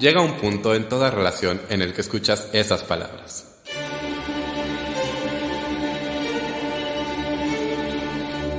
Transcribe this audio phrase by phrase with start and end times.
[0.00, 3.60] Llega un punto en toda relación en el que escuchas esas palabras.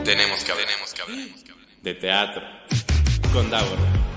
[0.06, 1.18] Tenemos que hablar.
[1.82, 2.44] De teatro.
[3.34, 4.11] Con Davor.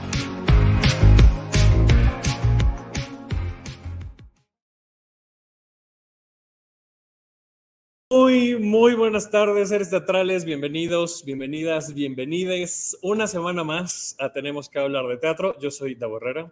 [8.17, 10.45] Muy, muy buenas tardes, seres teatrales.
[10.45, 12.96] Bienvenidos, bienvenidas, bienvenides.
[13.03, 15.59] Una semana más a Tenemos que hablar de teatro.
[15.59, 16.49] Yo soy Davo Herrera.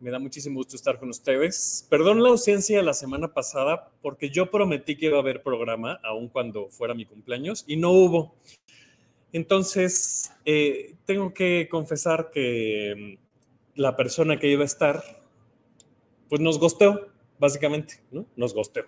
[0.00, 1.86] Me da muchísimo gusto estar con ustedes.
[1.90, 6.28] Perdón la ausencia la semana pasada porque yo prometí que iba a haber programa, aun
[6.30, 8.34] cuando fuera mi cumpleaños, y no hubo.
[9.34, 15.04] Entonces, eh, tengo que confesar que mm, la persona que iba a estar,
[16.30, 17.08] pues nos gosteó,
[17.38, 18.24] básicamente, ¿no?
[18.34, 18.86] Nos gosteó.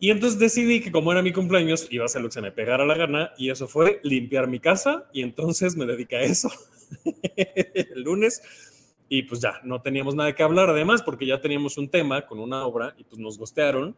[0.00, 2.52] Y entonces decidí que como era mi cumpleaños, iba a hacer lo que se me
[2.52, 6.50] pegara la gana, y eso fue limpiar mi casa, y entonces me dediqué a eso
[7.36, 8.42] el lunes
[9.08, 12.40] y pues ya, no teníamos nada que hablar además porque ya teníamos un tema con
[12.40, 13.96] una obra y pues nos gostearon.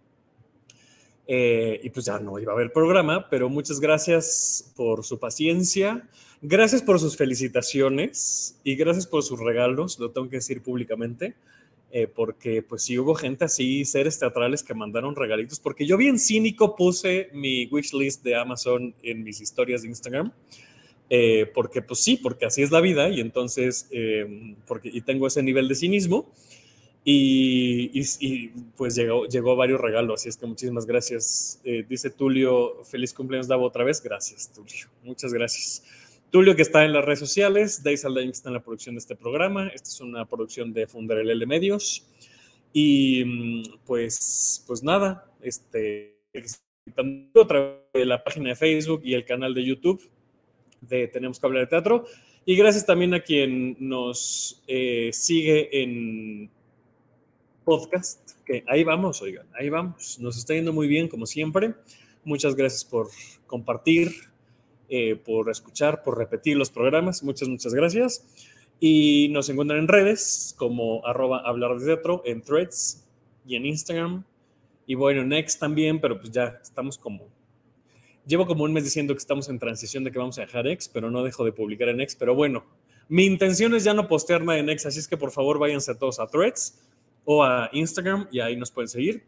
[1.28, 6.08] Eh, y pues ya no iba a haber programa, pero muchas gracias por su paciencia,
[6.40, 11.34] gracias por sus felicitaciones y gracias por sus regalos, lo tengo que decir públicamente,
[11.96, 16.18] eh, porque pues sí hubo gente así, seres teatrales que mandaron regalitos, porque yo bien
[16.18, 20.32] cínico puse mi wishlist de Amazon en mis historias de Instagram
[21.08, 25.28] eh, porque pues sí, porque así es la vida y entonces, eh, porque, y tengo
[25.28, 26.32] ese nivel de cinismo
[27.04, 31.60] y, y, pues llegó, llegó varios regalos, así es que muchísimas gracias.
[31.64, 35.84] Eh, dice Tulio, feliz cumpleaños Davo otra vez, gracias Tulio, muchas gracias.
[36.30, 38.98] Tulio que está en las redes sociales, Dave Saldaña que está en la producción de
[38.98, 42.06] este programa, esta es una producción de Funderelele Medios
[42.72, 46.18] y mm, pues, pues nada, este,
[47.34, 50.10] otra vez la página de Facebook y el canal de YouTube
[50.80, 52.04] de Tenemos que hablar de teatro.
[52.44, 56.50] Y gracias también a quien nos eh, sigue en
[57.64, 60.18] podcast, que ahí vamos, oigan, ahí vamos.
[60.20, 61.74] Nos está yendo muy bien, como siempre.
[62.24, 63.08] Muchas gracias por
[63.46, 64.12] compartir,
[64.88, 67.22] eh, por escuchar, por repetir los programas.
[67.22, 68.24] Muchas, muchas gracias.
[68.80, 73.04] Y nos encuentran en redes como arroba hablar de teatro, en threads
[73.46, 74.24] y en Instagram.
[74.86, 77.28] Y bueno, Next también, pero pues ya estamos como
[78.26, 80.90] Llevo como un mes diciendo que estamos en transición de que vamos a dejar X,
[80.92, 82.16] pero no dejo de publicar en X.
[82.16, 82.64] Pero bueno,
[83.08, 85.94] mi intención es ya no postear nada en X, así es que por favor váyanse
[85.94, 86.76] todos a Threads
[87.24, 89.24] o a Instagram y ahí nos pueden seguir.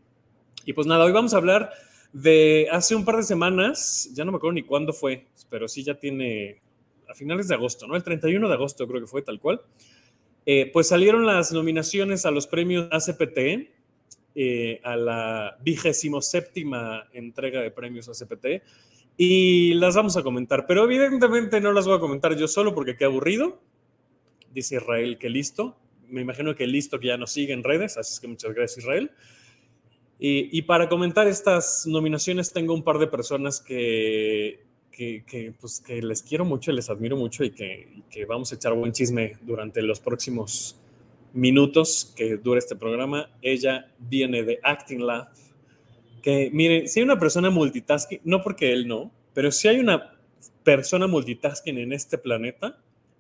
[0.65, 1.73] Y pues nada, hoy vamos a hablar
[2.23, 5.85] de hace un par de semanas, ya no me acuerdo ni cuándo fue, pero sí
[5.85, 6.61] ya tiene
[7.09, 7.97] a finales de agosto, ¿no?
[7.97, 9.61] El 31 de agosto creo que fue tal cual.
[10.45, 13.71] Eh, pues salieron las nominaciones a los premios ACPT,
[14.35, 18.63] eh, a la vigésimo séptima entrega de premios ACPT
[19.17, 22.97] y las vamos a comentar, pero evidentemente no las voy a comentar yo solo porque
[22.97, 23.61] qué aburrido.
[24.53, 25.77] Dice Israel que listo.
[26.09, 28.79] Me imagino que listo que ya nos sigue en redes, así es que muchas gracias
[28.79, 29.11] Israel.
[30.21, 36.23] Y, para comentar estas nominaciones tengo un par de personas que, que, pues, que les
[36.23, 40.01] quiero mucho, les admiro mucho y que, que vamos a echar buen chisme durante los
[40.01, 40.77] próximos
[41.33, 43.31] minutos que dure este programa.
[43.43, 45.29] Ella viene de Acting Lab
[46.21, 50.15] que, miren, si hay una persona multitasking, no porque él no, pero si hay una
[50.65, 52.79] persona multitasking en este planeta,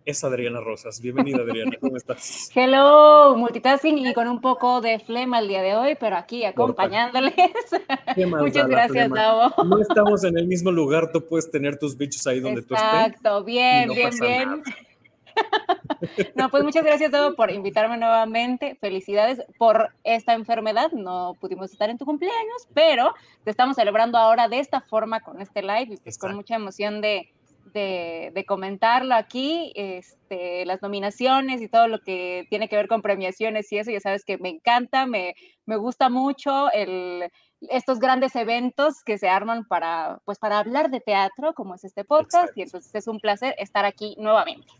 [0.09, 1.03] es Adriana Rosas.
[1.03, 2.51] Bienvenida, Adriana, ¿cómo estás?
[2.55, 7.35] Hello, multitasking y con un poco de flema el día de hoy, pero aquí acompañándoles.
[8.17, 9.53] Muchas gracias, Davo.
[9.65, 12.91] No estamos en el mismo lugar, tú puedes tener tus bichos ahí donde tú estés.
[12.91, 14.63] Exacto, bien, bien, bien.
[16.35, 18.77] No, pues muchas gracias, todo por invitarme nuevamente.
[18.81, 20.91] Felicidades por esta enfermedad.
[20.91, 23.15] No pudimos estar en tu cumpleaños, pero
[23.45, 27.01] te estamos celebrando ahora de esta forma con este live y pues con mucha emoción
[27.01, 27.29] de,
[27.73, 33.71] de, comentarlo aquí, este, las nominaciones y todo lo que tiene que ver con premiaciones
[33.73, 35.34] y eso, ya sabes que me encanta, me,
[35.67, 37.31] me gusta mucho el,
[37.61, 42.04] estos grandes eventos que se arman para, pues, para hablar de teatro, como es este
[42.04, 44.72] podcast, y entonces es un placer estar aquí nuevamente.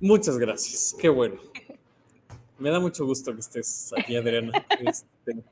[0.00, 1.40] Muchas gracias, qué bueno.
[2.58, 4.52] Me da mucho gusto que estés aquí, Adriana.
[4.80, 5.42] Este,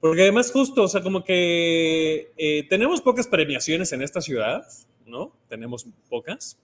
[0.00, 4.66] porque además justo, o sea, como que eh, tenemos pocas premiaciones en esta ciudad,
[5.06, 5.32] ¿no?
[5.48, 6.58] Tenemos pocas.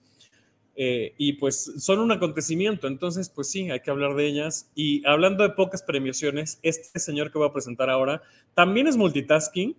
[0.75, 4.71] Eh, y pues son un acontecimiento, entonces pues sí, hay que hablar de ellas.
[4.75, 8.21] Y hablando de pocas premiaciones, este señor que voy a presentar ahora
[8.53, 9.75] también es multitasking,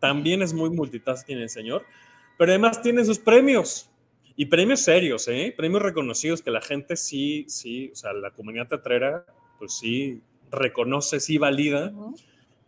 [0.00, 1.84] también es muy multitasking el señor,
[2.38, 3.90] pero además tiene sus premios.
[4.36, 5.52] Y premios serios, ¿eh?
[5.56, 9.26] Premios reconocidos que la gente sí, sí, o sea, la comunidad teatrera,
[9.58, 11.92] pues sí, reconoce, sí valida.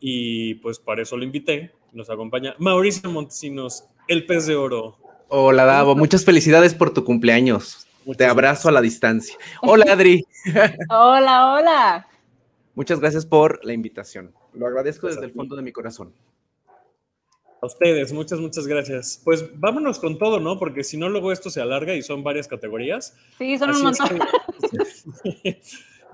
[0.00, 4.98] Y pues para eso lo invité, nos acompaña Mauricio Montesinos, el pez de oro.
[5.32, 5.94] Hola, Davo.
[5.94, 7.86] Muchas felicidades por tu cumpleaños.
[8.18, 9.36] Te abrazo a la distancia.
[9.62, 10.26] Hola, Adri.
[10.88, 12.08] hola, hola.
[12.74, 14.34] Muchas gracias por la invitación.
[14.54, 16.12] Lo agradezco desde el fondo de mi corazón.
[17.62, 19.20] A ustedes, muchas, muchas gracias.
[19.22, 20.58] Pues vámonos con todo, ¿no?
[20.58, 23.14] Porque si no, luego esto se alarga y son varias categorías.
[23.38, 24.18] Sí, son un montón.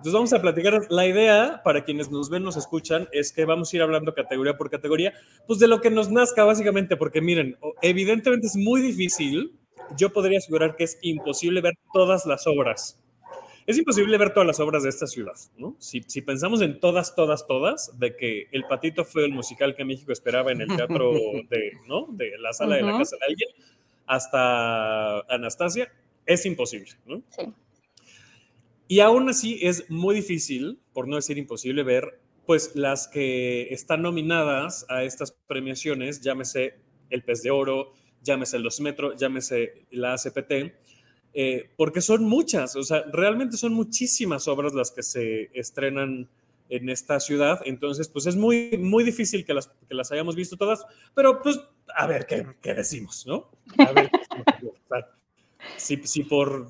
[0.07, 0.87] Entonces vamos a platicar.
[0.89, 4.57] La idea, para quienes nos ven, nos escuchan, es que vamos a ir hablando categoría
[4.57, 5.13] por categoría,
[5.49, 9.57] pues de lo que nos nazca, básicamente, porque miren, evidentemente es muy difícil.
[9.97, 13.01] Yo podría asegurar que es imposible ver todas las obras
[13.67, 15.75] es imposible ver todas las obras de esta ciudad, ¿no?
[15.81, 20.13] Si, pensamos en todas, todas, todas, de que El Patito fue el musical que México
[20.13, 21.11] esperaba en el teatro
[21.51, 22.07] de, ¿no?
[22.11, 23.49] De la sala de la casa de alguien,
[24.07, 25.93] hasta Anastasia,
[26.25, 27.23] es imposible, ¿no?
[27.31, 27.53] Sí.
[28.89, 34.03] Y aún así es muy difícil, por no decir imposible, ver pues las que están
[34.03, 36.75] nominadas a estas premiaciones, llámese
[37.11, 37.93] El Pez de Oro,
[38.23, 40.53] llámese Los Metro, llámese la ACPT,
[41.35, 46.29] eh, porque son muchas, o sea, realmente son muchísimas obras las que se estrenan
[46.69, 50.57] en esta ciudad, entonces pues es muy, muy difícil que las, que las hayamos visto
[50.57, 50.85] todas,
[51.15, 51.61] pero pues
[51.97, 53.51] a ver qué, qué decimos, ¿no?
[53.79, 54.11] A ver,
[55.77, 56.69] si, si por,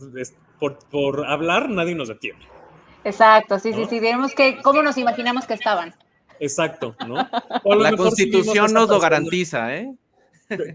[0.58, 2.46] por, por, hablar nadie nos detiene.
[3.04, 5.94] Exacto, sí, sí, sí, digamos que, ¿cómo nos imaginamos que estaban?
[6.40, 7.16] Exacto, ¿no?
[7.76, 9.94] La constitución nos lo garantiza, ¿eh?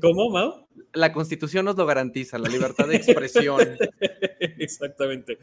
[0.02, 0.68] ¿Cómo, Mau?
[0.94, 3.62] La constitución nos lo garantiza, la libertad de expresión.
[4.40, 5.38] Exactamente.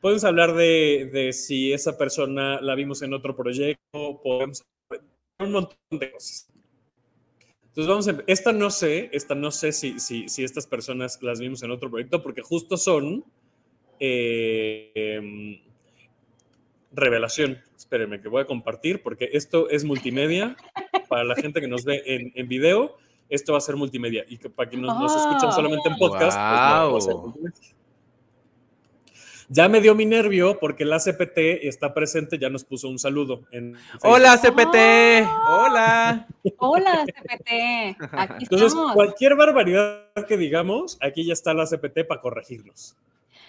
[0.00, 4.64] Podemos hablar de, si esa persona la vimos en otro proyecto, podemos
[5.38, 6.48] un montón de cosas.
[7.68, 11.40] Entonces vamos a, esta no sé, esta no sé si, si, si estas personas las
[11.40, 13.24] vimos en otro proyecto, porque justo son
[14.04, 15.60] eh, em,
[16.90, 17.62] revelación.
[17.76, 20.56] Espérenme que voy a compartir, porque esto es multimedia
[21.08, 22.96] para la gente que nos ve en, en video
[23.32, 24.24] esto va a ser multimedia.
[24.28, 25.52] Y que para quienes nos, escuchan ah.
[25.52, 26.38] solamente en podcast,
[26.90, 27.74] pues
[29.48, 33.42] ya me dio mi nervio porque la CPT está presente, ya nos puso un saludo.
[33.50, 36.26] En Hola CPT, hola.
[36.58, 42.96] Hola CPT, aquí Entonces, cualquier barbaridad que digamos, aquí ya está la CPT para corregirnos.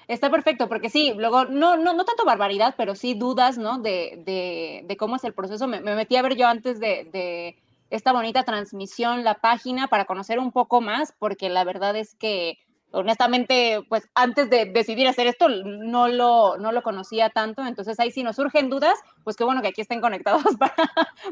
[0.08, 3.80] Está perfecto, porque sí, luego, no, no, no tanto barbaridad, pero sí dudas, ¿no?
[3.80, 5.68] De, de, cómo es el proceso.
[5.68, 7.56] Me, metí a ver yo antes de
[7.90, 12.58] esta bonita transmisión, la página, para conocer un poco más, porque la verdad es que
[12.94, 18.12] honestamente, pues antes de decidir hacer esto, no lo, no lo conocía tanto, entonces ahí
[18.12, 20.76] si nos surgen dudas, pues qué bueno que aquí estén conectados para,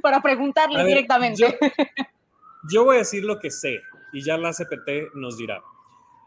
[0.02, 1.58] para preguntarles directamente.
[2.70, 3.80] yo, voy a decir lo que sé
[4.12, 5.62] y ya la CPT nos dirá.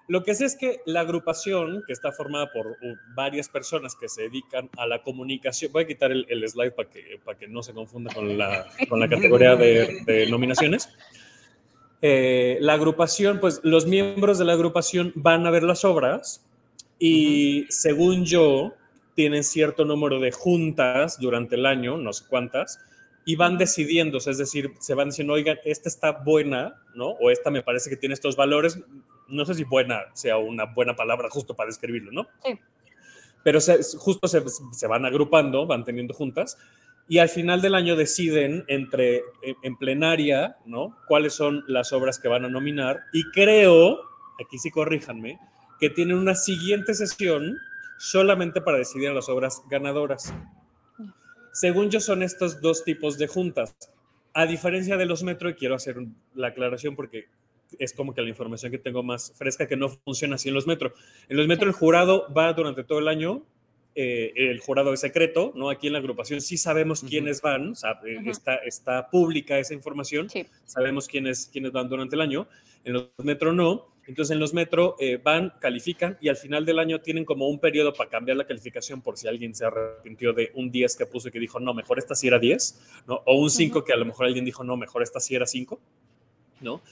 [0.07, 4.09] Lo que sé es que la agrupación, que está formada por uh, varias personas que
[4.09, 7.63] se dedican a la comunicación, voy a quitar el, slide para que, para que no
[7.63, 10.91] se confunda con la, con la categoría de, nominaciones.
[12.03, 16.45] Eh, la agrupación, pues los miembros de la agrupación van a ver las obras
[16.99, 18.75] y según yo,
[19.15, 22.81] tienen cierto número de juntas durante el año, no sé cuántas,
[23.25, 27.11] y van decidiendo, es decir, se van diciendo, oigan, esta está buena, ¿no?
[27.11, 28.79] O esta me parece que tiene estos valores,
[29.29, 32.29] no sé si buena sea una buena palabra justo para describirlo, ¿no?
[32.45, 32.59] Sí.
[33.43, 33.59] Pero
[33.99, 36.57] justo se, van agrupando, van teniendo juntas
[37.07, 39.23] y al final del año deciden entre
[39.63, 40.97] en plenaria, ¿no?
[41.07, 44.01] Cuáles son las obras que van a nominar y creo,
[44.43, 45.39] aquí sí corríjanme,
[45.79, 47.59] que tienen una siguiente sesión
[47.99, 50.33] solamente para decidir las obras ganadoras.
[51.53, 53.77] Según yo son estos dos tipos de juntas.
[54.33, 55.97] A diferencia de los metro, y quiero hacer
[56.35, 57.27] la aclaración porque
[57.79, 60.67] es como que la información que tengo más fresca que no funciona así en los
[60.67, 60.93] metros.
[61.29, 63.43] En los metros el jurado va durante todo el año,
[63.97, 65.71] eh, el jurado es secreto, ¿no?
[65.71, 70.29] Aquí en la agrupación sí sabemos quiénes van, eh, está, está pública esa información,
[70.65, 72.49] sabemos quiénes, quiénes van durante el año,
[72.85, 73.95] en los metro no.
[74.07, 77.59] Entonces en los metro eh, van, califican y al final del año tienen como un
[77.59, 81.29] periodo para cambiar la calificación por si alguien se arrepintió de un 10 que puso
[81.29, 83.23] y que dijo, no, mejor esta sí era 10, ¿no?
[83.25, 85.81] O un 5 que a lo mejor alguien dijo, no, mejor esta sí era 5,
[86.61, 86.83] ¿no?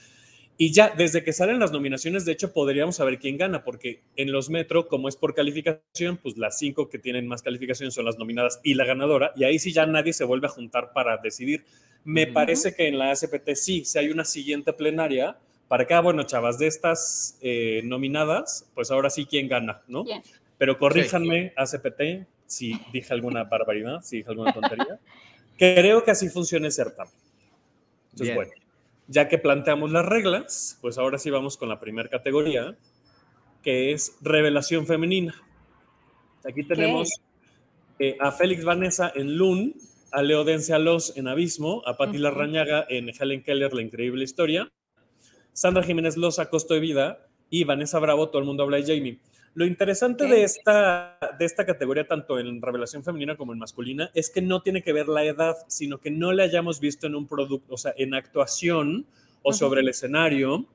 [0.57, 4.31] Y ya desde que salen las nominaciones, de hecho, podríamos saber quién gana, porque en
[4.31, 8.17] los Metro, como es por calificación, pues las cinco que tienen más calificación son las
[8.19, 11.65] nominadas y la ganadora, y ahí sí ya nadie se vuelve a juntar para decidir.
[12.03, 16.01] Me parece que en la ACPT sí, si hay una siguiente plenaria, para que, ah,
[16.01, 20.05] bueno, chavas, de estas eh, nominadas, pues ahora sí quién gana, ¿no?
[20.59, 24.99] Pero corríjanme, ACPT, si dije alguna barbaridad, si dije alguna tontería.
[25.57, 27.13] Creo que así funciona el certamen.
[28.11, 28.51] Entonces, bueno.
[29.13, 32.75] Ya que planteamos las reglas, pues ahora sí vamos con la primera categoría,
[33.61, 35.35] que es revelación femenina.
[36.43, 37.21] Aquí tenemos
[37.99, 39.75] eh, a Félix Vanessa en Loon,
[40.11, 40.43] a Leo
[40.79, 44.71] Los en Abismo, a Patti uh en Helen Keller, La Increíble Historia,
[45.51, 49.19] Sandra Jiménez Loza, Costo de Vida, y Vanessa Bravo, todo el mundo habla de Jamie.
[49.55, 54.31] Lo interesante de, esta, de esta categoría, tanto en revelación femenina como en masculina, es
[54.31, 57.27] que no tiene que ver la edad, sino que no le hayamos visto en un
[57.27, 59.05] producto, o sea, en actuación
[59.43, 60.65] o sobre el escenario.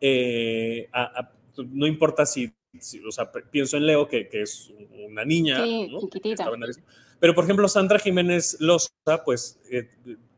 [0.00, 0.88] Eh,
[1.56, 2.52] no importa si,
[3.06, 4.72] o sea, pienso en Leo, que, que es
[5.06, 6.50] una niña, sí, chiquitita.
[7.20, 9.88] Pero, por ejemplo, Sandra Jiménez Loza, pues eh,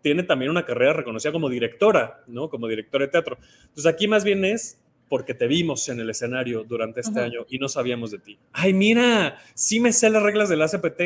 [0.01, 2.49] tiene también una carrera reconocida como directora, ¿no?
[2.49, 3.39] Como directora de teatro.
[3.63, 4.80] Entonces, aquí más bien es
[5.11, 8.39] porque te vimos en el escenario durante este año y no sabíamos de ti.
[8.53, 11.01] Ay, mira, sí me sé las reglas del ACPT.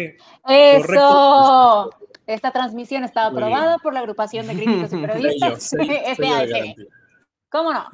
[0.46, 1.90] Eso.
[2.26, 5.72] Esta transmisión está aprobada por la agrupación de críticos y periodistas.
[6.06, 6.76] Este
[7.48, 7.86] ¿Cómo no?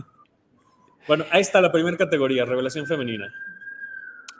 [1.06, 3.32] Bueno, ahí está la primera categoría, revelación femenina.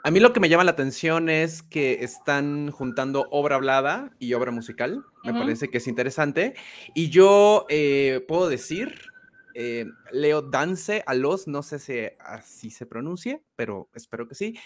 [0.03, 4.33] A mí lo que me llama la atención es que están juntando obra hablada y
[4.33, 5.05] obra musical.
[5.23, 6.55] Me parece que es interesante.
[6.93, 9.11] Y yo eh, puedo decir
[9.53, 14.57] eh, Leo Dance a los, no sé si así se pronuncie, pero espero que sí.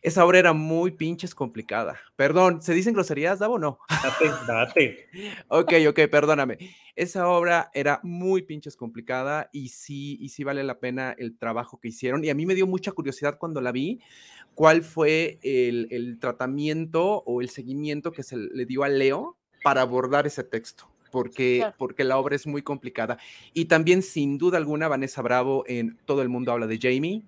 [0.00, 1.98] Esa obra era muy pinches complicada.
[2.14, 3.58] Perdón, ¿se dicen groserías, Davo?
[3.58, 3.80] No.
[3.88, 5.06] Date, date.
[5.48, 6.58] ok, ok, perdóname.
[6.94, 11.80] Esa obra era muy pinches complicada y sí, y sí vale la pena el trabajo
[11.80, 12.24] que hicieron.
[12.24, 14.00] Y a mí me dio mucha curiosidad cuando la vi,
[14.54, 19.82] cuál fue el, el tratamiento o el seguimiento que se le dio a Leo para
[19.82, 23.18] abordar ese texto porque, porque la obra es muy complicada.
[23.54, 27.22] Y también, sin duda alguna, Vanessa Bravo en Todo el mundo habla de Jamie.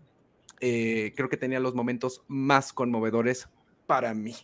[0.61, 3.49] Eh, creo que tenía los momentos más conmovedores
[3.87, 4.35] para mí.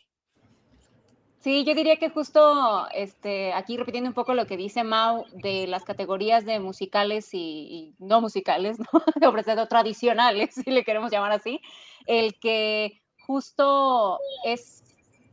[1.47, 5.69] Sí, yo diría que justo este, aquí repitiendo un poco lo que dice Mau de
[5.69, 9.05] las categorías de musicales y, no musicales, ¿no?
[9.23, 11.61] sobre todo tradicionales, si le queremos llamar así,
[12.07, 14.83] el que justo es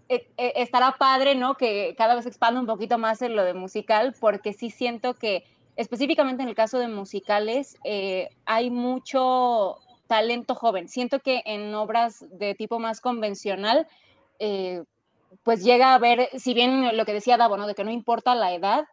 [0.09, 1.55] eh, eh, estará padre, ¿no?
[1.55, 5.43] Que cada vez expanda un poquito más en lo de musical, porque sí siento que
[5.75, 10.89] específicamente en el caso de musicales eh, hay mucho talento joven.
[10.89, 13.87] Siento que en obras de tipo más convencional,
[15.43, 17.65] pues llega a ver, si bien lo que decía Davo, ¿no?
[17.65, 18.85] De que no importa la edad,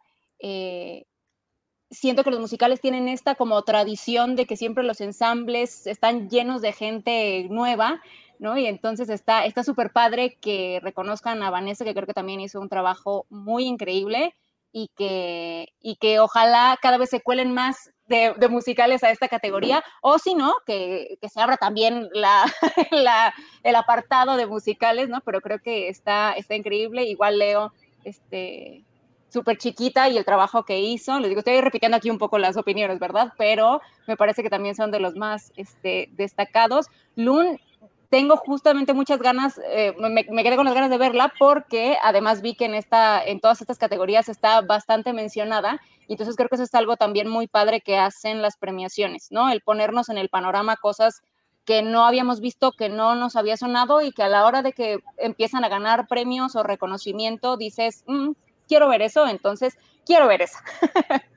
[1.91, 6.61] siento que los musicales tienen esta como tradición de que siempre los ensambles están llenos
[6.61, 8.01] de gente nueva
[8.41, 8.57] ¿no?
[8.57, 12.69] Y entonces está súper padre que reconozcan a Vanessa, que creo que también hizo un
[12.69, 14.35] trabajo muy increíble
[14.71, 19.83] y que, y que ojalá cada vez se cuelen más de, musicales a esta categoría,
[20.01, 22.09] o si no, que, se abra también
[22.91, 25.21] la, el apartado de musicales, ¿no?
[25.21, 27.03] Pero creo que está, está increíble.
[27.03, 27.71] Igual Leo,
[28.03, 28.83] este
[29.29, 31.19] súper chiquita y el trabajo que hizo.
[31.19, 33.33] Les digo, estoy repitiendo aquí un poco las opiniones, ¿verdad?
[33.37, 36.87] Pero me parece que también son de los más este, destacados.
[37.15, 37.57] Lun
[38.11, 42.55] tengo justamente muchas ganas, eh, me, quedé con las ganas de verla porque además vi
[42.55, 46.65] que en, esta, en todas estas categorías está bastante mencionada y entonces creo que eso
[46.65, 49.49] es algo también muy padre que hacen las premiaciones, ¿no?
[49.49, 51.21] El ponernos en el panorama cosas
[51.63, 54.73] que no habíamos visto, que no nos había sonado y que a la hora de
[54.73, 58.31] que empiezan a ganar premios o reconocimiento dices, mm,
[58.67, 60.57] quiero ver eso, entonces quiero ver eso.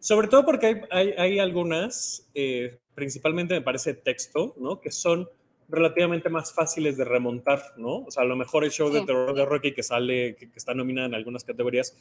[0.00, 4.82] Sobre todo porque hay, hay, algunas, eh, principalmente me parece texto, ¿no?
[4.82, 5.26] Que son
[5.70, 7.98] relativamente más fáciles de remontar, ¿no?
[7.98, 10.74] O sea, a lo mejor el show de terror de Rocky que sale, que, está
[10.74, 11.96] nominada en algunas categorías,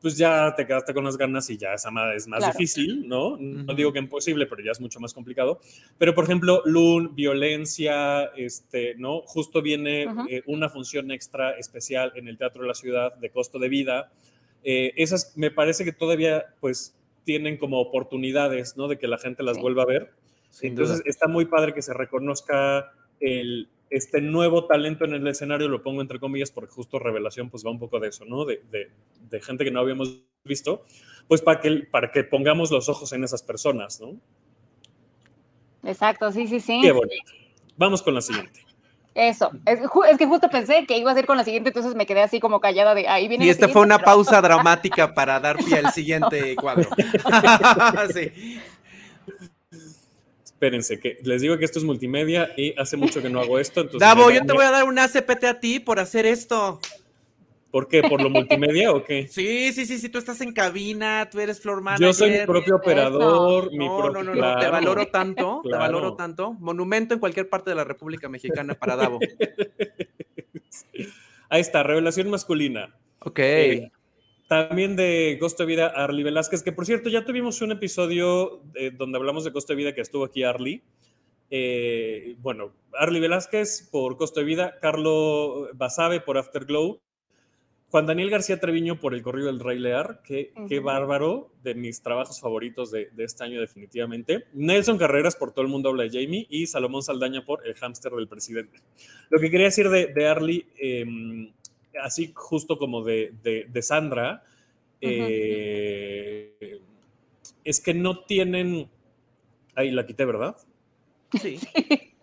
[0.00, 3.36] pues ya te quedaste con las ganas y ya esa es más difícil, ¿no?
[3.36, 5.60] No digo que imposible, pero ya es mucho más complicado.
[5.98, 9.20] Pero, por ejemplo, Loon, violencia, este, ¿no?
[9.22, 13.58] Justo viene eh, una función extra especial en el Teatro de la Ciudad de costo
[13.58, 14.10] de vida.
[14.64, 18.88] Eh, esas me parece que todavía, pues, tienen como oportunidades, ¿no?
[18.88, 20.12] De que la gente las vuelva a ver.
[20.62, 25.82] Entonces, está muy padre que se reconozca el, este nuevo talento en el escenario, lo
[25.82, 28.44] pongo entre comillas porque justo revelación pues va un poco de eso, ¿no?
[28.44, 30.82] De, de, gente que no habíamos visto,
[31.28, 34.16] pues para que, para que pongamos los ojos en esas personas, ¿no?
[35.82, 36.80] Exacto, sí, sí, sí.
[36.82, 37.32] Qué bonito.
[37.76, 38.64] Vamos con la siguiente.
[39.14, 42.06] Eso, es, es, que justo pensé que iba a ser con la siguiente, entonces me
[42.06, 43.44] quedé así como callada de ahí viene.
[43.44, 46.88] Y esta fue una pausa dramática para dar pie al siguiente cuadro.
[48.14, 48.60] sí
[50.60, 53.80] espérense, que les digo que esto es multimedia y hace mucho que no hago esto.
[53.80, 56.78] Entonces Davo, yo te voy a dar un ACPT a ti por hacer esto.
[57.70, 58.02] ¿Por qué?
[58.02, 59.26] ¿Por lo multimedia o qué?
[59.26, 62.76] Sí, sí, sí, sí, tú estás en cabina, tú eres floor Yo soy mi propio
[62.76, 66.52] operador, mi no, no, no, no, te valoro tanto, te valoro tanto.
[66.52, 69.18] Monumento en cualquier parte de la República Mexicana para Davo.
[71.48, 72.94] Ahí está, revelación masculina.
[73.20, 73.38] Ok.
[73.38, 73.90] Eh,
[74.50, 78.90] también de Costo de Vida, Arly Velázquez, que por cierto ya tuvimos un episodio eh,
[78.90, 80.82] donde hablamos de Costo de Vida que estuvo aquí Arly.
[81.52, 87.00] Eh, bueno, Arly Velázquez por Costo de Vida, Carlo Basabe por Afterglow.
[87.90, 92.02] Juan Daniel García Treviño por el corrido del Rey Lear, qué, qué bárbaro, de mis
[92.02, 94.46] trabajos favoritos de, de, este año definitivamente.
[94.52, 98.12] Nelson Carreras por Todo el Mundo Habla de Jamie y Salomón Saldaña por El Hámster
[98.12, 98.78] del Presidente.
[99.28, 101.04] Lo que quería decir de, de Arlie, eh,
[102.02, 104.44] así justo como de, de Sandra,
[105.00, 106.80] eh,
[107.64, 108.88] es que no tienen...
[109.74, 110.56] Ahí la quité, ¿verdad?
[111.40, 111.58] Sí.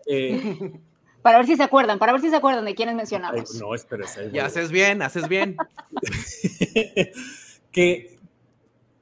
[0.05, 0.71] Eh,
[1.21, 3.55] para ver si se acuerdan, para ver si se acuerdan de quiénes mencionamos.
[3.55, 4.31] no, espérese.
[4.31, 5.57] Ya haces bien, haces bien.
[7.71, 8.17] que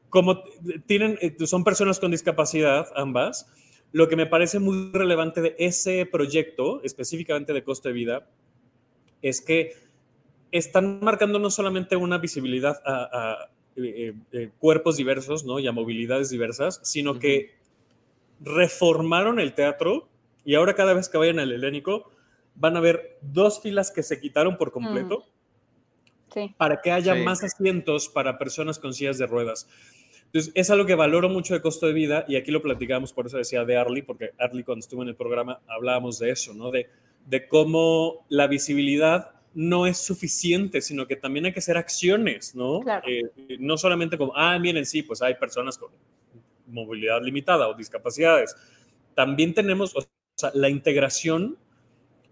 [0.10, 0.44] como
[0.86, 3.52] tienen, eh, son personas con discapacidad, ambas,
[3.92, 8.30] lo que me parece muy relevante de ese proyecto, específicamente de costo de vida,
[9.22, 9.74] es que
[10.58, 15.60] están marcando no solamente una visibilidad a, a eh, eh, cuerpos diversos ¿no?
[15.60, 17.20] y a movilidades diversas, sino uh -huh.
[17.20, 17.56] que
[18.40, 20.08] reformaron el teatro
[20.46, 22.10] y ahora cada vez que vayan al helénico
[22.56, 26.34] van a ver dos filas que se quitaron por completo mm.
[26.34, 26.56] sí.
[26.58, 27.22] para que haya sí.
[27.24, 29.68] más asientos para personas con sillas de ruedas.
[30.28, 33.26] Entonces, es algo que valoro mucho de costo de vida y aquí lo platicamos, por
[33.28, 36.72] eso decía de Arlie, porque Arlie cuando estuvo en el programa hablábamos de eso, ¿no?
[36.72, 36.90] De,
[37.26, 42.82] de cómo la visibilidad no es suficiente, sino que también hay que hacer acciones, ¿no?
[42.82, 43.08] Claro.
[43.08, 45.90] Eh, no solamente como, ah, miren, sí, pues hay personas con
[46.68, 48.56] movilidad limitada o discapacidades.
[49.16, 51.58] También tenemos, o sea, la integración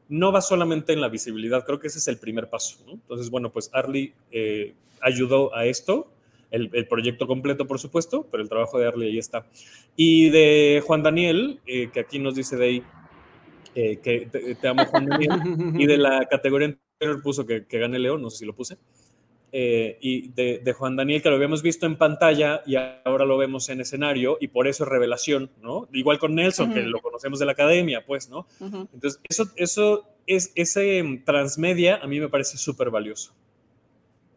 [0.09, 2.93] no va solamente en la visibilidad, creo que ese es el primer paso, ¿no?
[2.93, 6.11] Entonces, bueno, pues Arlie eh, ayudó a esto,
[6.51, 9.47] el, el, proyecto completo, por supuesto, pero el trabajo de Arlie ahí está.
[9.95, 12.83] Y de Juan Daniel, eh, que aquí nos dice de ahí,
[13.75, 15.31] eh, que te, te, amo Juan Daniel,
[15.79, 16.77] y de la categoría
[17.21, 18.77] puso que, que gane León, no sé si lo puse,
[19.55, 23.37] eh, y de, de, Juan Daniel, que lo habíamos visto en pantalla y ahora lo
[23.37, 25.87] vemos en escenario, y por eso es revelación, ¿no?
[25.93, 26.75] Igual con Nelson, uh -huh.
[26.75, 28.47] que lo conocemos de la academia, pues, ¿no?
[28.59, 28.87] Uh -huh.
[28.93, 33.33] Entonces, eso, eso es, ese transmedia a mí me parece súper valioso.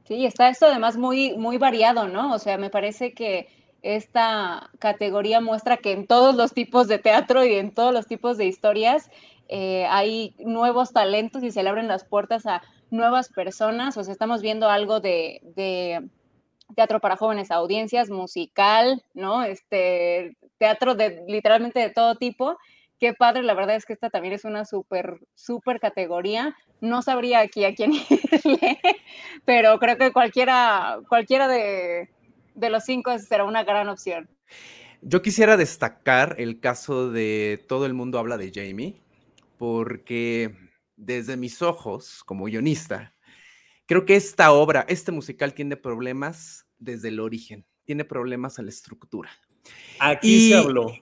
[0.05, 2.35] Sí, está esto además muy, muy variado, ¿no?
[2.35, 3.49] O sea, me parece que
[3.83, 8.37] esta categoría muestra que en todos los tipos de teatro y en todos los tipos
[8.37, 9.11] de historias
[9.49, 13.97] eh, hay nuevos talentos y se le abren las puertas a nuevas personas.
[13.97, 15.41] O sea, estamos viendo algo de,
[16.75, 19.45] teatro para jóvenes, audiencias, musical, ¿no?
[19.45, 22.57] Este, teatro de literalmente de todo tipo.
[22.99, 26.57] Qué padre, la verdad es que esta también es una súper, súper categoría.
[26.81, 28.81] No sabría aquí a quién irle,
[29.45, 32.09] pero creo que cualquiera, cualquiera de,
[32.55, 34.29] de los cinco será una gran opción.
[35.03, 38.97] Yo quisiera destacar el caso de Todo el mundo habla de Jamie,
[39.59, 40.55] porque
[40.97, 43.15] desde mis ojos, como guionista,
[43.87, 48.71] creo que esta obra, este musical tiene problemas desde el origen, tiene problemas a la
[48.71, 49.31] estructura.
[49.99, 50.93] Aquí y, se habló.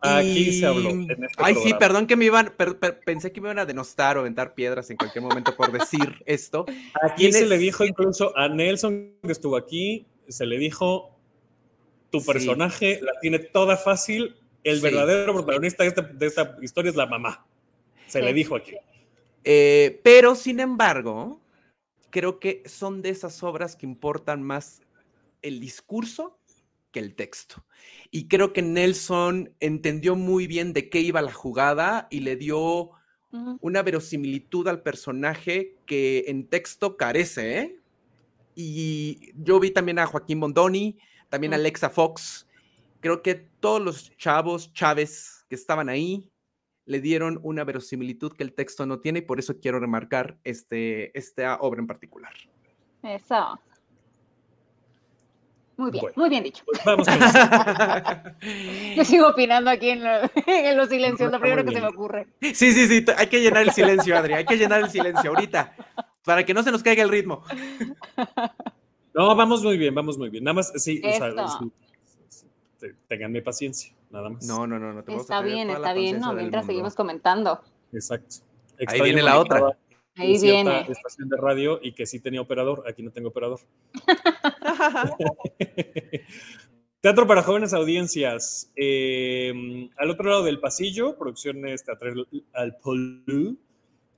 [0.00, 0.52] Aquí y...
[0.52, 0.90] se habló.
[0.90, 1.60] En este Ay, programa.
[1.64, 4.54] sí, perdón que me iban, per, per, pensé que me iban a denostar o aventar
[4.54, 6.66] piedras en cualquier momento por decir esto.
[7.02, 11.16] Aquí se le dijo incluso a Nelson que estuvo aquí, se le dijo,
[12.10, 13.04] tu personaje sí.
[13.04, 14.82] la tiene toda fácil, el sí.
[14.82, 17.46] verdadero protagonista de esta, de esta, historia es la mamá.
[18.06, 18.24] Se sí.
[18.24, 18.74] le dijo aquí.
[19.44, 21.40] Eh, pero, sin embargo,
[22.10, 24.82] creo que son de esas obras que importan más
[25.42, 26.38] el discurso
[26.90, 27.64] que el texto.
[28.10, 32.90] Y creo que Nelson entendió muy bien de qué iba la jugada y le dio
[33.60, 37.80] una verosimilitud al personaje que en texto carece, ¿eh?
[38.54, 42.46] Y yo vi también a Joaquín Mondoni, también a Alexa Fox.
[43.00, 46.30] Creo que todos los chavos, Chávez, que estaban ahí,
[46.86, 51.16] le dieron una verosimilitud que el texto no tiene y por eso quiero remarcar este,
[51.18, 52.32] esta obra en particular.
[53.02, 53.60] Eso.
[55.76, 56.64] Muy bien, bueno, muy bien dicho.
[56.64, 57.18] Pues vamos con
[58.96, 60.10] Yo sigo opinando aquí en, lo,
[60.46, 62.28] en los silencios, lo primero que se me ocurre.
[62.40, 65.74] Sí, sí, sí, hay que llenar el silencio, Adri, hay que llenar el silencio ahorita,
[66.24, 67.42] para que no se nos caiga el ritmo.
[69.12, 70.44] No, vamos muy bien, vamos muy bien.
[70.44, 71.32] Nada más, sí, o sea,
[72.28, 74.46] sí, tenganme paciencia, nada más.
[74.46, 75.04] No, no, no, no.
[75.04, 77.60] Te está bien, está bien, no, mientras seguimos comentando.
[77.92, 78.36] Exacto.
[78.86, 79.76] Ahí viene la otra.
[80.16, 80.86] Ahí viene.
[80.88, 83.60] estación de radio y que sí tenía operador, aquí no tengo operador.
[87.00, 88.72] Teatro para jóvenes audiencias.
[88.74, 93.58] Eh, al otro lado del pasillo, producciones teatrales al Polu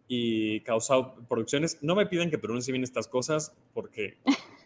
[0.06, 1.78] y Causado Producciones.
[1.82, 4.16] No me piden que pronuncie bien estas cosas porque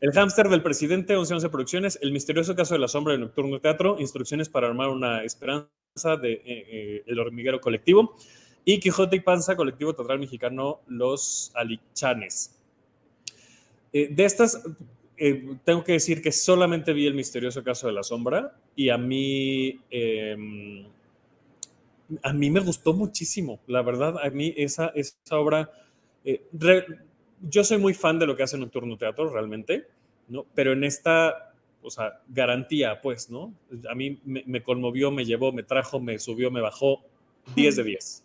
[0.00, 3.96] el hámster del presidente, 11-11 Producciones, El misterioso caso de la sombra de Nocturno Teatro,
[3.98, 8.16] Instrucciones para armar una esperanza de eh, eh, El hormiguero colectivo.
[8.64, 12.58] Y Quijote y Panza, colectivo teatral mexicano Los Alichanes.
[13.92, 14.62] Eh, de estas,
[15.16, 18.56] eh, tengo que decir que solamente vi El misterioso caso de la sombra.
[18.76, 20.86] Y a mí, eh,
[22.22, 25.70] a mí me gustó muchísimo, la verdad, a mí esa, esa obra...
[27.42, 29.86] yo soy muy fan de lo que hace Nocturno Teatro, realmente,
[30.28, 30.46] ¿no?
[30.54, 31.52] Pero en esta,
[31.82, 33.52] o sea, garantía, pues, ¿no?
[33.90, 37.02] A mí me, me conmovió, me llevó, me trajo, me subió, me bajó,
[37.54, 38.24] 10 de 10.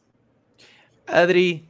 [1.07, 1.67] Adri,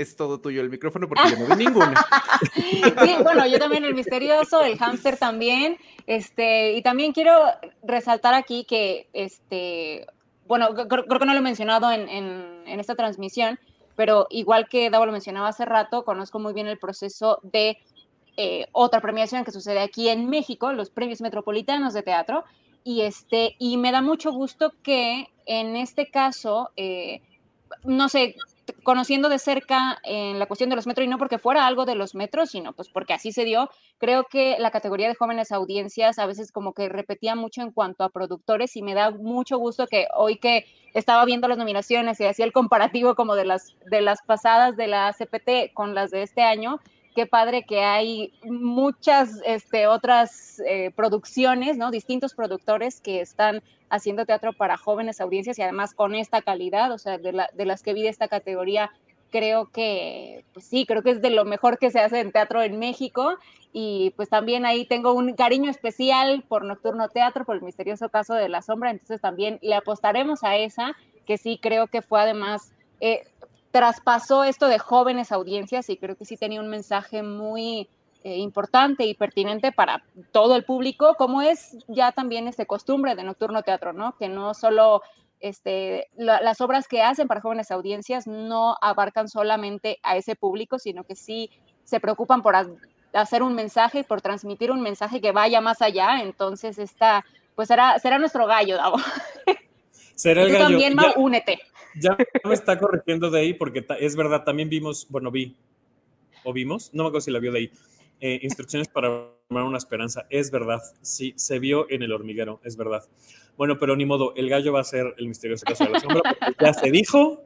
[0.00, 1.94] es todo tuyo el micrófono porque yo no vi ninguna.
[2.54, 2.82] Sí,
[3.22, 7.34] bueno, yo también el misterioso, el hámster también, este, y también quiero
[7.82, 10.06] resaltar aquí que, este,
[10.46, 13.58] bueno, creo, que no lo he mencionado en, en, esta transmisión,
[13.96, 17.78] pero igual que Davo lo mencionaba hace rato, conozco muy bien el proceso de
[18.36, 22.44] eh, otra premiación que sucede aquí en México, los premios metropolitanos de teatro,
[22.84, 27.20] y, este, y me da mucho gusto que en este caso, eh,
[27.84, 28.36] no sé,
[28.82, 31.94] conociendo de cerca en la cuestión de los metros, y no porque fuera algo de
[31.94, 36.18] los metros, sino pues porque así se dio, creo que la categoría de jóvenes audiencias
[36.18, 39.86] a veces como que repetía mucho en cuanto a productores y me da mucho gusto
[39.86, 44.00] que hoy que estaba viendo las nominaciones y hacía el comparativo como de las, de
[44.00, 46.80] las pasadas de la CPT con las de este año,
[47.14, 51.90] qué padre que hay muchas este, otras eh, producciones, ¿no?
[51.90, 56.98] Distintos productores que están haciendo teatro para jóvenes audiencias y además con esta calidad, o
[56.98, 58.90] sea, de, las que vi de esta categoría,
[59.30, 62.62] creo que, pues sí, creo que es de lo mejor que se hace en teatro
[62.62, 63.36] en México
[63.72, 68.34] y pues también ahí tengo un cariño especial por Nocturno Teatro, por el misterioso caso
[68.34, 70.96] de la sombra, entonces también le apostaremos a esa,
[71.26, 72.72] que sí creo que fue además...
[73.00, 73.24] Eh,
[73.70, 77.88] traspasó esto de jóvenes audiencias y creo que sí tenía un mensaje muy
[78.22, 80.02] eh, importante y pertinente para
[80.32, 84.16] todo el público, como es ya también este costumbre de Nocturno Teatro, ¿no?
[84.16, 85.02] Que no solo
[85.40, 91.04] este, las obras que hacen para jóvenes audiencias no abarcan solamente a ese público, sino
[91.04, 91.50] que sí
[91.84, 92.54] se preocupan por
[93.14, 96.20] hacer un mensaje, por transmitir un mensaje que vaya más allá.
[96.20, 98.98] Entonces, esta, pues será, será nuestro gallo, Davo.
[100.14, 101.58] Será el Tú también, Mau, únete.
[101.94, 105.56] Ya me está corrigiendo de ahí porque es verdad, también vimos, bueno, vi,
[106.44, 107.70] o vimos, no me acuerdo si la vio de ahí,
[108.20, 110.26] eh, instrucciones para armar una esperanza.
[110.30, 113.04] Es verdad, sí, se vio en el hormiguero, es verdad.
[113.56, 116.22] Bueno, pero ni modo, el gallo va a ser el misterioso caso de la sombra,
[116.38, 117.44] porque ya se dijo.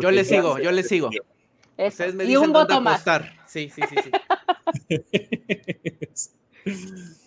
[0.00, 1.10] Yo le sigo, yo le sigo.
[1.78, 3.04] Ustedes me y un voto más.
[3.46, 4.10] Sí, sí, sí, sí.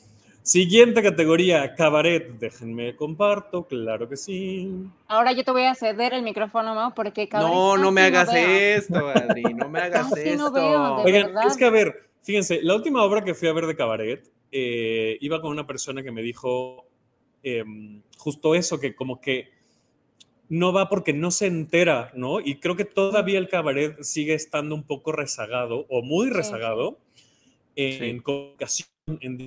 [0.50, 2.28] Siguiente categoría, cabaret.
[2.40, 4.88] Déjenme comparto, claro que sí.
[5.08, 7.54] Ahora yo te voy a ceder el micrófono, Mau, porque cabaret.
[7.54, 10.52] No, no me hagas esto, Adri, no me hagas esto.
[11.06, 14.30] Oigan, es que a ver, Fíjense, la última obra que fui a ver de cabaret,
[14.52, 16.86] eh, iba con una persona que me dijo
[17.44, 19.50] em, justo eso, que como que
[20.50, 22.40] no va porque no se entera, ¿no?
[22.40, 27.00] Y creo que todavía el cabaret sigue estando un poco rezagado o muy rezagado
[27.76, 28.90] en comunicación,
[29.22, 29.38] en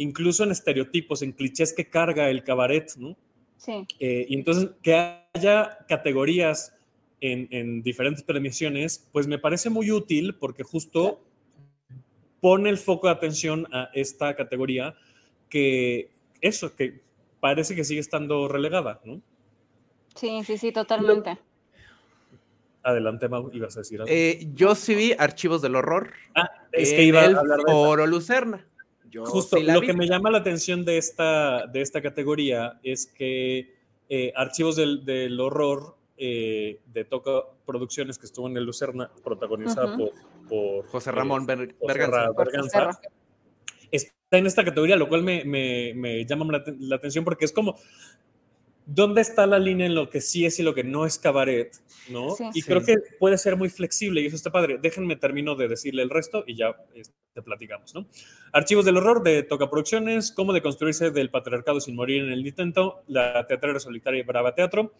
[0.00, 3.16] incluso en estereotipos, en clichés que carga el cabaret, ¿no?
[3.58, 3.86] Sí.
[3.98, 4.94] Eh, y entonces que
[5.34, 6.74] haya categorías
[7.20, 11.20] en, en, diferentes premiaciones, pues me parece muy útil porque justo
[12.40, 14.94] pone el foco de atención a esta categoría
[15.50, 16.10] que
[16.40, 17.02] eso, que
[17.40, 19.20] parece que sigue estando relegada, ¿no?
[20.14, 21.38] Sí, sí, sí, totalmente.
[22.82, 24.10] Adelante, Mau, ibas a decir algo.
[24.10, 26.14] Eh, yo sí vi Archivos del Horror.
[26.34, 28.66] Ah, es que iba a hablar de Foro Lucerna.
[29.24, 33.74] Justo, lo que me llama la atención de esta, de esta categoría es que
[34.08, 39.96] eh, Archivos del, del Horror eh, de Toca Producciones, que estuvo en el Lucerna, protagonizada
[39.96, 43.00] por, José Ramón Berganza.
[43.90, 47.76] Está en esta categoría, lo cual me, me, llama la, atención porque es como,
[48.84, 51.74] ¿dónde está la línea en lo que sí es y lo que no es cabaret?
[52.10, 52.36] ¿no?
[52.52, 54.78] y creo que puede ser muy flexible y eso está padre.
[54.80, 57.94] Déjenme termino de decirle el resto y ya este, te platicamos.
[57.94, 58.06] ¿no?
[58.52, 63.02] Archivos del horror de Toca Producciones, cómo deconstruirse del patriarcado sin morir en el intento,
[63.06, 64.92] la teatrera solitaria y Brava Teatro,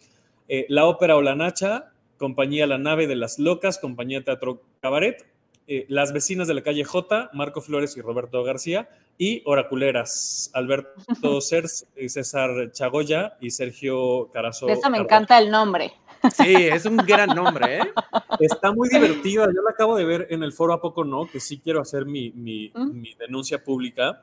[0.49, 5.27] eh, la Ópera o la Nacha, Compañía La Nave de las Locas, Compañía Teatro Cabaret,
[5.66, 10.88] eh, Las Vecinas de la Calle J, Marco Flores y Roberto García, y Oraculeras, Alberto
[11.40, 14.69] Cers, César Chagoya y Sergio Carazo.
[14.69, 15.93] Esa me encanta el nombre.
[16.35, 17.92] Sí, es un gran nombre, ¿eh?
[18.40, 19.46] Está muy divertida.
[19.46, 22.04] Yo la acabo de ver en el foro A Poco No, que sí quiero hacer
[22.06, 23.00] mi, mi, ¿Mm?
[23.00, 24.22] mi denuncia pública.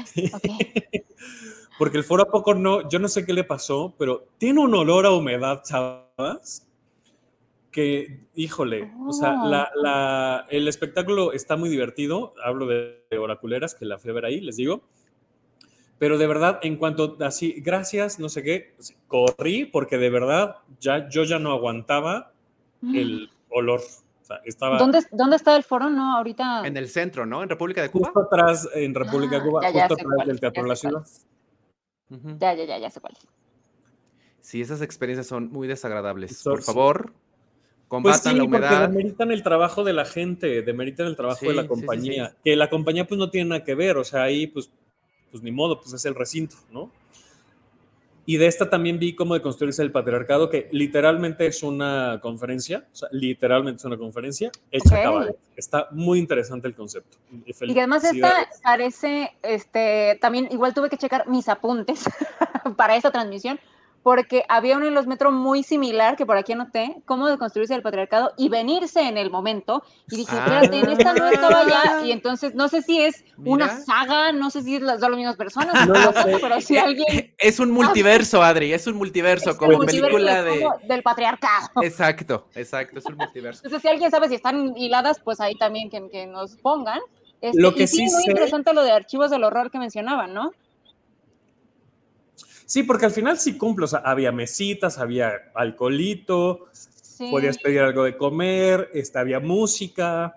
[0.00, 0.30] Okay.
[1.78, 4.74] Porque el foro a poco no, yo no sé qué le pasó, pero tiene un
[4.74, 6.68] olor a humedad, chavas,
[7.72, 12.34] que, híjole, o sea, la, el espectáculo está muy divertido.
[12.44, 14.82] Hablo de, oraculeras, que la fui a ver ahí, les digo.
[16.02, 18.74] Pero de verdad, en cuanto así, gracias, no sé qué,
[19.06, 22.32] corrí porque de verdad ya, yo ya no aguantaba
[22.92, 23.82] el olor.
[24.44, 25.90] estaba, ¿Dónde, ¿Dónde está el foro?
[25.90, 26.66] No, ahorita.
[26.66, 27.44] En el centro, ¿no?
[27.44, 28.06] En República de Cuba.
[28.06, 31.06] Justo atrás, en República de ah, Cuba, justo atrás del Teatro de la Ciudad.
[32.08, 33.14] Ya, ya, ya, ya sé cuál
[34.40, 36.42] Sí, esas experiencias son muy desagradables.
[36.42, 37.12] Por favor,
[37.86, 38.70] Combatan pues sí, la humedad.
[38.70, 42.34] Porque demeritan el trabajo de la gente, demeritan el trabajo de la compañía.
[42.42, 44.72] que la compañía pues no tiene nada que ver, o sea, ahí pues,
[45.32, 46.90] pues ni modo, pues es el recinto, ¿no?
[48.24, 52.86] Y de esta también vi cómo de construirse el patriarcado, que literalmente es una conferencia,
[52.92, 55.34] o sea, literalmente es una conferencia hecha okay.
[55.56, 57.18] Está muy interesante el concepto.
[57.44, 62.04] Y además esta parece, este, también igual tuve que checar mis apuntes
[62.76, 63.58] para esta transmisión,
[64.02, 67.82] porque había uno en los metros muy similar, que por aquí anoté, cómo deconstruirse el
[67.82, 69.82] patriarcado y venirse en el momento.
[70.10, 70.44] Y dije, ah.
[70.44, 72.02] espérate, en esta no estaba ya.
[72.04, 75.36] Y entonces, no sé si es una saga, no sé si es las dos mismas
[75.36, 76.38] personas, no sé.
[76.40, 77.32] pero si alguien...
[77.38, 80.66] Es un multiverso, Adri, es un multiverso, como película de...
[80.84, 81.68] del patriarcado.
[81.82, 83.60] Exacto, exacto, es un multiverso.
[83.64, 87.00] Entonces, si alguien sabe si están hiladas, pues ahí también que, que nos pongan.
[87.40, 90.32] Este, lo que y sí, es muy interesante lo de archivos del horror que mencionaban,
[90.32, 90.52] ¿no?
[92.66, 96.66] Sí, porque al final sí cumple, o sea, había mesitas, había alcoholito,
[97.30, 100.36] podías pedir algo de comer, este, había música,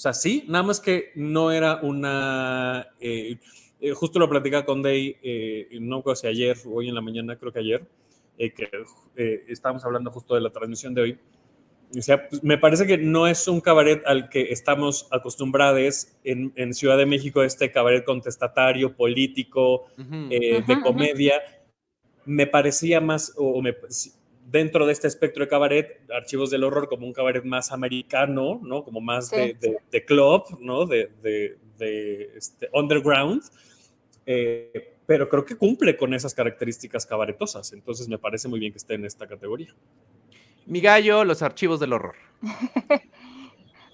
[0.00, 2.88] o sea, sí, nada más que no era una...
[3.00, 3.36] Eh,
[3.82, 7.36] eh, justo lo platicaba con Day, eh, no sé si ayer hoy en la mañana,
[7.36, 7.86] creo que ayer,
[8.38, 8.70] que
[9.46, 11.18] estábamos hablando justo de la transmisión de hoy,
[11.96, 16.52] o sea, pues, me parece que no es un cabaret al que estamos acostumbrados en,
[16.56, 19.86] en Ciudad de México, este cabaret contestatario, político,
[20.30, 21.42] eh, de comedia.
[22.24, 23.74] Me parecía más, o me,
[24.46, 28.84] dentro de este espectro de cabaret, Archivos del Horror como un cabaret más americano, ¿no?
[28.84, 29.56] Como más de,
[29.90, 30.86] de, club, ¿no?
[30.86, 33.42] De, de este, underground.
[34.26, 37.72] Eh, pero creo que cumple con esas características cabaretosas.
[37.72, 39.74] Entonces me parece muy bien que esté en esta categoría.
[40.70, 42.14] Mi gallo, los archivos del horror.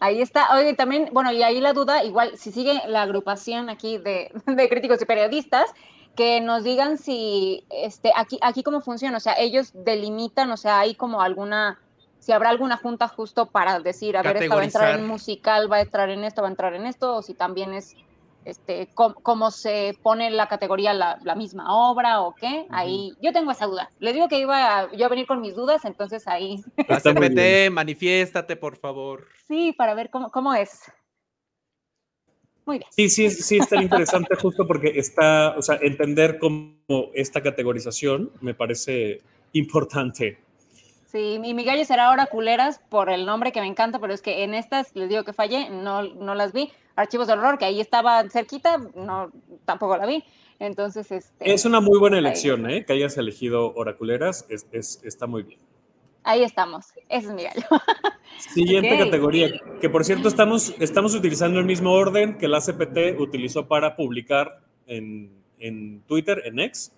[0.01, 0.55] Ahí está.
[0.55, 4.31] Oye, también, bueno, y ahí la duda, igual, si sigue la agrupación aquí de,
[4.69, 5.73] críticos y periodistas,
[6.15, 10.81] que nos digan si, este, aquí, aquí cómo funciona, o sea, ellos delimitan, o sea,
[10.81, 11.81] hay como alguna,
[12.19, 15.73] si habrá alguna junta justo para decir, a ver, esta va a entrar en musical,
[15.73, 17.97] va a entrar en esto, va a entrar en esto, o si también es
[18.47, 22.67] este, cómo, se pone la categoría la, misma obra o qué.
[22.71, 23.91] Ahí yo tengo esa duda.
[23.99, 26.63] Les digo que iba a, yo a venir con mis dudas, entonces ahí.
[26.77, 29.27] CPT, manifiéstate, por favor.
[29.49, 30.81] Sí, para ver cómo, cómo es.
[32.65, 32.89] Muy bien.
[32.93, 36.77] Sí, sí, sí, está interesante justo porque está, o sea, entender cómo
[37.15, 40.39] esta categorización me parece importante.
[41.07, 44.23] Sí, y mi gallo será ahora culeras por el nombre que me encanta, pero es
[44.23, 46.71] que en estas les digo que fallé, no, no las vi.
[46.97, 49.31] Archivos de horror, que ahí estaba cerquita, no,
[49.65, 50.25] tampoco la vi.
[50.59, 52.85] Entonces, este, es una muy buena elección, ¿eh?
[52.87, 55.61] Que hayas elegido Oraculeras, es, es, está muy bien.
[56.25, 57.67] Ahí estamos, ese es mi gallo.
[58.39, 59.49] Siguiente categoría,
[59.81, 64.61] que por cierto estamos, estamos utilizando el mismo orden que la CPT utilizó para publicar
[64.87, 65.31] en,
[65.61, 66.93] en Twitter, en X,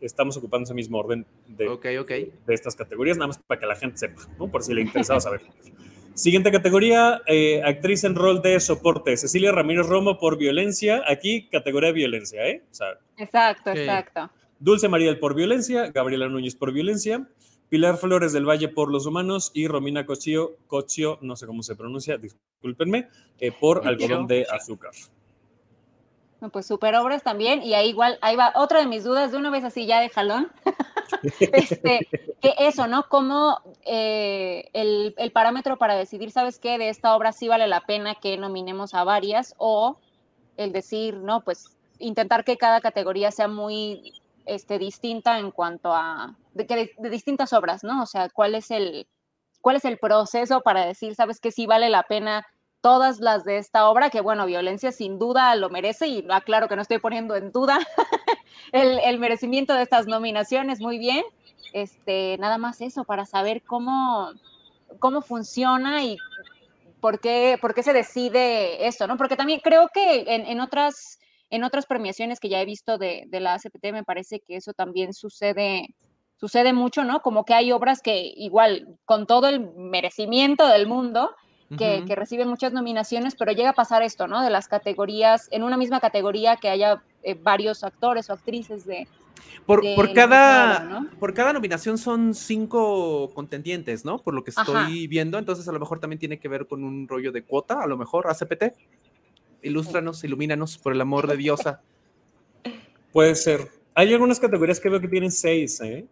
[0.00, 3.96] estamos ocupando ese mismo orden de, de estas categorías, nada más para que la gente
[3.98, 4.48] sepa, ¿no?
[4.48, 5.40] por si le interesaba saber.
[6.16, 11.88] Siguiente categoría, eh, actriz en rol de soporte, Cecilia Ramírez Romo por violencia, aquí categoría
[11.88, 12.62] de violencia, ¿eh?
[13.18, 14.30] exacto, exacto.
[14.58, 17.28] Dulce Mariel por violencia, Gabriela Núñez por violencia,
[17.68, 21.76] Pilar Flores del Valle por los humanos y Romina Cochio, Cochio no sé cómo se
[21.76, 24.92] pronuncia, discúlpenme, eh, por algodón de azúcar
[26.52, 29.50] pues super obras también, y ahí igual, ahí va otra de mis dudas, de una
[29.50, 30.52] vez así ya de jalón,
[31.40, 32.08] este,
[32.40, 33.08] que eso, ¿no?
[33.08, 36.78] Como eh, el, parámetro para decidir, ¿sabes qué?
[36.78, 39.98] De esta obra sí vale la pena que nominemos a varias, o
[40.56, 44.12] el decir, no, pues intentar que cada categoría sea muy
[44.44, 48.02] este, distinta en cuanto a, de, de distintas obras, ¿no?
[48.02, 49.06] O sea, ¿cuál es el,
[49.62, 51.50] cuál es el proceso para decir, ¿sabes qué?
[51.50, 52.46] Sí vale la pena
[52.86, 56.76] todas las de esta obra, que bueno, violencia sin duda lo merece y aclaro que
[56.76, 57.80] no estoy poniendo en duda
[58.70, 61.24] el, merecimiento de estas nominaciones, muy bien.
[61.72, 64.30] Este, nada más eso, para saber cómo,
[65.00, 66.16] cómo funciona y
[67.00, 69.16] por qué, por qué se decide esto, ¿no?
[69.16, 71.18] Porque también creo que en, otras,
[71.50, 74.74] en otras premiaciones que ya he visto de, de la ACPT me parece que eso
[74.74, 75.88] también sucede
[76.36, 77.20] sucede mucho, ¿no?
[77.20, 81.30] Como que hay obras que igual, con todo el merecimiento del mundo,
[81.76, 84.42] que, reciben muchas nominaciones, pero llega a pasar esto, ¿no?
[84.42, 89.08] De las categorías, en una misma categoría que haya eh, varios actores o actrices de...
[89.66, 94.18] Por, por cada, por cada nominación son cinco contendientes, ¿no?
[94.18, 97.08] Por lo que estoy viendo, entonces a lo mejor también tiene que ver con un
[97.08, 98.76] rollo de cuota, a lo mejor, ACPT.
[99.62, 101.80] Ilústranos, ilumínanos, por el amor de Diosa.
[103.12, 103.68] Puede ser.
[103.94, 106.06] Hay algunas categorías que veo que tienen seis, ¿eh?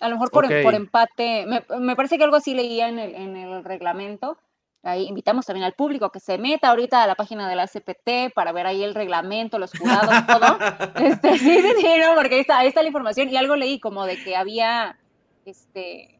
[0.00, 1.46] A lo mejor por, por empate.
[1.46, 4.36] Me, me, parece que algo así leía en el, en el reglamento,
[4.84, 8.34] Ahí invitamos también al público que se meta ahorita a la página de la CPT
[8.34, 10.58] para ver ahí el reglamento, los jurados, todo.
[11.06, 13.28] Este, sí, sí, no, porque ahí está, ahí está la información.
[13.28, 14.98] Y algo leí como de que había,
[15.44, 16.18] este,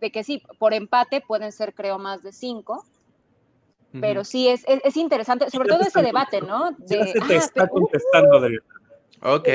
[0.00, 2.84] de que sí, por empate pueden ser creo más de cinco,
[4.00, 6.70] pero sí es, es, interesante, sobre todo ese debate, ¿no?
[6.78, 8.64] De, te está contestando, Adriana.
[9.22, 9.48] Ok.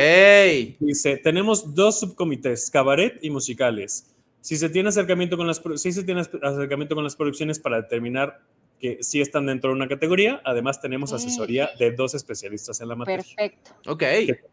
[0.79, 4.13] Dice, tenemos dos subcomités, cabaret y musicales.
[4.45, 8.41] Si se tiene acercamiento con las, si se tiene acercamiento con las producciones para determinar
[8.79, 12.95] que sí están dentro de una categoría, además tenemos asesoría de dos especialistas en la
[12.95, 13.23] materia.
[13.23, 13.71] Perfecto.
[13.87, 14.03] Ok.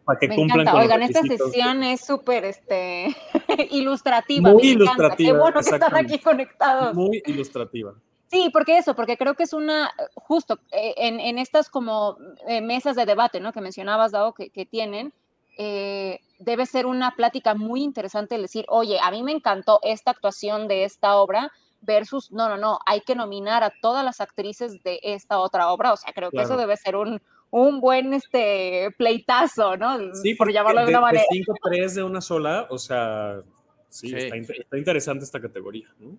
[0.06, 0.72] para que me cumplan encanta.
[0.72, 3.14] con Oigan, los esta sesión es súper este,
[3.70, 4.52] ilustrativa.
[4.52, 4.92] Muy me encanta.
[4.94, 6.94] ilustrativa, Qué bueno que están aquí conectados.
[6.94, 7.92] Muy ilustrativa.
[8.30, 12.16] Sí, porque eso, porque creo que es una, justo eh, en, en estas como
[12.48, 13.52] eh, mesas de debate, ¿no?
[13.52, 15.12] Que mencionabas, Dao, que, que tienen,
[15.58, 20.10] eh, debe ser una plática muy interesante el decir, oye, a mí me encantó esta
[20.12, 24.82] actuación de esta obra versus, no, no, no, hay que nominar a todas las actrices
[24.84, 28.90] de esta otra obra, o sea, creo que eso debe ser un, un buen este,
[28.96, 29.98] pleitazo, ¿no?
[30.14, 31.24] Sí, por llamarlo de una manera.
[31.28, 33.40] De 5 3 de una sola, o sea,
[33.88, 34.16] sí, Sí.
[34.16, 35.88] Está, inter- está interesante esta categoría.
[35.98, 36.16] ¿no?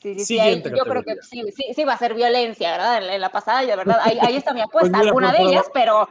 [0.00, 2.98] Sí, sí, sí, ahí yo creo que sí, sí, sí va a ser violencia, ¿verdad?
[2.98, 5.00] En, la- en la pasada, y de verdad, ahí, ahí está mi apuesta, Pues mira,
[5.06, 6.08] alguna de ellas, pero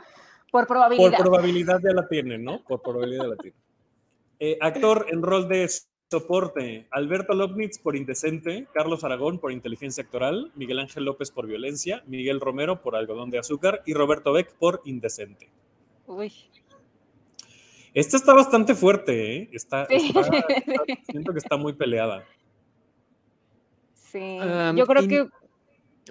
[0.53, 1.09] por probabilidad.
[1.09, 2.61] Por probabilidad ya la tienen, ¿no?
[2.63, 3.59] Por probabilidad ya la tienen.
[4.39, 5.67] Eh, actor en rol de
[6.11, 12.03] soporte, Alberto Lobnitz por Indecente, Carlos Aragón por Inteligencia Actoral, Miguel Ángel López por Violencia,
[12.05, 15.49] Miguel Romero por Algodón de Azúcar y Roberto Beck por Indecente.
[16.05, 16.31] Uy,
[17.95, 19.49] Esta está bastante fuerte, ¿eh?
[19.53, 19.95] Está, Sí.
[20.15, 22.23] está- está- siento que está muy peleada.
[23.95, 24.37] sí.
[24.39, 25.27] Um, yo creo in- que,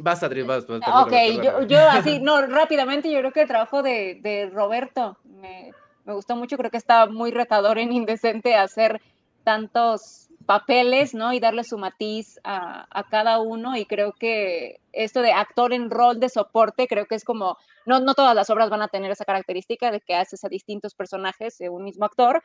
[0.00, 0.66] Vas, Adri, vas.
[0.66, 5.18] vas, ok, yo, yo así, no, rápidamente, yo creo que el trabajo de, de Roberto
[5.24, 5.72] me,
[6.04, 9.02] me gustó mucho, creo que está muy retador en Indecente hacer
[9.44, 11.32] tantos papeles, ¿no?
[11.32, 15.90] Y darle su matiz a, a cada uno y creo que esto de actor en
[15.90, 19.10] rol de soporte, creo que es como, no, no todas las obras van a tener
[19.10, 22.42] esa característica de que haces a distintos personajes de un mismo actor,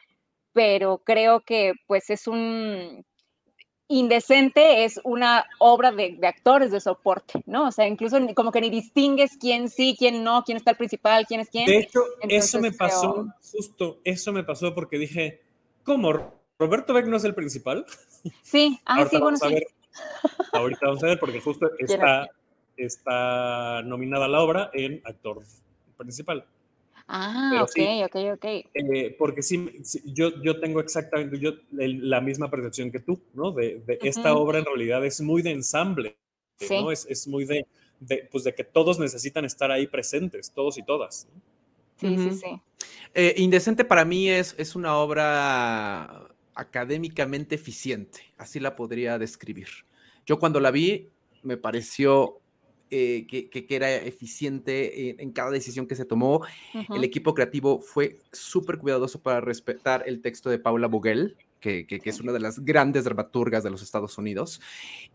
[0.54, 3.06] pero creo que pues es un,
[3.90, 7.68] Indecente es una obra de, de actores de soporte, ¿no?
[7.70, 11.26] O sea, incluso como que ni distingues quién sí, quién no, quién está el principal,
[11.26, 11.66] quién es quién.
[11.68, 15.42] De hecho, Entonces, eso me pasó, creo- justo eso me pasó porque dije,
[15.84, 16.12] ¿cómo?
[16.60, 17.86] ¿Roberto Beck no es el principal?
[18.42, 19.54] Sí, ah, ahorita sí, bueno, vamos a sí.
[19.54, 19.68] ver.
[20.52, 22.30] Ahorita vamos a ver porque justo está,
[22.76, 25.42] está nominada la obra en actor
[25.98, 26.46] principal.
[27.08, 27.88] Ah, pero ok, sí.
[28.06, 28.46] ok, ok.
[28.74, 33.20] Eh, porque sí, sí, yo, yo tengo exactamente yo, el- la misma percepción que tú,
[33.34, 33.52] ¿no?
[33.52, 36.18] De, de esta obra en realidad es muy de ensamble,
[36.60, 36.76] Sí.
[36.76, 36.92] ¿no?
[36.92, 37.66] Es, es muy de,
[38.00, 41.28] de, pues de que todos necesitan estar ahí presentes, todos y todas.
[41.34, 41.42] ¿no?
[41.98, 42.62] Sí, sí, sí.
[43.14, 49.68] Eh, Indecente para mí es, es una obra académicamente eficiente, así la podría describir.
[50.26, 51.10] Yo cuando la vi
[51.44, 52.40] me pareció
[52.90, 56.42] eh, que, que- que era eficiente en, en cada decisión que se tomó.
[56.94, 62.20] El equipo creativo fue súper cuidadoso para respetar el texto de Paula Bugel, que, es
[62.22, 64.62] una de las grandes dramaturgas de los Estados Unidos,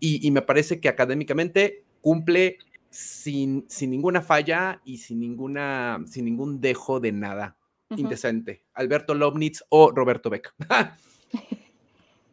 [0.00, 2.58] y, y me parece que académicamente cumple
[2.90, 7.56] sin, sin ninguna falla y sin, ninguna, sin ningún dejo de nada
[7.96, 8.64] indecente.
[8.74, 10.54] Alberto Lobnitz o Roberto Beck.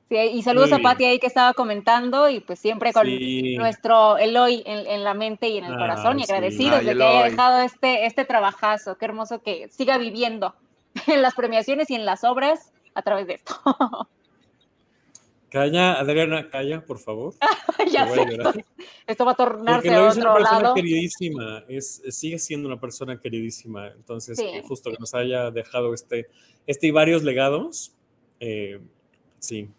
[0.09, 0.79] Sí, y saludos a.
[0.79, 3.55] Patti ahí que estaba comentando y pues siempre con Sí.
[3.57, 6.31] nuestro Eloy en, en la mente y en el corazón y sí.
[6.31, 8.97] agradecidos Ay, de que haya dejado este, este trabajazo.
[8.97, 10.55] Qué hermoso que siga viviendo
[11.07, 13.55] en las premiaciones y en las obras a través de esto.
[15.51, 17.33] Calla, Adriana, calla, por favor.
[17.91, 18.53] ya sé, esto,
[19.07, 20.75] esto va a tornarse Porque a lo es una otro persona lado.
[20.75, 23.87] queridísima, es, sigue siendo una persona queridísima.
[23.87, 24.45] Entonces, Sí.
[24.67, 26.27] justo que nos haya dejado este,
[26.67, 27.93] este y varios legados.
[28.39, 28.79] eh,
[29.39, 29.69] sí.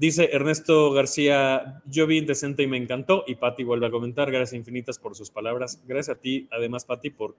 [0.00, 3.22] Dice Ernesto García, yo vi Indecente y me encantó.
[3.26, 5.82] Y Patti vuelve a comentar, gracias infinitas por sus palabras.
[5.86, 7.36] Gracias a ti, además, Patti, por,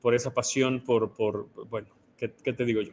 [0.00, 1.86] por esa pasión, por, por bueno,
[2.16, 2.90] ¿qué, qué te digo yo?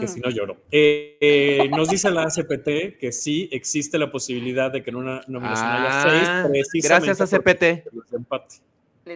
[0.00, 0.08] que Mm.
[0.08, 0.58] si no lloro.
[0.70, 5.22] Eh, eh, nos dice la ACPT que sí existe la posibilidad de que en una
[5.28, 7.84] nominación haya seis, Ah, precisamente gracias a por CPT.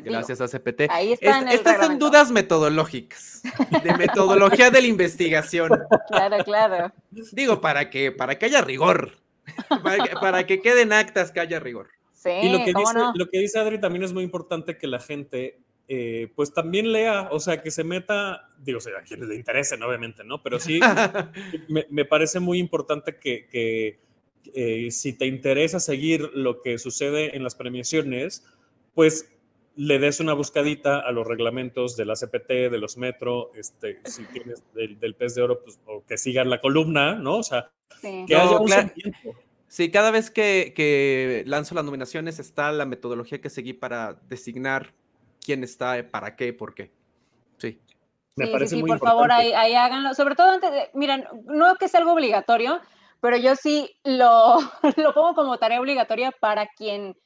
[0.01, 0.13] Digo.
[0.15, 0.87] Gracias a CPT.
[0.91, 3.43] Ahí está Es- en el estas son dudas metodológicas,
[3.83, 5.71] de metodología de la investigación.
[6.09, 6.93] Claro, claro.
[7.33, 9.13] Digo, para que, para que haya rigor,
[9.83, 11.89] para que, para que queden actas que haya rigor.
[12.13, 13.13] Sí, Y lo que, cómo dice, no.
[13.17, 17.29] lo que dice Adri también es muy importante que la gente, eh, pues también lea,
[17.33, 20.41] o sea, que se meta, digo, o sea, a quienes le interesen, obviamente, ¿no?
[20.43, 20.79] Pero sí,
[21.69, 23.99] me, me parece muy importante que, que,
[24.55, 28.45] eh, si te interesa seguir lo que sucede en las premiaciones,
[28.95, 29.32] pues
[29.77, 34.25] le des una buscadita a los reglamentos de la CPT, de los Metro, este, si
[34.25, 37.39] tienes del, del pez de oro, pues, o que sigan la columna, ¿no?
[37.39, 37.71] O sea,
[38.01, 38.25] Sí.
[38.27, 38.91] que No, haya un claro.
[39.69, 44.93] Sí, cada vez que, que lanzo las nominaciones está la metodología que seguí para designar
[45.45, 46.93] quién está, para qué, por qué.
[47.59, 47.81] Sí.
[48.37, 50.15] Me sí, parece sí, sí, muy por favor, ahí, ahí háganlo.
[50.15, 52.81] Sobre todo antes de, miren, no que es algo obligatorio,
[53.21, 54.59] pero yo sí lo,
[54.97, 57.17] lo pongo como tarea obligatoria para quien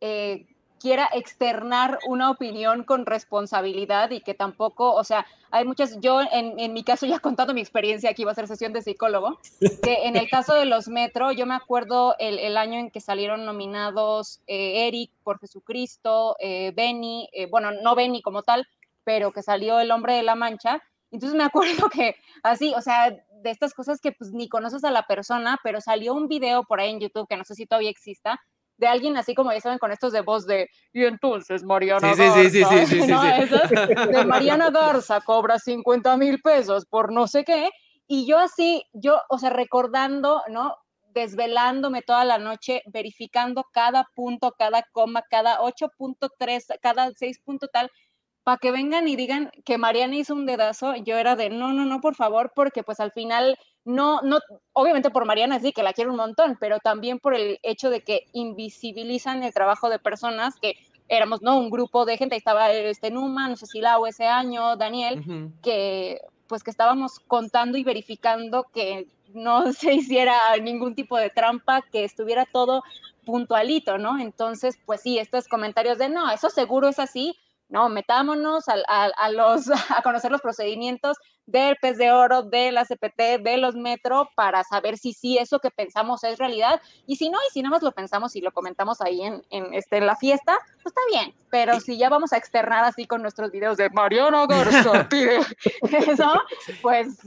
[0.00, 0.46] eh,
[0.84, 6.60] quiera externar una opinión con responsabilidad y que tampoco, o sea, hay muchas, yo en,
[6.60, 9.38] en mi caso ya contando mi experiencia, aquí va a ser sesión de psicólogo,
[9.82, 13.00] que en el caso de los Metro, yo me acuerdo el, el año en que
[13.00, 18.68] salieron nominados eh, Eric por Jesucristo, eh, Benny, eh, bueno, no Benny como tal,
[19.04, 23.10] pero que salió El Hombre de la Mancha, entonces me acuerdo que así, o sea,
[23.10, 26.78] de estas cosas que pues ni conoces a la persona, pero salió un video por
[26.78, 28.38] ahí en YouTube que no sé si todavía exista,
[28.76, 32.18] de alguien así como ya saben con estos de voz de y entonces Mariana Sí,
[32.20, 33.22] Garza, sí, sí, sí, sí, sí, ¿no?
[33.22, 34.12] sí.
[34.12, 37.70] De Mariana Garza cobra 50 mil pesos por no sé qué
[38.06, 40.76] y yo así, yo, o sea, recordando, ¿no?
[41.14, 47.90] Desvelándome toda la noche, verificando cada punto, cada coma, cada 8.3, cada 6 punto tal,
[48.42, 51.86] para que vengan y digan que Mariana hizo un dedazo, yo era de no, no,
[51.86, 54.38] no, por favor, porque pues al final no, no,
[54.72, 58.02] obviamente por Mariana sí, que la quiero un montón, pero también por el hecho de
[58.02, 60.76] que invisibilizan el trabajo de personas que
[61.08, 61.58] éramos, ¿no?
[61.58, 65.52] Un grupo de gente, ahí estaba este Numa, no sé si Lau ese año, Daniel,
[65.62, 71.82] que pues que estábamos contando y verificando que no se hiciera ningún tipo de trampa,
[71.82, 72.82] que estuviera todo
[73.24, 74.18] puntualito, ¿no?
[74.18, 77.36] Entonces, pues sí, estos comentarios de no, eso seguro es así,
[77.68, 82.72] no, metámonos a, a- a los, a conocer los procedimientos del pez de oro, de
[82.72, 86.80] la CPT, de los metro, para saber si sí eso que pensamos es realidad.
[87.06, 89.74] Y si no, y si nada más lo pensamos y lo comentamos ahí en, en,
[89.74, 91.34] este, en la fiesta, pues está bien.
[91.50, 95.38] Pero si ya vamos a externar así con nuestros videos de Mariana Garza pide
[96.08, 96.32] eso,
[96.82, 97.18] pues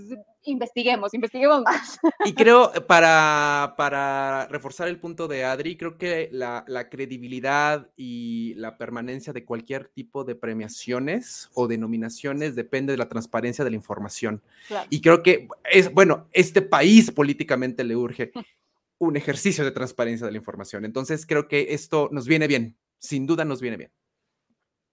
[0.47, 1.99] investiguemos, investiguemos más.
[2.25, 7.89] Y creo, eh, para, para reforzar el punto de Adri, creo que la, la credibilidad
[7.95, 13.71] y la permanencia de cualquier tipo de premiaciones o denominaciones depende de la transparencia de
[13.71, 14.41] la información.
[14.67, 14.87] Claro.
[14.89, 18.31] Y creo que es, bueno, este país políticamente le urge
[18.99, 20.85] un ejercicio de transparencia de la información.
[20.85, 23.91] Entonces creo que esto nos viene bien, sin duda nos viene bien.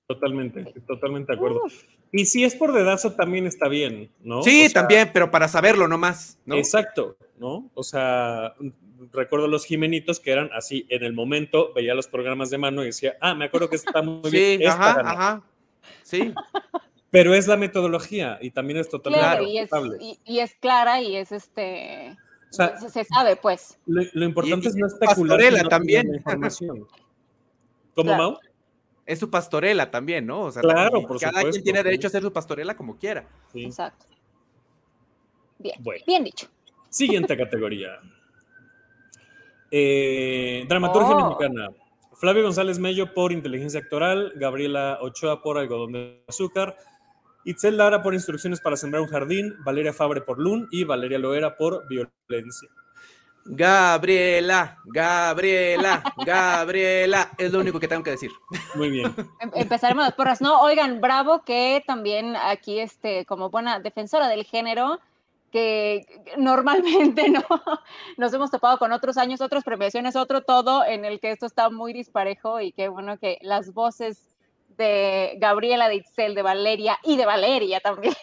[0.07, 1.63] Totalmente, totalmente de acuerdo.
[2.13, 4.43] Y si es por dedazo, también está bien, ¿no?
[4.43, 6.57] Sí, O sea, también, pero para saberlo nomás, ¿no?
[6.57, 7.71] Exacto, ¿no?
[7.73, 8.55] O sea,
[9.13, 12.87] recuerdo los Jimenitos que eran así, en el momento veía los programas de mano y
[12.87, 14.61] decía, ah, me acuerdo que está muy bien.
[14.61, 15.09] Sí, ajá, ganó".
[15.09, 15.43] ajá.
[16.03, 16.35] Sí,
[17.11, 19.97] Pero es la metodología y también es totalmente Claro, y es, respetable.
[20.03, 22.15] y, y es clara y es este.
[22.51, 23.79] O sea, se, se sabe, pues.
[23.87, 25.17] lo, lo importante y- es no especular.
[25.39, 26.15] pastorela sino también.
[26.15, 26.87] información.
[27.95, 28.23] ¿Cómo, Claro.
[28.23, 28.39] Mau?
[29.07, 30.43] Es su pastorela también, ¿no?
[30.43, 31.85] O sea, Claro, por cada supuesto, quien tiene sí.
[31.85, 33.27] derecho a hacer su pastorela como quiera.
[33.53, 33.65] Sí.
[33.65, 34.07] Exacto.
[35.59, 36.05] Bien, Bueno.
[36.07, 36.47] bien dicho.
[36.91, 37.99] Siguiente categoría.
[39.71, 41.29] Eh, dramaturgia Oh.
[41.29, 41.69] mexicana.
[42.15, 46.77] Flavio González Mello por inteligencia actoral, Gabriela Ochoa por algodón de azúcar,
[47.45, 51.57] Itzel Lara por instrucciones para sembrar un jardín, Valeria Fabre por Lun y Valeria Loera
[51.57, 52.69] por violencia.
[53.45, 57.31] Gabriela, Gabriela, Gabriela.
[57.39, 58.31] Es lo único que tengo que decir.
[58.75, 59.15] Muy bien.
[59.41, 60.41] Em- Empezaremos las porras.
[60.41, 64.99] No, oigan, bravo que también aquí, este, como buena defensora del género,
[65.53, 67.45] que normalmente no
[68.17, 71.71] nos hemos topado con otros años, otras premiaciones, otro todo en el que esto está
[71.71, 74.35] muy disparejo y qué bueno que las voces
[74.77, 78.15] de Gabriela, de Itzel, de Valeria y de Valeria también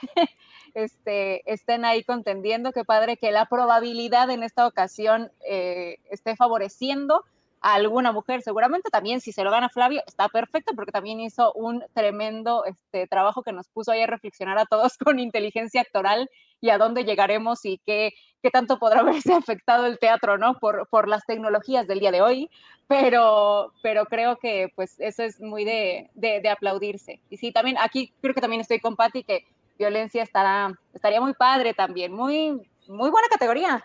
[0.73, 2.71] este, estén ahí contendiendo.
[2.71, 7.23] Qué padre que la probabilidad en esta ocasión eh, esté favoreciendo
[7.61, 8.41] a alguna mujer.
[8.41, 13.07] Seguramente también si se lo gana Flavio está perfecto porque también hizo un tremendo este,
[13.07, 17.05] trabajo que nos puso ahí a reflexionar a todos con inteligencia actoral y a dónde
[17.05, 20.59] llegaremos y qué, qué tanto podrá haberse afectado el teatro, ¿no?
[20.59, 22.49] Por, por las tecnologías del día de hoy,
[22.87, 27.21] pero, pero creo que pues eso es muy de, de, de aplaudirse.
[27.29, 29.45] Y sí, también aquí creo que también estoy con Patti que
[29.77, 32.51] violencia estará, estaría muy padre también, muy,
[32.87, 33.83] muy buena categoría.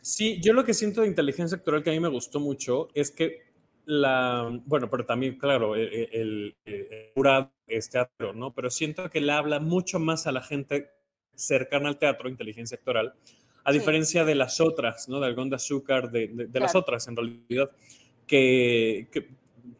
[0.00, 3.10] Sí, yo lo que siento de inteligencia actoral que a mí me gustó mucho es
[3.10, 3.42] que
[3.86, 8.52] la, bueno, pero también, claro, el, el, el jurado es teatro, ¿no?
[8.54, 10.90] Pero siento que le habla mucho más a la gente
[11.34, 13.14] cercana al teatro, inteligencia actoral,
[13.64, 13.78] a Sí.
[13.78, 15.20] diferencia de las otras, ¿no?
[15.20, 17.70] De Algón de Azúcar, de, de- de las otras en realidad,
[18.26, 19.28] que, que,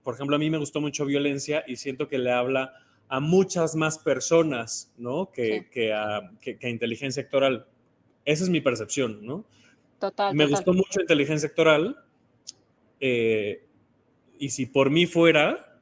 [0.03, 2.74] por ejemplo, a mí me gustó mucho Violencia y siento que le habla
[3.17, 5.31] a muchas más personas, ¿no?
[5.31, 5.67] Que, Sí.
[5.71, 7.67] que, a, que- que a inteligencia actoral.
[8.25, 9.45] Esa es mi percepción, ¿no?
[10.01, 10.35] Total.
[10.35, 10.51] Me total.
[10.57, 11.97] gustó mucho inteligencia actoral.
[13.01, 13.62] eh,
[14.39, 15.81] y si por mí fuera,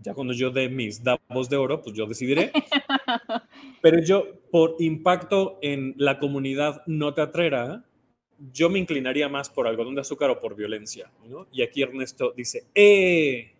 [0.00, 2.52] ya cuando yo dé mis Davos de oro, pues yo decidiré.
[3.82, 7.84] Pero yo, por impacto en la comunidad no teatrera,
[8.52, 11.10] yo me inclinaría más por algodón de azúcar o por violencia.
[11.28, 11.46] ¿no?
[11.52, 13.51] Y aquí Ernesto dice, ¡eh!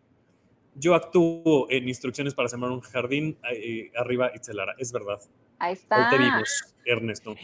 [0.74, 4.74] Yo actúo en instrucciones para sembrar un jardín, eh, arriba Itzelara.
[4.78, 5.18] Es verdad.
[5.58, 6.08] Ahí Ahí está.
[6.10, 7.34] te vimos, Ernesto.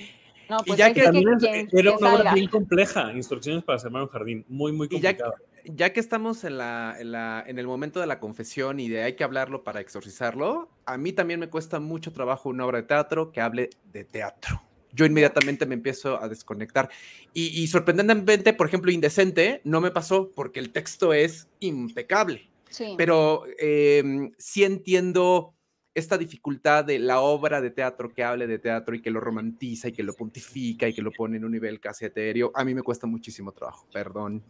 [0.48, 2.48] No, pues y ya hay que, que también quien- es- era que una obra bien
[2.48, 5.34] compleja, instrucciones para sembrar un jardín, muy, muy ya, complicada.
[5.66, 9.02] ya que estamos en, la, en, la- en el momento de la confesión y de
[9.02, 12.86] hay que hablarlo para exorcizarlo, a mí también me cuesta mucho trabajo una obra de
[12.86, 14.62] teatro que hable de teatro.
[14.94, 16.88] Yo inmediatamente me empiezo a desconectar.
[17.34, 22.48] Y, y sorprendentemente, por ejemplo, Indecente no me pasó porque el texto es impecable.
[22.68, 22.94] Sí.
[22.96, 25.54] Pero em, sí entiendo
[25.94, 29.88] esta dificultad de la obra de teatro que hable de teatro y que lo romantiza
[29.88, 32.52] y que lo pontifica y que lo pone en un nivel casi etéreo.
[32.54, 34.42] A mí me cuesta muchísimo trabajo, perdón.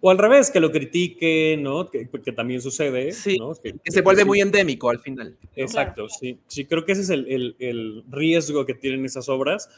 [0.00, 1.90] O al revés, que lo critique, ¿no?
[1.90, 3.54] Que, que también sucede, Sí, ¿no?
[3.54, 5.36] Que se vuelve sí, muy endémico al final.
[5.42, 5.48] ¿no?
[5.56, 6.38] Exacto, sí.
[6.46, 9.68] Sí, creo que ese es el, el- el riesgo que tienen esas obras.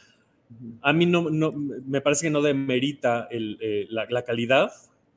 [0.83, 4.71] A mí no, no me parece que no demerita el, eh, la, la calidad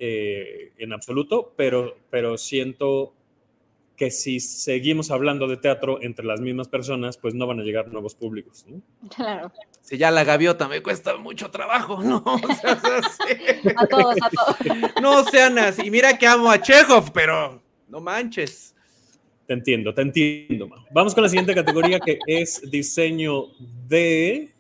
[0.03, 3.13] eh, en absoluto, pero, pero siento
[3.95, 7.89] que si seguimos hablando de teatro entre las mismas personas, pues no van a llegar
[7.89, 8.65] nuevos públicos.
[8.67, 8.81] ¿no?
[9.15, 9.51] Claro.
[9.79, 12.23] Si ya la gaviota me cuesta mucho trabajo, ¿no?
[12.25, 13.69] O sea, o sea, sí.
[13.75, 14.91] A todos, a todos.
[15.03, 15.83] No sean así.
[15.85, 18.73] Y mira que amo a Chekhov, pero no manches.
[19.45, 20.67] Te entiendo, te entiendo.
[20.89, 23.49] Vamos con la siguiente categoría que es diseño
[23.87, 24.51] de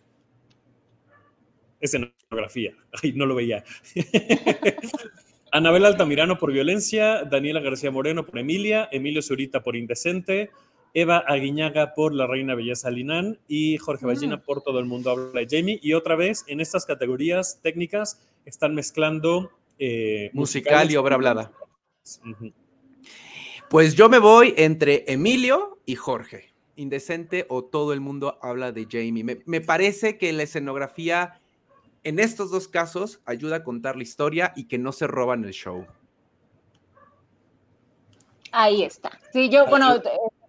[1.79, 2.75] escenografía.
[3.01, 3.63] Ay, no lo veía.
[5.51, 10.49] Anabel Altamirano por violencia, Daniela García Moreno por Emilia, Emilio Zurita por Indecente,
[10.93, 14.07] Eva Aguiñaga por La Reina Belleza Linán y Jorge Mm.
[14.07, 15.79] Ballina por Todo el Mundo Habla de Jamie.
[15.81, 21.51] Y otra vez, en estas categorías técnicas están mezclando eh, Musical y obra hablada.
[23.69, 26.53] Pues yo me voy entre Emilio y Jorge.
[26.77, 29.23] Indecente o todo el mundo habla de Jamie.
[29.23, 31.40] Me, me parece que la escenografía
[32.03, 35.51] en estos dos casos ayuda a contar la historia y que no se roban el
[35.51, 35.85] show.
[38.51, 39.11] Ahí está.
[39.31, 40.01] Sí, yo, bueno, eh,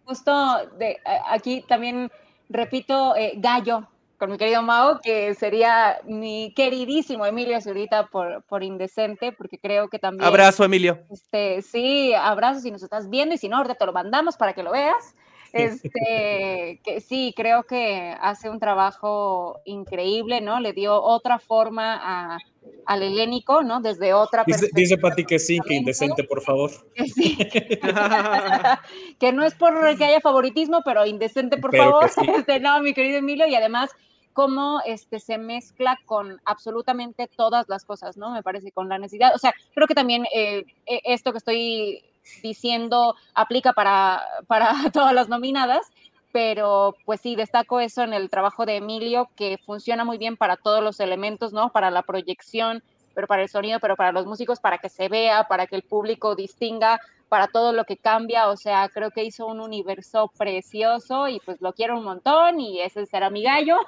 [0.05, 0.33] justo
[0.79, 2.11] de, a- aquí también
[2.49, 3.87] repito eh, Gallo
[4.19, 9.89] con mi querido Mao, que sería mi queridísimo Emilio Zurita por, por Indecente, porque creo
[9.89, 10.27] que también.
[10.29, 11.01] Abrazo, Emilio.
[11.11, 14.53] Este, sí, abrazos si nos estás viendo y si no, ahorita te lo mandamos para
[14.53, 15.15] que lo veas.
[15.53, 20.61] Este, que sí, creo que hace un trabajo increíble, ¿no?
[20.61, 22.39] Le dio otra forma a,
[22.87, 23.81] al helénico, ¿no?
[23.81, 24.81] Desde otra Dice, perspectiva.
[24.81, 26.71] dice Pati que sí, que indecente, por favor.
[26.95, 27.37] Que sí.
[29.19, 32.09] que no es por que haya favoritismo, pero indecente, por Pero favor.
[32.11, 32.21] sí.
[32.37, 33.91] Este, no, mi querido Emilio, y además
[34.33, 38.31] cómo este, se mezcla con absolutamente todas las cosas, ¿no?
[38.31, 39.35] Me parece con la necesidad.
[39.35, 42.03] O sea, creo que también eh, eh, esto que estoy
[42.43, 45.91] diciendo aplica para, para todas las nominadas,
[46.33, 50.57] pero pues sí, destaco eso en el trabajo de Emilio, que funciona muy bien para
[50.57, 51.71] todos los elementos, ¿no?
[51.71, 52.83] Para la proyección,
[53.15, 55.83] pero para el sonido, pero para los músicos, para que se vea, para que el
[55.83, 56.99] público distinga,
[57.29, 61.61] para todo lo que cambia, o sea, creo que hizo un universo precioso y pues
[61.61, 63.79] lo quiero un montón y ese será mi gallo,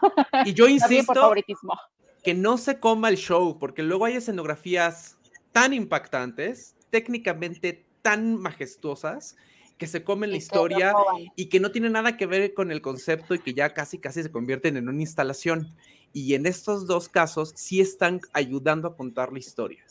[0.45, 1.79] Y yo también por insisto favoritismo.
[2.23, 5.19] que no se coma el show, porque luego hay escenografías
[5.53, 9.35] tan impactantes, técnicamente tan majestuosas,
[9.79, 10.93] que se comen la historia
[11.37, 14.23] y que no tiene nada que ver con el concepto y que ya casi casi
[14.23, 15.75] se convierten en una instalación.
[16.13, 19.83] Y en estos dos casos sí están ayudando a contar la historia.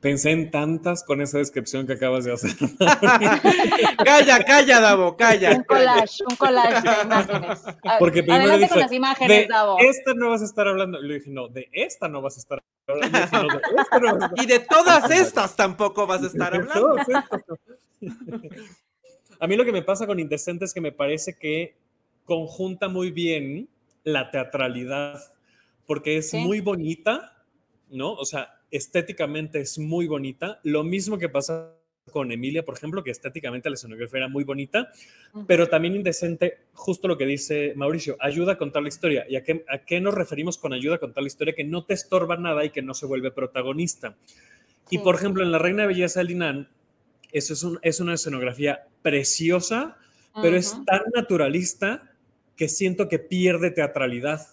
[0.00, 2.52] Pensé en tantas con esa descripción que acabas de hacer.
[4.04, 5.52] calla, calla, Davo, calla.
[5.56, 7.66] Un collage, un collage de imágenes.
[7.84, 9.78] A- Porque primero Adelante dije, con las imágenes, de Davo.
[9.80, 11.00] esta no vas a estar hablando.
[11.02, 13.18] Y le dije, no, de esta no vas a estar hablando.
[13.18, 16.22] Y dije, no, de esta no vas a estar Y de todas estas tampoco vas
[16.22, 16.80] a estar De hablando.
[16.80, 18.40] todas estas no.
[19.40, 21.76] A mí lo que me pasa con Indecente es que me parece que
[22.24, 23.68] conjunta muy bien
[24.02, 25.20] la teatralidad,
[25.86, 26.38] porque es Sí.
[26.38, 27.36] muy bonita,
[27.90, 28.12] ¿no?
[28.14, 30.60] O sea, estéticamente es muy bonita.
[30.62, 31.72] Lo mismo que pasa
[32.12, 34.92] con Emilia, por ejemplo, que estéticamente la escenografía era muy bonita,
[35.48, 39.26] pero también Indecente, justo lo que dice Mauricio, ayuda a contar la historia.
[39.28, 41.54] ¿Y a qué, a qué nos referimos con ayuda a contar la historia?
[41.54, 44.16] Que no te estorba nada y que no se vuelve protagonista.
[44.88, 46.68] Y por ejemplo, en La Reina de Belleza de Linan,
[47.32, 49.96] eso es, un- es una escenografía preciosa,
[50.42, 52.12] pero es tan naturalista
[52.56, 54.46] que siento que pierde teatralidad,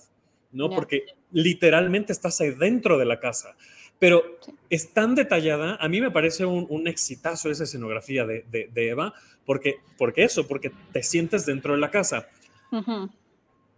[0.52, 0.70] ¿no?
[0.76, 3.56] Porque literalmente estás ahí dentro de la casa.
[4.00, 4.52] Pero Sí.
[4.70, 8.90] es tan detallada, a mí me parece un, un exitazo esa escenografía de, de- de
[8.90, 9.14] Eva,
[9.46, 12.28] porque, porque eso, porque te sientes dentro de la casa.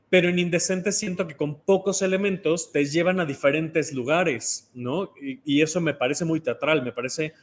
[0.09, 5.11] Pero en Indecente siento que con pocos elementos te llevan a diferentes lugares, ¿no?
[5.21, 7.33] Y, y eso me parece muy teatral, me parece,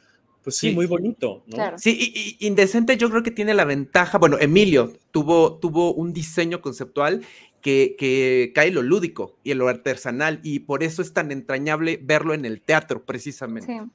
[0.43, 0.75] pues sí, Sí.
[0.75, 1.57] muy bonito, ¿no?
[1.57, 1.79] Claro.
[1.79, 6.13] Sí, y, y Indecente yo creo que tiene la ventaja, bueno, Emilio tuvo, tuvo un
[6.13, 7.23] diseño conceptual
[7.63, 12.35] que, que cae lo lúdico y lo artesanal, y por eso es tan entrañable verlo
[12.35, 13.73] en el teatro, precisamente.
[13.73, 13.91] Sí.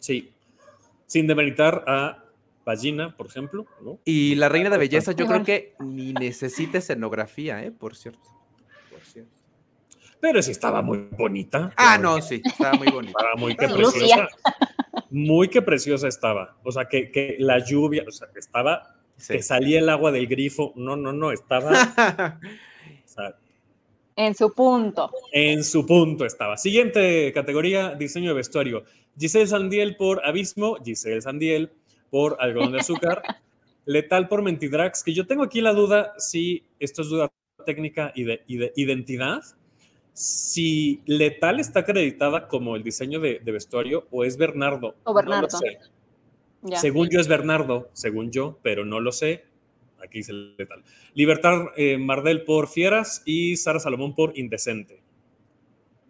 [0.00, 0.32] Sí.
[1.06, 2.24] Sin demeritar a
[2.64, 3.98] Ballina, por ejemplo, ¿no?
[4.04, 7.70] Y la Reina de Belleza yo creo que ni necesita escenografía, ¿eh?
[7.70, 8.28] Por cierto.
[8.90, 9.32] Por cierto.
[10.20, 11.72] pero sí estaba muy bonita.
[11.76, 13.18] Ah, no, sí, estaba muy bonita.
[13.18, 14.28] Estaba muy que preciosa.
[15.10, 16.56] Muy que preciosa estaba.
[16.62, 20.26] O sea, que, que la lluvia, o sea, que estaba, que salía el agua del
[20.26, 20.72] grifo.
[20.76, 21.72] No, no, no, estaba.
[24.16, 25.10] en su punto.
[25.32, 26.56] En su punto estaba.
[26.56, 28.84] Siguiente categoría, diseño de vestuario.
[29.18, 31.72] Giselle Sandiel por Abismo, Giselle Sandiel
[32.10, 33.22] por Algodón de Azúcar,
[33.86, 37.30] Letal por Mentidrax, que yo tengo aquí la duda si esto es duda
[37.64, 38.42] técnica y de,
[38.76, 39.40] identidad,
[40.12, 44.96] si Letal está acreditada como el diseño de, vestuario o es Bernardo.
[45.04, 45.58] O Bernardo.
[46.74, 49.44] Según yo es Bernardo, según yo, pero no lo sé.
[50.02, 50.82] Aquí dice Letal.
[51.14, 55.02] Libertad eh, Mardel por Fieras y Sara Salomón por Indecente.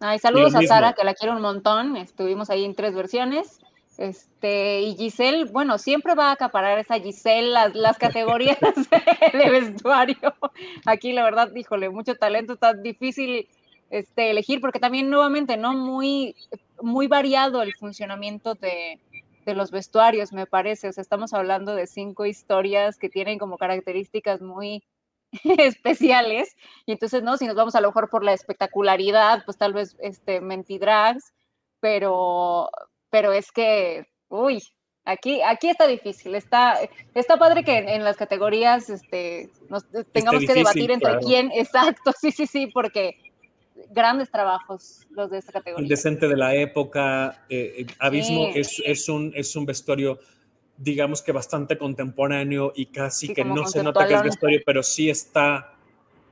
[0.01, 1.97] Ay, saludos a Sara, que la quiero un montón.
[1.97, 3.61] Estuvimos ahí en tres versiones.
[3.99, 8.59] Este, y Giselle, bueno, siempre va a acaparar esa Giselle las, las categorías
[9.33, 10.35] de vestuario.
[10.87, 13.47] Aquí, la verdad, híjole, mucho talento, está difícil
[13.91, 15.75] este, elegir, porque también nuevamente, ¿no?
[15.75, 16.35] Muy,
[16.81, 18.99] muy variado el funcionamiento de,
[19.45, 20.89] de los vestuarios, me parece.
[20.89, 24.83] O sea, estamos hablando de cinco historias que tienen como características muy
[25.45, 26.57] especiales.
[26.87, 27.37] Y entonces, ¿no?
[27.37, 31.33] Si nos vamos a lo mejor por la espectacularidad, pues tal vez este Mentidrags,
[31.81, 32.71] pero,
[33.11, 34.63] pero es que, uy,
[35.05, 36.35] aquí, aquí está difícil.
[36.35, 36.79] Está,
[37.15, 42.31] está padre que en, las categorías este, nos tengamos que debatir entre quién, exacto, sí,
[42.31, 43.30] sí, sí, porque
[43.91, 45.83] grandes trabajos los de esta categoría.
[45.83, 50.19] Indecente de la época, eh, eh, Abismo es, es, un, es un vestuario
[50.81, 55.11] digamos que bastante contemporáneo y casi que no se nota que es vestuario, pero sí
[55.11, 55.75] está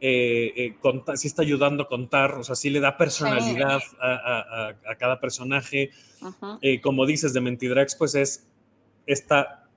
[0.01, 0.77] eh, eh
[1.17, 5.91] sí está ayudando a contar, o sea, sí le da personalidad a, cada personaje.
[6.63, 8.47] Eh, como dices, de Mentidrax, pues es
[9.07, 9.69] esta,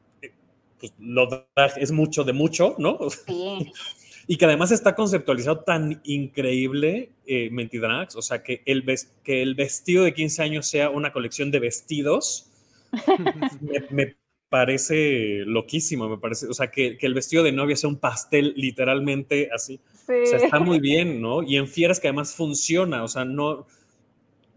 [0.80, 2.98] pues lo da, es mucho de mucho, ¿no?
[3.10, 3.72] Sí.
[4.28, 7.12] y que además está conceptualizado tan increíble,
[7.52, 8.84] Mentidrax, o sea, que el,
[9.24, 12.48] que el vestido de 15 años sea una colección de vestidos.
[13.62, 14.16] me, me,
[14.52, 16.46] parece loquísimo, me parece.
[16.48, 19.80] O sea, que, el vestido de novia sea un pastel literalmente así.
[20.04, 21.42] O sea, está muy bien, ¿no?
[21.42, 23.66] Y en Fieras que además funciona, o sea, no,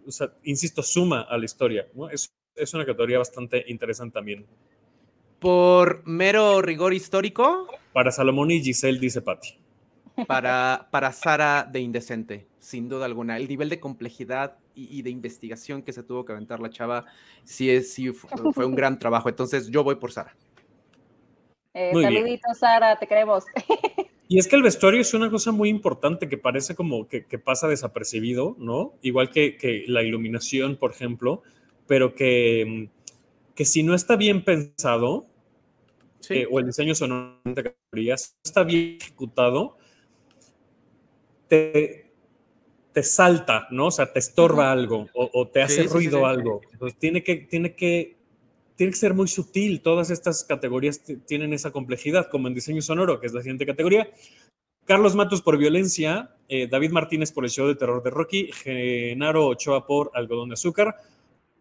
[0.05, 2.11] o sea, insisto, suma a la historia, ¿no?
[2.11, 4.45] Es, es una categoría bastante interesante también.
[5.45, 7.69] Por mero rigor histórico.
[7.93, 9.59] Para Salomón y Giselle, dice Patti.
[10.27, 13.37] Para, para Sara de Indecente, sin duda alguna.
[13.37, 17.05] El nivel de complejidad y, de investigación que se tuvo que aventar la chava,
[17.45, 19.29] sí, es, sí fue, un gran trabajo.
[19.29, 20.35] Entonces yo voy por Sara.
[21.75, 23.45] Eh, saluditos, Sara, te queremos.
[24.27, 27.69] Y es que el vestuario es una cosa muy importante que parece como que, pasa
[27.69, 28.95] desapercibido, ¿no?
[29.03, 31.43] Igual que, la iluminación, por ejemplo,
[31.87, 32.89] pero que,
[33.55, 35.27] que si no está bien pensado,
[36.31, 39.77] eh, o el diseño sonoro de categorías está bien ejecutado,
[41.49, 42.13] te,
[42.93, 43.87] te salta, ¿no?
[43.87, 46.61] O sea, te estorba algo o, te hace ruido algo.
[46.73, 48.17] Entonces tiene que, tiene que,
[48.77, 49.83] tiene que ser muy sutil.
[49.83, 54.09] Todas estas categorías tienen esa complejidad, como en diseño sonoro, que es la siguiente categoría.
[54.85, 59.49] Carlos Matos por violencia, eh, David Martínez por el show de terror de Rocky, Genaro
[59.49, 60.97] Ochoa por algodón de azúcar,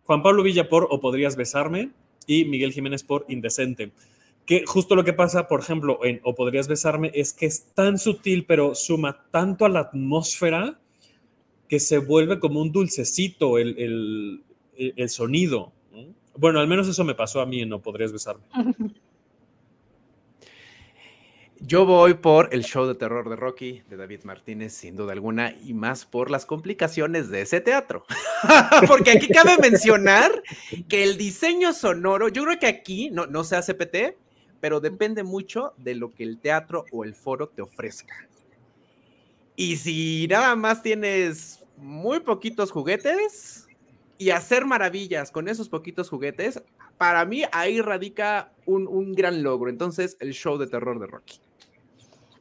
[0.04, 1.92] Juan Pablo Villa por O podrías besarme
[2.28, 3.92] y Miguel Jiménez por indecente.
[4.46, 7.98] Que justo lo que pasa, por ejemplo, en O podrías besarme es que es tan
[7.98, 10.80] sutil, pero suma tanto a la atmósfera
[11.70, 14.44] que se vuelve como un dulcecito el,
[15.08, 15.72] sonido.
[16.38, 18.44] Bueno, al menos eso me pasó a mí No Podrías Besarme.
[21.66, 25.56] Yo voy por el show de terror de Rocky de David Martínez, sin duda alguna,
[25.64, 28.06] y más por las complicaciones de ese teatro.
[28.88, 30.44] Porque aquí cabe mencionar
[30.90, 34.18] que el diseño sonoro, yo creo que aquí no, no se hace PT,
[34.64, 38.16] pero depende mucho de lo que el teatro o el foro te ofrezca.
[39.58, 43.68] Y si nada más tienes muy poquitos juguetes
[44.18, 46.64] y hacer maravillas con esos poquitos juguetes,
[46.98, 49.70] para mí ahí radica un, gran logro.
[49.70, 51.42] Entonces, el show de terror de Rocky.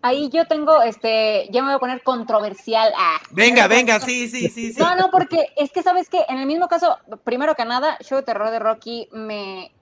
[0.00, 2.92] Ahí yo tengo, este, ya me voy a poner controversial.
[2.96, 4.80] Ah, venga, venga, sí, sí, sí, sí.
[4.80, 8.18] No, no, porque es que sabes que en el mismo caso, primero que nada, show
[8.18, 9.72] de terror de Rocky me,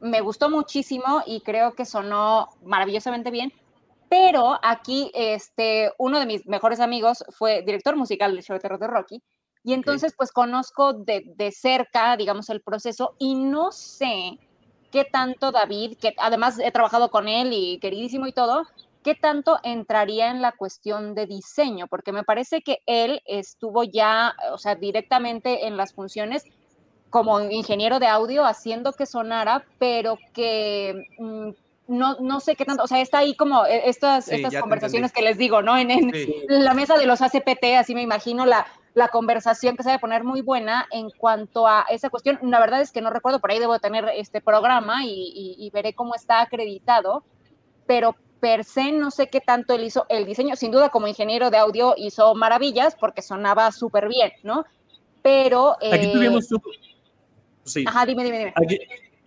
[0.00, 3.52] me gustó muchísimo y creo que sonó maravillosamente bien,
[4.08, 8.80] pero aquí, este, uno de mis mejores amigos fue director musical del show de terror
[8.80, 9.22] de Rocky.
[9.62, 14.38] Y entonces, pues conozco de, de, cerca, digamos, el proceso y no sé
[14.90, 18.64] qué tanto David, que además he trabajado con él y queridísimo y todo,
[19.02, 24.34] qué tanto entraría en la cuestión de diseño, porque me parece que él estuvo ya,
[24.52, 26.44] o sea, directamente en las funciones
[27.10, 31.50] como ingeniero de audio haciendo que sonara, pero que mm,
[31.90, 35.22] no, no sé qué tanto, o sea, está ahí como eh, estas, estas conversaciones que
[35.22, 35.76] les digo, ¿no?
[35.76, 36.12] En,
[36.48, 40.00] la mesa de los ACPT, así me imagino la, la conversación que se va a
[40.00, 42.38] poner muy buena en cuanto a esa cuestión.
[42.42, 46.14] La verdad es que no recuerdo, por ahí debo tener este programa y, veré cómo
[46.14, 47.24] está acreditado,
[47.86, 50.54] pero per se no sé qué tanto él hizo el diseño.
[50.54, 54.64] Sin duda, como ingeniero de audio hizo maravillas porque sonaba súper bien, ¿no?
[55.22, 55.72] Pero...
[55.72, 56.48] Aquí eh, tuvimos...
[57.64, 57.84] Sí.
[57.86, 58.54] Ajá, dime, dime, dime.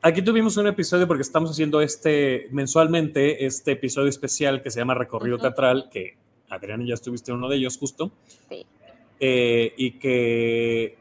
[0.02, 4.96] Aquí, tuvimos un episodio porque estamos haciendo este mensualmente, este episodio especial que se llama
[4.96, 6.18] Recorrido Teatral, que
[6.50, 8.12] Adrián ya estuviste en uno de ellos justo.
[8.50, 8.66] Sí.
[9.20, 10.98] Eh, y que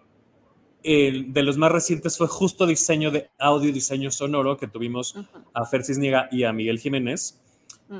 [0.85, 5.17] el, de los más recientes fue justo diseño de audio y diseño sonoro, que tuvimos
[5.53, 7.41] a Fer Cisniega y a Miguel Jiménez.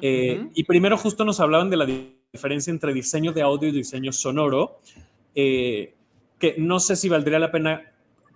[0.01, 1.87] Eh, y primero justo nos hablaban de la
[2.33, 4.81] diferencia entre diseño de audio y diseño sonoro,
[5.35, 5.95] eh,
[6.39, 7.93] que no sé si valdría la pena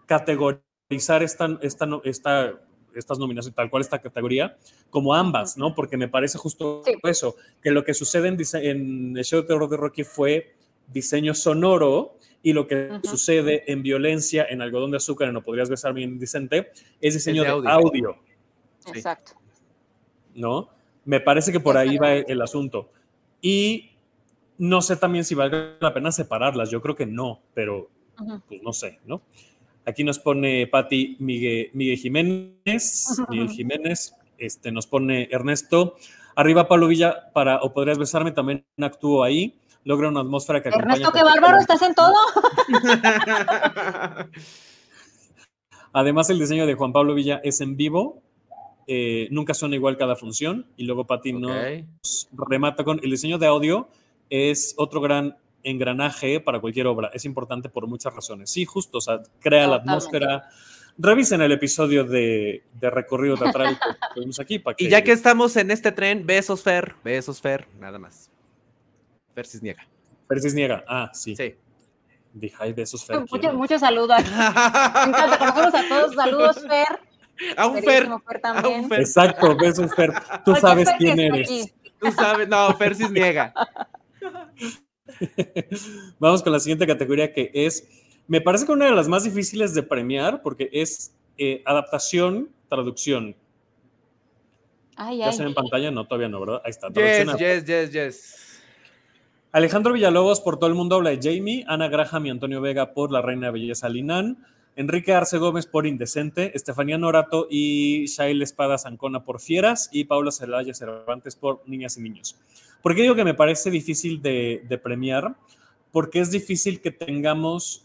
[0.07, 1.59] categorizar esta, esta,
[2.05, 2.61] esta,
[2.95, 4.57] estas nominaciones, tal cual esta categoría,
[4.91, 5.74] como ambas, ¿no?
[5.74, 9.68] Porque me parece justo eso, que lo que sucede en, en el show de terror
[9.68, 10.55] de Rocky fue
[10.89, 15.68] diseño sonoro y lo que sucede en violencia, en algodón de azúcar, en No Podrías
[15.68, 16.70] Besarme Indicente,
[17.01, 18.16] es diseño de, audio.
[18.87, 19.32] Exacto.
[20.34, 20.68] ¿No?
[21.05, 22.91] Me parece que por ahí va el, asunto.
[23.41, 23.97] Y
[24.59, 27.91] no sé también si vale la pena separarlas, yo creo que no, pero
[28.49, 29.22] pues no sé, ¿no?
[29.87, 35.95] Aquí nos pone Patti Miguel, Miguel Jiménez, Miguel Jiménez, este, nos pone Ernesto.
[36.34, 39.55] Arriba Pablo Villa para O Podrías Besarme, también actuó ahí.
[39.84, 42.14] Logra una atmósfera que Ernesto, qué bárbaro, estás en todo.
[45.93, 48.20] Además, el diseño de Juan Pablo Villa es en vivo,
[48.89, 53.47] eh, nunca suena igual cada función, y luego Pati nos remata con el diseño de
[53.47, 53.89] audio,
[54.28, 55.37] es otro gran
[55.67, 58.51] engranaje para cualquier obra, es importante por muchas razones.
[58.51, 60.49] Sí, justo, o sea, crea la atmósfera.
[60.97, 64.59] Revisen el episodio de, recorrido teatral que tuvimos aquí.
[64.59, 68.31] Para Y ya que estamos en este tren, besos Fer, besos Fer, nada más.
[69.35, 69.87] Fer niega.
[70.29, 70.85] Fer niega.
[70.89, 71.37] ah, sí.
[71.37, 71.55] Sí.
[72.33, 73.21] Dije, ay, besos, Fer.
[73.31, 74.19] Muchos, muchos saludos.
[74.21, 76.14] Me encanta, conocemos a todos.
[76.14, 77.57] Saludos, Fer.
[77.57, 78.09] A un Fer.
[78.43, 79.01] A un Fer.
[79.01, 80.12] Exacto, besos, Fer.
[80.45, 81.75] Tú sabes quién eres.
[81.99, 83.53] Tú sabes, no, Fer niega.
[86.19, 87.89] Vamos con la siguiente categoría que es,
[88.27, 93.37] me parece que una de las más difíciles de premiar porque es eh, adaptación, traducción.
[94.97, 95.91] Ay, ¿Ya se ve en pantalla?
[95.91, 96.62] No, todavía no, ¿verdad?
[96.64, 96.89] Ahí está.
[96.89, 98.47] Yes, yes, yes, yes.
[99.53, 103.11] Alejandro Villalobos por Todo el Mundo habla de Jamie, Ana Graham y Antonio Vega por
[103.11, 104.45] La Reina de Belleza Linan,
[104.77, 110.31] Enrique Arce Gómez por Indecente, Estefanía Norato y Shail Espada Zancona por Fieras y Paula
[110.31, 112.37] Celaya Cervantes por Niñas y Niños.
[112.87, 115.34] ¿Por qué digo que me parece difícil de, premiar?
[115.91, 117.84] Porque es difícil que tengamos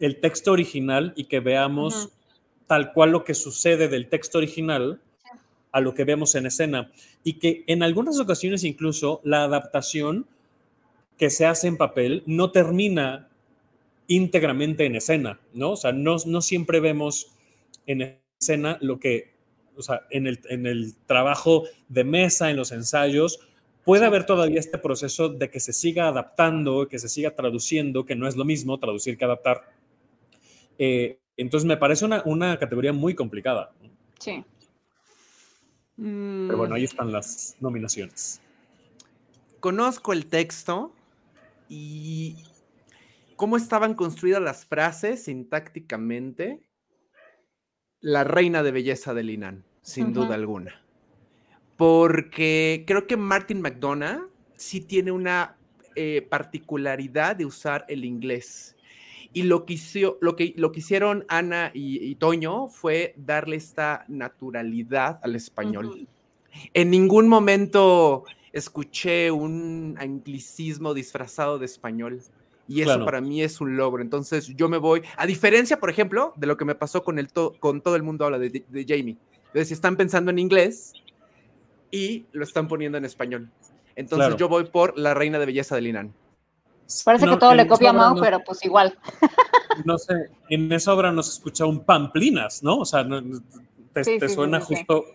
[0.00, 2.08] el texto original y que veamos
[2.66, 5.00] tal cual lo que sucede del texto original
[5.70, 6.90] a lo que vemos en escena.
[7.22, 10.26] Y que en algunas ocasiones incluso la adaptación
[11.16, 13.28] que se hace en papel no termina
[14.08, 15.70] íntegramente en escena, ¿no?
[15.70, 17.28] O sea, no, no siempre vemos
[17.86, 19.34] en escena lo que,
[19.76, 23.38] o sea, en el, en el trabajo de mesa, en los ensayos,
[23.84, 28.14] puede haber todavía este proceso de que se siga adaptando, que se siga traduciendo, que
[28.14, 29.62] no es lo mismo traducir que adaptar.
[30.78, 33.72] Eh, entonces me parece una, una, categoría muy complicada.
[34.18, 34.44] Sí.
[35.96, 38.40] Pero bueno, ahí están las nominaciones.
[39.60, 40.92] Conozco el texto,
[41.74, 42.36] y
[43.36, 46.60] cómo estaban construidas las frases sintácticamente.
[47.98, 50.81] La reina de belleza de Linan, sin duda alguna.
[51.76, 55.56] Porque creo que Martin McDonough sí tiene una
[55.94, 58.76] eh, particularidad de usar el inglés.
[59.34, 59.78] Y lo que,
[60.20, 66.06] lo que, lo que hicieron Ana y, Toño fue darle esta naturalidad al español.
[66.74, 72.20] En ningún momento escuché un anglicismo disfrazado de español.
[72.68, 74.02] Y eso para mí es un logro.
[74.02, 77.28] Entonces yo me voy, a diferencia, por ejemplo, de lo que me pasó con, el
[77.58, 79.16] con todo el mundo habla de, Jamie.
[79.46, 80.94] Entonces, si están pensando en inglés
[81.92, 83.48] y lo están poniendo en español.
[83.94, 86.12] Entonces yo voy por La Reina de Belleza de Linan.
[87.04, 88.98] Parece que todo le copia a Mao, pero pues igual.
[89.86, 92.76] No sé, en esa obra nos escucha un Pamplinas, ¿no?
[92.76, 93.06] O sea,
[93.94, 95.06] te, suena justo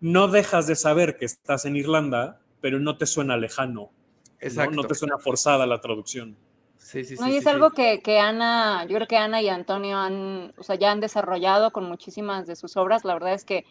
[0.00, 3.90] no dejas de saber que estás en Irlanda, pero no te suena lejano.
[4.38, 4.76] Exacto.
[4.76, 4.84] ¿no?
[4.84, 6.36] te suena forzada la traducción.
[6.78, 7.24] Sí, sí, sí.
[7.28, 10.92] y es algo que, Ana, yo creo que Ana y Antonio han, o sea, ya
[10.92, 13.04] han desarrollado con muchísimas de sus obras.
[13.04, 13.64] La verdad es que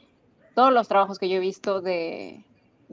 [0.59, 2.43] todos los trabajos que yo he visto de,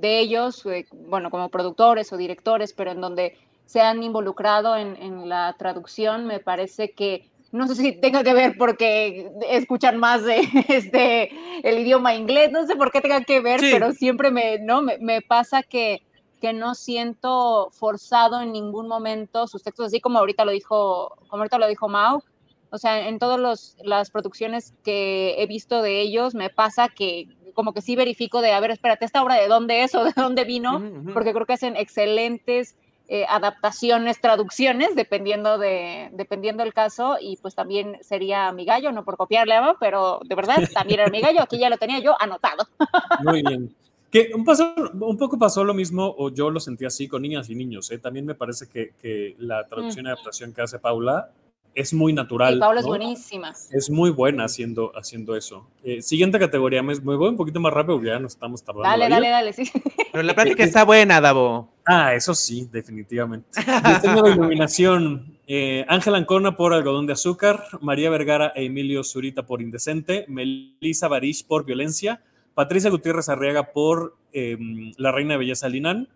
[0.00, 5.28] ellos, eh, bueno, como productores o directores, pero en donde se han involucrado en, en
[5.28, 10.42] la traducción, me parece que no sé si tenga que ver porque escuchan más de
[10.68, 11.32] este
[11.68, 14.82] el idioma inglés, no sé por qué tenga que ver, pero siempre me, ¿no?
[14.82, 16.02] Me, pasa que
[16.40, 21.42] que no siento forzado en ningún momento sus textos, así como ahorita lo dijo, como
[21.42, 22.22] ahorita lo dijo Mau.
[22.70, 27.72] O sea, en todas las producciones que he visto de ellos, me pasa que como
[27.72, 30.44] que sí verifico de, a ver, espérate, esta obra de dónde es o de dónde
[30.44, 30.80] vino,
[31.12, 32.76] porque creo que hacen excelentes
[33.08, 39.04] eh, adaptaciones, traducciones, dependiendo de dependiendo del caso, y pues también sería mi gallo, no
[39.04, 42.14] por copiarle a pero de verdad también era mi gallo, aquí ya lo tenía yo
[42.20, 42.68] anotado.
[43.24, 43.74] Muy bien.
[44.10, 47.50] Que un, paso, un poco pasó lo mismo, o yo lo sentí así con niñas
[47.50, 47.90] y niños.
[47.90, 47.98] ¿eh?
[47.98, 51.30] También me parece que, que la traducción y adaptación que hace Paula
[51.76, 52.56] es muy natural.
[52.56, 53.50] Y Paula es buenísima.
[53.70, 55.68] Es muy buena haciendo, haciendo eso.
[55.84, 58.88] Eh, siguiente categoría, me, voy un poquito más rápido porque ya nos estamos tardando.
[58.88, 59.70] Dale, dale, dale, sí.
[60.10, 61.68] Pero la plática está buena, Davo.
[61.84, 63.60] Ah, eso sí, definitivamente.
[63.60, 65.36] Diseño de iluminación.
[65.46, 71.08] Eh, Ángela Ancona por Algodón de Azúcar, María Vergara e Emilio Zurita por Indecente, Melissa
[71.08, 72.22] Barish por Violencia,
[72.54, 76.08] Patricia Gutiérrez Arriaga por em, La Reina de Belleza Linán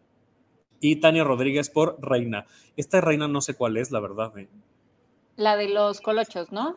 [0.80, 2.46] y Tania Rodríguez por Reina.
[2.76, 4.36] Esta Reina no sé cuál es, la verdad.
[4.38, 4.48] Eh.
[5.41, 6.76] La de los colochos, ¿no?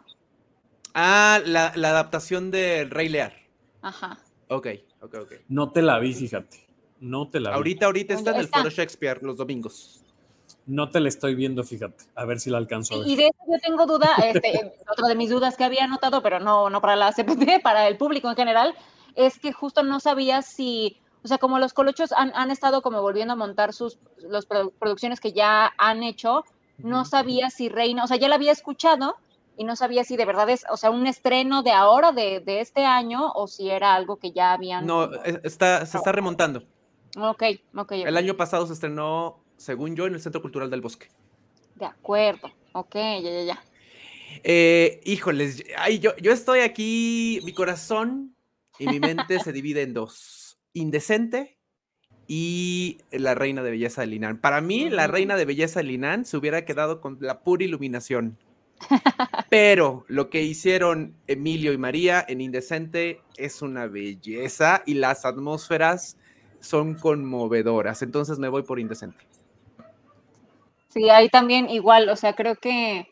[0.94, 3.34] Ah, la, adaptación de Rey Lear.
[3.82, 4.18] Aja.
[4.48, 4.68] Ok,
[5.02, 5.34] ok, ok.
[5.50, 6.66] No te la vi, fíjate.
[7.02, 7.56] No te la vi.
[7.58, 10.02] Ahorita, ahorita está en el Foro Shakespeare los domingos.
[10.66, 12.06] No te la estoy viendo, fíjate.
[12.16, 13.08] A ver si la alcanzo a ver.
[13.10, 16.40] Y de eso yo tengo duda, este, otra de mis dudas que había anotado, pero
[16.40, 18.74] no, no para la CPT, para el público en general,
[19.16, 23.34] es que justo no sabía si, o sea, como los colochos han, estado como volviendo
[23.34, 26.46] a montar sus las producciones que ya han hecho,
[26.78, 29.16] no sabía si Reina, o sea, ya la había escuchado
[29.58, 32.60] y no sabía si de verdad es, o sea, un estreno de ahora, de, de
[32.60, 34.86] este año, o si era algo que ya habían...
[34.86, 35.10] No,
[35.44, 36.64] está, se está remontando.
[37.18, 37.44] Ok,
[37.76, 37.92] ok.
[37.92, 41.10] El año pasado se estrenó, según yo, en el Centro Cultural del Bosque.
[41.76, 43.64] De acuerdo, ok, ya, ya, ya.
[44.44, 48.36] Eh, híjoles, ay, yo, yo estoy aquí, mi corazón
[48.80, 50.58] y mi mente se divide en dos.
[50.74, 51.60] Indecente
[52.28, 54.38] y la reina de belleza de Linan.
[54.38, 58.38] Para mí, la reina de belleza de Linan se hubiera quedado con la pura iluminación.
[59.50, 66.18] Pero lo que hicieron Emilio y María en Indecente es una belleza y las atmósferas
[66.60, 68.02] son conmovedoras.
[68.02, 69.26] Entonces me voy por Indecente.
[70.90, 73.08] Sí, ahí también igual, o sea, creo que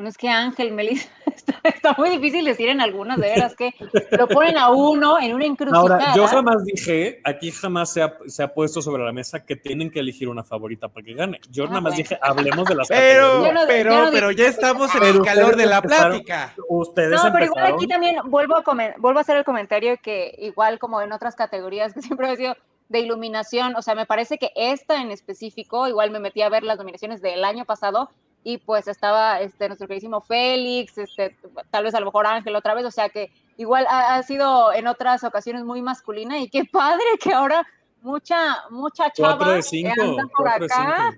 [0.00, 1.10] bueno, es que Ángel, Melissa,
[1.64, 3.74] está, muy difícil decir en algunas, de veras, que
[4.10, 5.80] lo ponen a uno en una encrucijada.
[5.80, 9.56] Ahora, yo jamás dije, aquí jamás se ha, se ha, puesto sobre la mesa que
[9.56, 11.40] tienen que elegir una favorita para que gane.
[11.50, 15.22] Yo ah, nada más dije, hablemos de las Pero, pero, pero ya estamos en el
[15.22, 16.54] calor de la plática.
[16.68, 18.62] Ustedes No, pero igual aquí también vuelvo a,
[18.98, 22.56] vuelvo a hacer el comentario que igual como en otras categorías que siempre he sido
[22.88, 26.64] de iluminación, o sea, me parece que esta en específico, igual me metí a ver
[26.64, 28.10] las nominaciones del año pasado,
[28.42, 31.36] y pues estaba este, nuestro queridísimo Félix, este,
[31.70, 34.86] tal vez a lo mejor Ángel otra vez, o sea que igual ha, sido en
[34.86, 37.66] otras ocasiones muy masculina y qué padre que ahora
[38.02, 41.12] mucha, mucha chava anda por acá.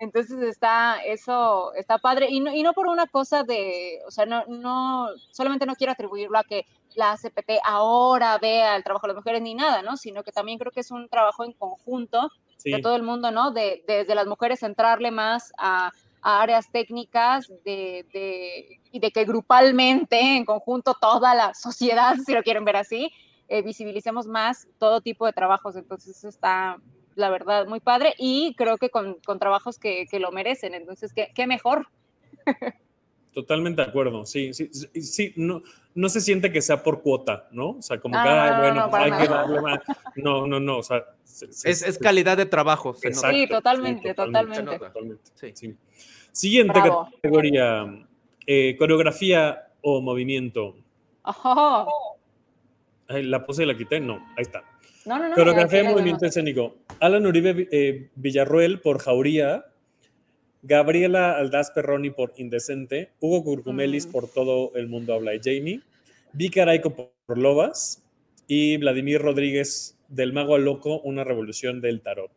[0.00, 2.28] Entonces está, eso está padre.
[2.30, 5.92] Y no, y no por una cosa de, o sea, no, no, solamente no quiero
[5.92, 9.96] atribuirlo a que la CPT ahora vea el trabajo de las mujeres ni nada, ¿no?
[9.96, 12.30] Sino que también creo que es un trabajo en conjunto
[12.64, 13.50] de todo el mundo, ¿no?
[13.50, 15.92] De, desde las mujeres centrarle más a
[16.22, 22.64] áreas técnicas de, y de que grupalmente, en conjunto, toda la sociedad, si lo quieren
[22.64, 23.10] ver así,
[23.48, 25.76] eh, visibilicemos más todo tipo de trabajos.
[25.76, 26.78] Entonces, eso está,
[27.14, 30.74] la verdad, muy padre y creo que con, trabajos que, lo merecen.
[30.74, 31.88] Entonces, ¿qué, qué mejor?
[33.32, 34.68] Totalmente de acuerdo, sí, sí,
[35.00, 35.62] sí, no,
[35.94, 37.70] no se siente que sea por cuota, ¿no?
[37.70, 39.80] O sea, como que, ah, bueno, hay que darle más.
[40.16, 41.04] No, no, no, o sea.
[41.24, 42.94] es, es, calidad de trabajo.
[42.94, 44.78] sí, totalmente, totalmente.
[45.34, 45.76] Sí.
[46.38, 48.06] Siguiente categoría,
[48.46, 50.76] eh, coreografía o movimiento.
[53.08, 54.62] la puse y la quité, no, ahí está.
[55.04, 56.76] No, no, no, coreografía y movimiento escénico.
[57.00, 59.64] Alan Uribe eh, Villarruel por Jauría,
[60.62, 64.12] Gabriela Aldaz Perroni por Indecente, Hugo Curcumelis mm.
[64.12, 65.80] por Todo el Mundo Habla de Jamie,
[66.34, 68.04] Vicky Araico por Lobas
[68.46, 72.30] y Vladimir Rodríguez del Mago Loco, Una Revolución del Tarot.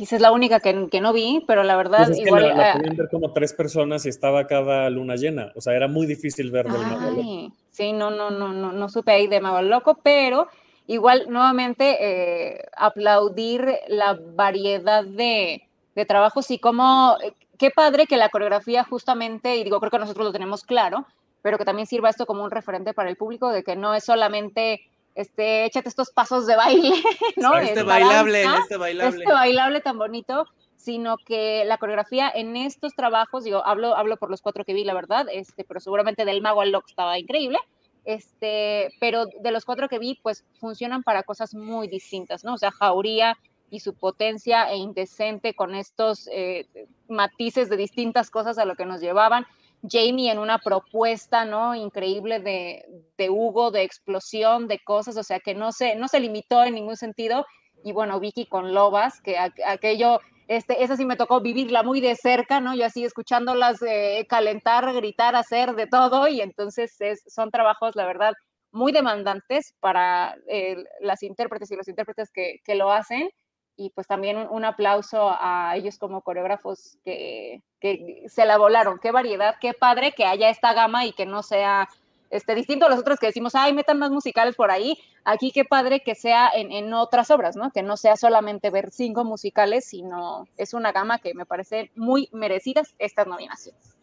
[0.00, 2.48] Esa es la única que, que no vi, pero la verdad pues igual...
[2.56, 6.06] la, ah, ver como tres personas y estaba cada luna llena, o sea, era muy
[6.06, 7.52] difícil ver del Mago.
[7.70, 10.48] Sí, no, no, no, no, no supe ahí de Mago Loco, pero
[10.86, 15.62] igual nuevamente eh, aplaudir la variedad de,
[15.94, 19.98] de trabajos y cómo, eh, qué padre que la coreografía justamente, y digo, creo que
[19.98, 21.06] nosotros lo tenemos claro,
[21.42, 24.04] pero que también sirva esto como un referente para el público, de que no es
[24.04, 24.80] solamente,
[25.16, 26.92] este, échate estos pasos de baile,
[27.36, 27.56] ¿no?
[27.56, 29.18] Este bailable, este bailable.
[29.18, 30.44] Este bailable tan bonito,
[30.76, 34.84] sino que la coreografía en estos trabajos, digo, hablo, hablo por los cuatro que vi,
[34.84, 37.58] la verdad, este, pero seguramente del mago al loco estaba increíble,
[38.04, 42.52] este, pero de los cuatro que vi, pues funcionan para cosas muy distintas, ¿no?
[42.52, 43.38] O sea, Jauría
[43.70, 46.66] y su potencia e indecente con estos eh,
[47.08, 49.46] matices de distintas cosas a lo que nos llevaban.
[49.82, 51.74] Jamie en una propuesta, ¿no?
[51.74, 52.84] Increíble de,
[53.16, 56.74] de, Hugo, de explosión, de cosas, o sea, que no se, no se limitó en
[56.74, 57.46] ningún sentido.
[57.84, 62.16] Y bueno, Vicky con Lobas, que aquello, este, esa sí me tocó vivirla muy de
[62.16, 62.74] cerca, ¿no?
[62.74, 68.06] Yo así escuchándolas eh, calentar, gritar, hacer de todo, y entonces es, son trabajos, la
[68.06, 68.32] verdad,
[68.72, 73.30] muy demandantes para eh, las intérpretes y los intérpretes que, que lo hacen
[73.76, 78.98] y pues también un, aplauso a ellos como coreógrafos que, que, se la volaron.
[78.98, 81.88] Qué variedad, qué padre que haya esta gama y que no sea
[82.30, 84.98] este, distinto a los otros que decimos, ay, metan más musicales por ahí.
[85.24, 87.70] Aquí qué padre que sea en, en otras obras, ¿no?
[87.70, 92.28] Que no sea solamente ver cinco musicales, sino es una gama que me parece muy
[92.32, 93.96] merecidas estas nominaciones.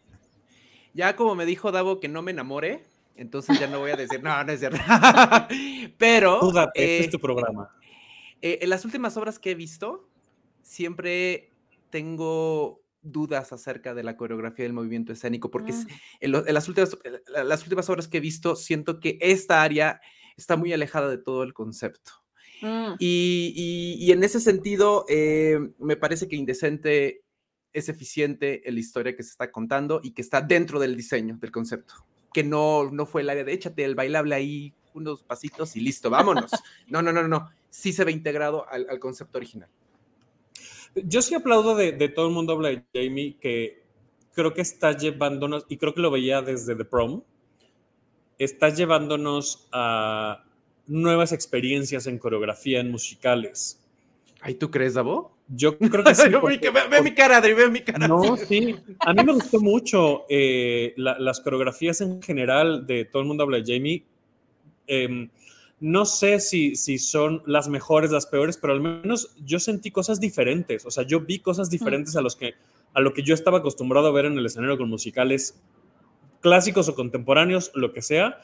[0.92, 2.84] Ya como me dijo Davo que no me enamore,
[3.16, 4.78] entonces ya no voy a decir, no, no es cierto.
[5.98, 6.40] Pero...
[6.40, 7.70] Dúdate, es tu programa.
[8.44, 10.06] Eh, en las últimas obras que he visto,
[10.60, 11.50] siempre
[11.88, 15.86] tengo dudas acerca de la coreografía del movimiento escénico, porque mm.
[16.20, 16.94] en, las, últimas,
[17.26, 20.02] las últimas obras que he visto, siento que esta área
[20.36, 22.12] está muy alejada de todo el concepto.
[22.60, 22.96] Mm.
[22.98, 27.22] Y, en ese sentido, eh, me parece que Indecente
[27.72, 31.38] es eficiente en la historia que se está contando y que está dentro del diseño,
[31.40, 31.94] del concepto,
[32.34, 36.10] que no, no fue el área de échate el bailable ahí unos pasitos y listo,
[36.10, 36.50] vámonos.
[36.86, 39.68] No, no, no, no sí se ve integrado al, concepto original.
[40.94, 43.82] Yo sí aplaudo de, todo el mundo habla de Jamie, que
[44.32, 47.22] creo que está llevándonos, y creo que lo veía desde The Prom,
[48.38, 50.44] está llevándonos a
[50.86, 53.84] nuevas experiencias en coreografía, en musicales.
[54.40, 55.36] ¿Ay, tú crees, Davo?
[55.48, 56.28] Yo creo que sí.
[56.90, 58.06] ve, mi cara, Adri, ve mi cara.
[58.06, 58.76] No, sí.
[59.00, 63.58] A mí me gustó mucho eh, las coreografías en general de todo el mundo habla
[63.60, 64.04] de Jamie.
[64.86, 65.28] Eh,
[65.80, 70.18] no sé si, si son las mejores, las peores, pero al menos yo sentí cosas
[70.18, 70.86] diferentes.
[70.86, 72.54] O sea, yo vi cosas diferentes a, los que,
[72.94, 75.60] a lo que yo estaba acostumbrado a ver en el escenario con musicales
[76.40, 78.38] clásicos o contemporáneos, lo que sea.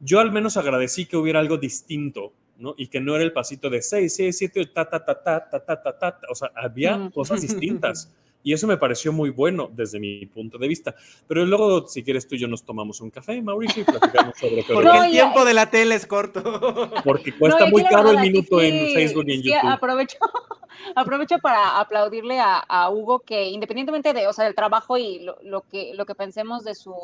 [0.00, 2.74] Yo al menos agradecí que hubiera algo distinto, ¿no?
[2.78, 5.64] Y que no era el pasito de 6, 6, 7, ta, ta, ta, ta, ta,
[5.64, 6.20] ta, ta, ta.
[6.30, 8.14] O sea, había cosas distintas.
[8.42, 10.94] Y eso me pareció muy bueno desde mi punto de vista.
[11.26, 14.62] Pero luego, si quieres, tú y yo nos tomamos un café, Mauricio, y platicamos sobre
[14.62, 16.42] Porque el tiempo de la tele es corto.
[17.04, 19.68] Porque cuesta muy caro el minuto en Facebook y en YouTube.
[19.68, 20.18] aprovecho,
[20.94, 25.92] aprovecho para aplaudirle a, Hugo que independientemente de, o sea, del trabajo y lo, que,
[25.94, 26.94] lo que pensemos de su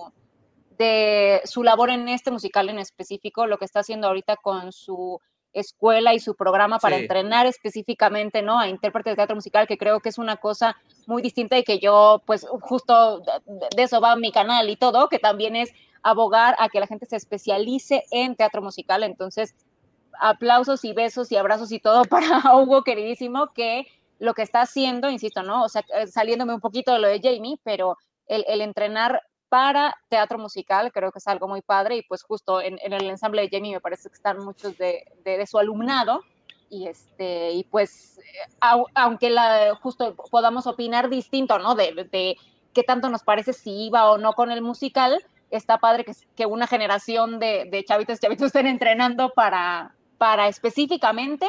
[0.78, 5.20] de su labor en este musical en específico, lo que está haciendo ahorita con su
[5.54, 8.58] escuela y su programa para entrenar específicamente, ¿no?
[8.58, 10.76] A intérpretes de teatro musical, que creo que es una cosa
[11.06, 15.18] muy distinta y que yo, pues, justo de eso va mi canal y todo, que
[15.18, 19.04] también es abogar a que la gente se especialice en teatro musical.
[19.04, 19.54] Entonces,
[20.20, 23.86] aplausos y besos y abrazos y todo para Hugo, queridísimo, que
[24.18, 25.64] lo que está haciendo, insisto, ¿no?
[25.64, 27.96] O sea, eh, saliéndome un poquito de lo de Jamie, pero
[28.26, 32.60] el, el entrenar para teatro musical, creo que es algo muy padre y pues justo
[32.60, 36.22] en, el ensamble de Jamie me parece que están muchos de, de, su alumnado
[36.70, 38.18] y este y pues
[38.94, 41.74] aunque la, justo podamos opinar distinto, ¿no?
[41.74, 42.36] De, de,
[42.72, 46.46] qué tanto nos parece si iba o no con el musical, está padre que, que
[46.46, 51.46] una generación de, de chavitos chavitos estén entrenando para, para específicamente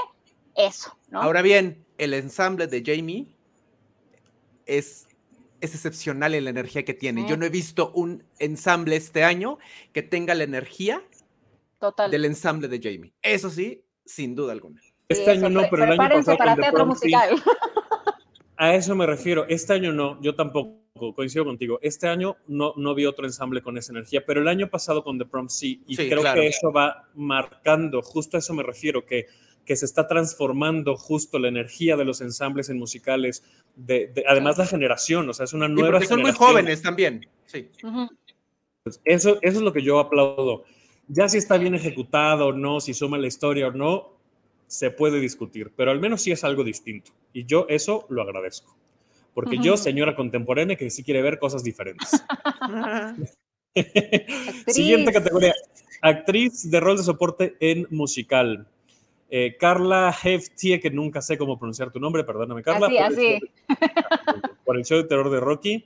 [0.55, 1.21] eso, ¿no?
[1.21, 3.25] Ahora bien, el ensamble de Jamie
[4.65, 5.04] es
[5.65, 7.27] es excepcional en la energía que tiene.
[7.27, 9.57] Yo no he visto un ensamble este año
[9.93, 11.03] que tenga la energía
[11.79, 12.09] Total.
[12.09, 13.13] del ensamble de Jamie.
[13.21, 14.81] Eso sí, sin duda alguna.
[15.09, 17.35] Este año no, pero el año pasado para teatro musical.
[18.57, 19.45] A eso me refiero.
[19.49, 21.77] Este año no, yo tampoco coincido contigo.
[21.81, 25.17] Este año no, no vi otro ensamble con esa energía, pero el año pasado con
[25.19, 29.25] The Prom sí, y creo que eso va marcando, justo a eso me refiero, que
[29.65, 33.43] que se está transformando justo la energía de los ensambles en musicales,
[33.75, 37.69] de, además la generación, o sea, es una nueva son muy jóvenes también, sí.
[39.03, 40.63] eso, eso es lo que yo aplaudo.
[41.07, 44.15] Ya si está bien ejecutado o no, si suma la historia o no,
[44.67, 47.11] se puede discutir, pero al menos sí es algo distinto.
[47.33, 48.75] Y yo eso lo agradezco.
[49.33, 52.09] Porque yo, señora contemporánea, que sí quiere ver cosas diferentes.
[54.67, 55.53] Siguiente categoría.
[56.01, 58.67] Actriz de rol de soporte en musical.
[59.29, 62.87] Eh, Carla Heftie, que nunca sé cómo pronunciar tu nombre, perdóname, Carla.
[62.87, 63.25] Así, por, así.
[63.25, 65.85] El por el show de terror de Rocky.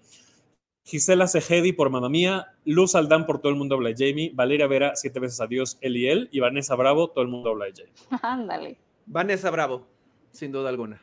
[0.89, 4.65] Gisela Sejedi por Mamma Mía, Luz Aldán por Todo el Mundo Habla de Jamie, Valeria
[4.65, 7.73] Vera, Siete veces Adiós, él y él, y Vanessa Bravo, Todo el Mundo Habla de
[7.73, 7.93] Jamie.
[8.23, 8.77] Ándale.
[9.05, 9.85] Vanessa Bravo,
[10.31, 11.01] sin duda alguna.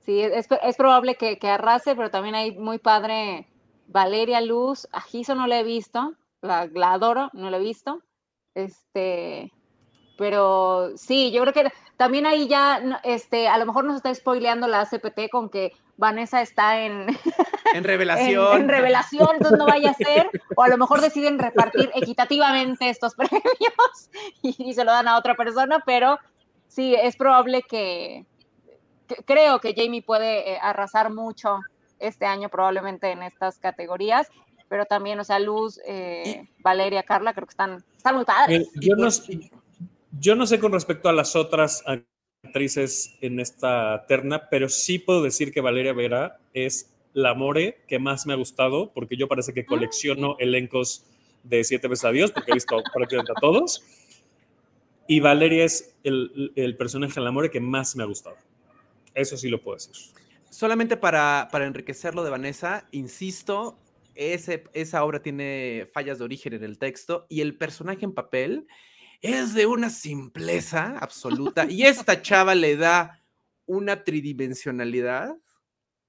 [0.00, 3.46] Sí, es, es probable que, que, arrase, pero también hay muy padre
[3.86, 8.02] Valeria Luz, a Giso no la he visto, la, la adoro, no la he visto.
[8.54, 9.52] Este,
[10.18, 14.66] Pero sí, yo creo que también ahí ya, este, a lo mejor nos está spoileando
[14.66, 17.06] la CPT con que Vanessa está en...
[17.74, 18.62] En revelación.
[18.62, 20.30] en, revelación, entonces no vaya a ser.
[20.56, 24.10] O a lo mejor deciden repartir equitativamente estos premios
[24.40, 26.18] y, se lo dan a otra persona, pero
[26.66, 28.24] sí, es probable que,
[29.26, 31.60] creo que Jamie puede eh, arrasar mucho
[31.98, 34.28] este año probablemente en estas categorías
[34.68, 38.68] pero también, o sea, Luz, eh, Valeria, Carla, creo que están, están muy padres.
[38.74, 39.08] yo, no,
[40.12, 41.82] yo no sé con respecto a las otras
[42.44, 47.98] actrices en esta terna, pero sí puedo decir que Valeria Vera es la more que
[47.98, 49.66] más me ha gustado, porque yo parece que ah.
[49.66, 51.04] colecciono elencos
[51.42, 53.82] de Siete veces a Dios, porque he visto prácticamente a todos.
[55.06, 58.36] Y Valeria es el, el personaje en la more que más me ha gustado.
[59.14, 59.94] Eso sí lo puedo decir.
[60.50, 63.78] Solamente para, para enriquecer lo de Vanessa, insisto,
[64.14, 68.66] ese, esa obra tiene fallas de origen en el texto y el personaje en papel
[69.20, 73.22] es de una simpleza absoluta y esta chava le da
[73.66, 75.36] una tridimensionalidad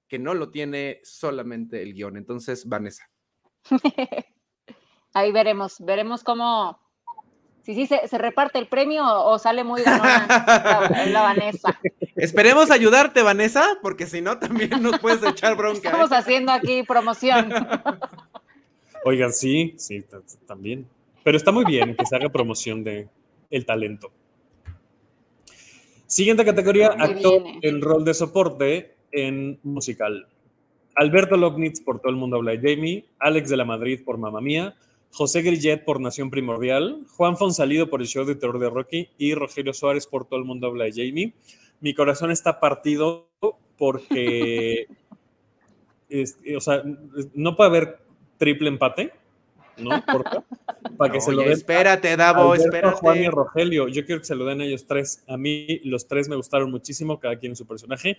[0.08, 2.16] que no lo tiene solamente el guion.
[2.16, 3.08] Entonces, Vanessa.
[5.12, 6.78] Ahí veremos, veremos cómo,
[7.62, 10.26] si sí se, reparte el premio o, sale muy ganona
[11.06, 11.78] la, Vanessa.
[12.16, 15.88] Esperemos ayudarte, Vanessa, porque si no, también nos puedes echar bronca.
[15.88, 15.92] ¿eh?
[15.92, 17.52] Estamos haciendo aquí promoción.
[19.04, 20.04] Oigan, sí, sí,
[20.46, 20.86] también.
[21.22, 23.08] Pero está muy bien que se haga promoción de
[23.50, 24.10] el talento.
[26.06, 30.26] Siguiente categoría, actor en rol de soporte en musical.
[30.96, 34.40] Alberto Lognitz por Todo el mundo habla de Jamie, Alex de la Madrid por Mamma
[34.40, 34.74] Mía,
[35.12, 39.34] José Grillet por Nación Primordial, Juan Fonsalido por el show de terror de Rocky y
[39.34, 41.34] Rogelio Suárez por Todo el mundo habla de Jamie.
[41.80, 43.28] Mi corazón está partido
[43.76, 44.88] porque,
[46.56, 46.82] o sea,
[47.34, 47.98] no puede haber
[48.36, 49.12] triple empate
[49.80, 49.90] ¿no?
[50.96, 51.52] Para que se lo den.
[51.52, 52.96] Espérate, Davo, espérate.
[52.96, 55.22] Juan y Rogelio, yo quiero que se lo den a ellos tres.
[55.26, 58.18] A mí los tres me gustaron muchísimo, cada quien en su personaje.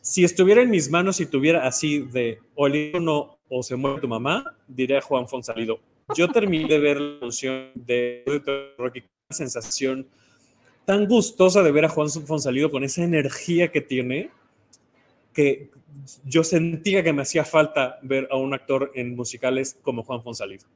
[0.00, 4.08] Si estuviera en mis manos y tuviera así de o uno o se muere tu
[4.08, 5.80] mamá, diría Juan Fonsalido.
[6.16, 8.24] Yo terminé de ver la función de
[8.78, 10.08] Rocky, una sensación
[10.84, 14.30] tan gustosa de ver a Juan Fonsalido con esa energía que tiene,
[15.32, 15.70] que
[16.24, 20.66] yo sentía que me hacía falta ver a un actor en musicales como Juan Fonsalido.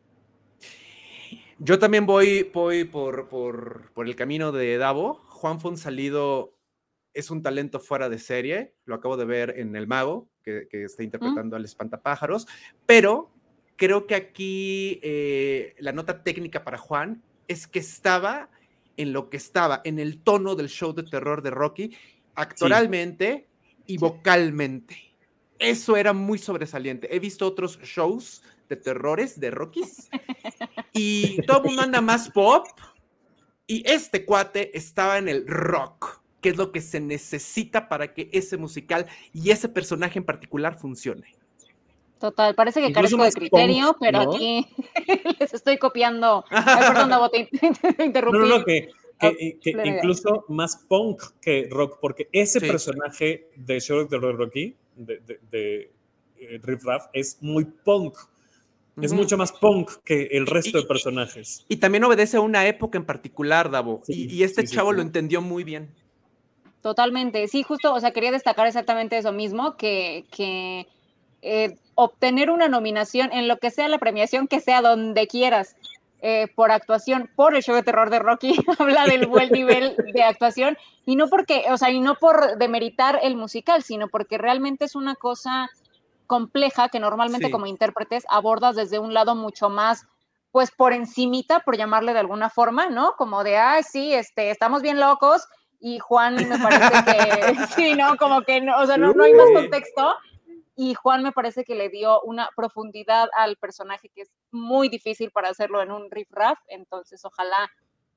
[1.59, 5.23] Yo también voy, voy por, por, el camino de Davo.
[5.29, 6.55] Juan Fonsalido
[7.15, 8.75] es un talento fuera de serie.
[8.85, 12.47] Lo acabo de ver en El Mago, que, está interpretando al espantapájaros.
[12.85, 13.31] Pero
[13.77, 18.51] creo que aquí eh, la nota técnica para Juan es que estaba
[18.99, 21.97] en lo que estaba, en el tono del show de terror de Rocky,
[22.35, 23.49] actoralmente
[23.87, 25.06] y vocalmente.
[25.59, 27.15] Eso era muy sobresaliente.
[27.15, 30.09] He visto otros shows de terrores de Rockies
[30.93, 32.67] y todo el mundo anda más pop
[33.67, 38.29] y este cuate estaba en el rock, que es lo que se necesita para que
[38.33, 41.35] ese musical y ese personaje en particular funcione.
[42.19, 44.67] Total, parece que carezco de criterio, pero aquí
[45.39, 46.45] les estoy copiando.
[46.49, 47.49] Ay, perdón, Davo, te,
[48.05, 48.39] interrumpí.
[48.39, 48.89] No, no, que,
[49.85, 55.21] incluso más punk que rock, porque ese personaje de Show of the Rocky de,
[55.51, 55.93] de,
[56.39, 58.17] eh, Riff Raff es muy punk.
[59.01, 61.67] Es mucho más punk que el resto de personajes.
[61.69, 64.03] Y, también obedece a una época en particular, Davo.
[64.09, 65.91] y, este chavo lo entendió muy bien.
[66.81, 67.47] Totalmente.
[67.49, 70.87] Sí, justo, o sea, quería destacar exactamente eso mismo, que, que
[71.43, 75.77] eh, obtener una nominación en lo que sea la premiación, que sea donde quieras,
[76.21, 80.23] eh, por actuación, por el show de terror de Rocky, habla del buen nivel de
[80.23, 84.85] actuación, y no porque, o sea, y no por demeritar el musical, sino porque realmente
[84.85, 85.71] es una cosa
[86.27, 90.07] compleja que normalmente como intérpretes abordas desde un lado mucho más
[90.51, 93.13] pues por encimita, por llamarle de alguna forma, ¿no?
[93.19, 95.47] Como de, ay, sí, este, estamos bien locos,
[95.81, 98.17] y Juan me parece que, sí, ¿no?
[98.17, 100.15] Como que, no, o sea, no, no hay más contexto,
[100.77, 105.31] y Juan me parece que le dio una profundidad al personaje que es muy difícil
[105.31, 107.71] para hacerlo en un riff raff, entonces ojalá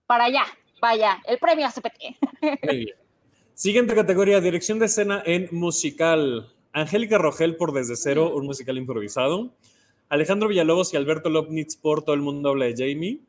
[0.05, 0.43] para allá,
[0.81, 2.17] vaya, el premio ACPT.
[3.53, 6.53] Siguiente categoría, dirección de escena en musical.
[6.71, 9.51] Angélica Rogel por Desde Cero, un musical improvisado.
[10.07, 13.19] Alejandro Villalobos y Alberto Lopnitz por Todo el mundo habla de Jamie.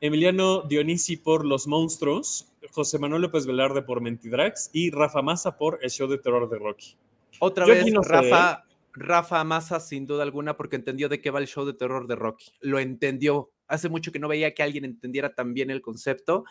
[0.00, 2.48] Emiliano Dionisi por Los Monstruos.
[2.70, 4.70] José Manuel López Velarde por Mentidrax.
[4.72, 6.96] Y Rafa Massa por El Show de Terror de Rocky.
[7.40, 8.64] Otra vez, Rafa,
[8.94, 12.16] Rafa Massa, sin duda alguna, porque entendió de qué va el show de terror de
[12.16, 12.52] Rocky.
[12.60, 13.50] Lo entendió.
[13.66, 16.44] Hace mucho que no veía que alguien entendiera tan bien el concepto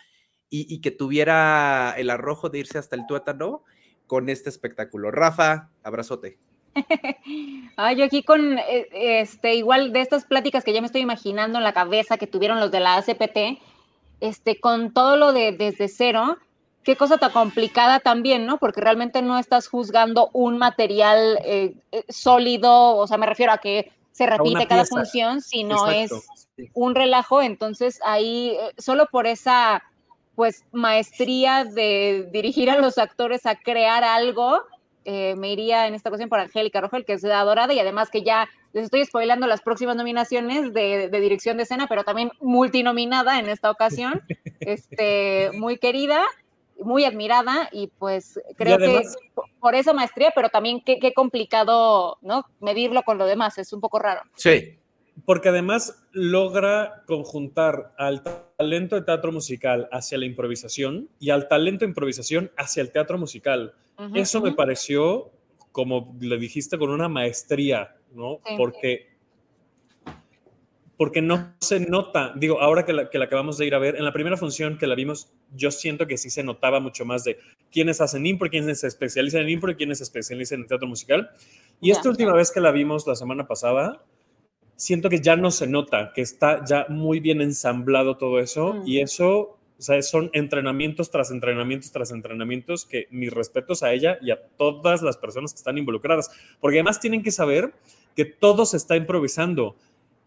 [0.53, 3.63] y, que tuviera el arrojo de irse hasta el tuétano
[4.05, 5.09] con este espectáculo.
[5.09, 6.39] Rafa, abrazote.
[7.77, 8.87] Ay, yo aquí con eh,
[9.21, 12.59] este igual de estas pláticas que ya me estoy imaginando en la cabeza que tuvieron
[12.59, 13.61] los de la ACPT,
[14.19, 16.37] este, con todo lo de desde cero,
[16.83, 18.57] qué cosa tan complicada también, ¿no?
[18.57, 23.59] Porque realmente no estás juzgando un material eh, eh, sólido, o sea, me refiero a
[23.59, 26.11] que se repite cada función, sino es
[26.73, 29.83] un relajo, entonces ahí, eh, solo por esa,
[30.35, 34.61] pues, maestría de dirigir a los actores a crear algo,
[35.03, 38.21] me iría en esta ocasión por Angélica Rogel, que es la dorada, y además que
[38.21, 43.39] ya les estoy spoilando las próximas nominaciones de, de, dirección de escena, pero también multinominada
[43.39, 44.21] en esta ocasión,
[44.59, 46.23] este, muy querida
[46.83, 49.01] muy admirada y pues creo que
[49.59, 52.45] por esa maestría, pero también qué, qué, complicado, ¿no?
[52.59, 54.21] Medirlo con lo demás, es un poco raro.
[54.35, 54.77] Sí.
[55.25, 58.23] Porque además logra conjuntar al
[58.57, 63.17] talento de teatro musical hacia la improvisación y al talento de improvisación hacia el teatro
[63.17, 63.75] musical.
[64.15, 65.31] Eso me pareció,
[65.71, 68.39] como le dijiste, con una maestría, ¿no?
[68.57, 69.10] Porque
[71.01, 73.95] porque no se nota, digo, ahora que la, que la, acabamos de ir a ver,
[73.95, 77.23] en la primera función que la vimos, yo siento que sí se notaba mucho más
[77.23, 77.39] de
[77.71, 81.31] quiénes hacen impro, quiénes se especializan en impro y quiénes se especializan en teatro musical.
[81.79, 84.03] Y esta última vez que la vimos la semana pasada,
[84.75, 88.87] siento que ya no se nota, que está ya muy bien ensamblado todo eso mm.
[88.87, 94.19] y eso, o sea, son entrenamientos tras entrenamientos tras entrenamientos que mis respetos a ella
[94.21, 96.29] y a todas las personas que están involucradas,
[96.59, 97.73] porque además tienen que saber
[98.15, 99.75] que todo se está improvisando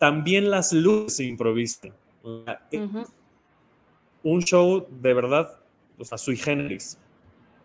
[0.05, 1.95] también las luces se improvisan.
[4.23, 5.59] Un show de verdad,
[5.97, 6.99] o sea, sui generis.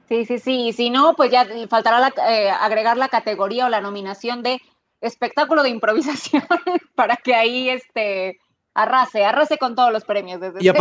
[0.07, 0.67] Sí, sí, sí.
[0.69, 4.61] Y si no, pues ya faltará eh, agregar la categoría o la nominación de
[5.01, 6.43] espectáculo de improvisación
[6.95, 8.39] para que ahí este,
[8.73, 10.39] arrase, arrase con todos los premios.
[10.39, 10.71] Desde y,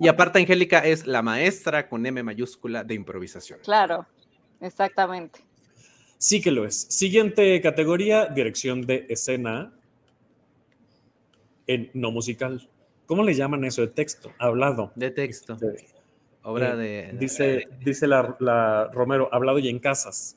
[0.00, 3.60] y aparte, Angélica es la maestra con M mayúscula de improvisación.
[3.62, 4.06] Claro,
[4.60, 5.38] exactamente.
[6.18, 6.74] Sí que lo es.
[6.76, 9.72] Siguiente categoría, dirección de escena
[11.66, 12.68] en no musical.
[13.06, 13.82] ¿Cómo le llaman eso?
[13.82, 14.92] De texto, hablado.
[14.94, 15.56] De texto.
[16.42, 16.76] Obra eh,
[17.12, 17.18] de.
[17.18, 20.36] Dice, dice la, Romero, hablado y en casas.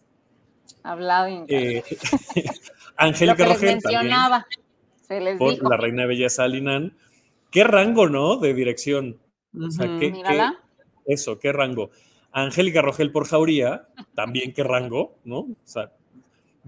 [0.83, 2.61] Hablado y en eh, casas.
[2.97, 3.69] Angélica Rogel.
[3.71, 4.45] mencionaba.
[5.01, 6.95] Se les por La Reina de Belleza Alinán.
[7.51, 8.37] ¿Qué rango, no?
[8.37, 9.17] De dirección.
[9.57, 10.13] O sea, ¿qué,
[11.05, 11.89] eso, qué rango.
[12.31, 15.39] Angélica Rogel por Jauría, también qué rango, ¿no?
[15.39, 15.91] O sea,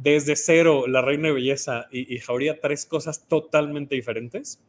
[0.01, 4.59] desde cero, La Reina de Belleza y, Jauría, tres cosas totalmente diferentes.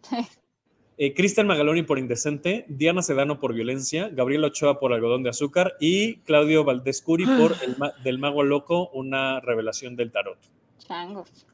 [0.99, 5.75] Eh, Cristian Magaloni por Indecente, Diana Sedano por Violencia, Gabriel Ochoa por Algodón de Azúcar
[5.81, 10.39] y Claudio Valdescuri por el Del Mago Loco, una revelación del tarot.
[10.79, 11.47] Changos.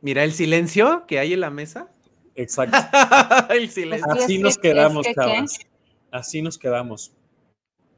[0.00, 1.90] Mira el silencio que hay en la mesa.
[2.36, 2.78] Exacto.
[3.50, 4.12] el silencio.
[4.12, 5.58] Así, nos quedamos, chavas.
[6.12, 7.12] Así nos quedamos.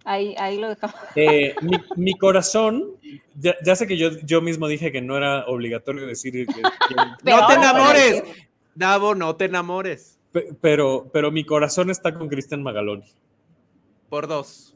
[0.09, 0.97] Ahí, ahí lo dejamos.
[1.17, 1.55] Eh,
[1.97, 2.97] mi, corazón,
[3.35, 6.63] ya, sé que yo, yo mismo dije que no era obligatorio decir que...
[7.25, 8.23] no te enamores,
[8.75, 10.19] Davo, no te enamores.
[10.63, 13.05] Pero, pero mi corazón está con Cristian Magaloni.
[14.09, 14.75] Por dos.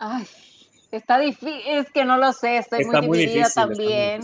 [0.00, 0.26] Ay,
[0.90, 4.22] está difícil, es que no lo sé, estoy muy dividida también.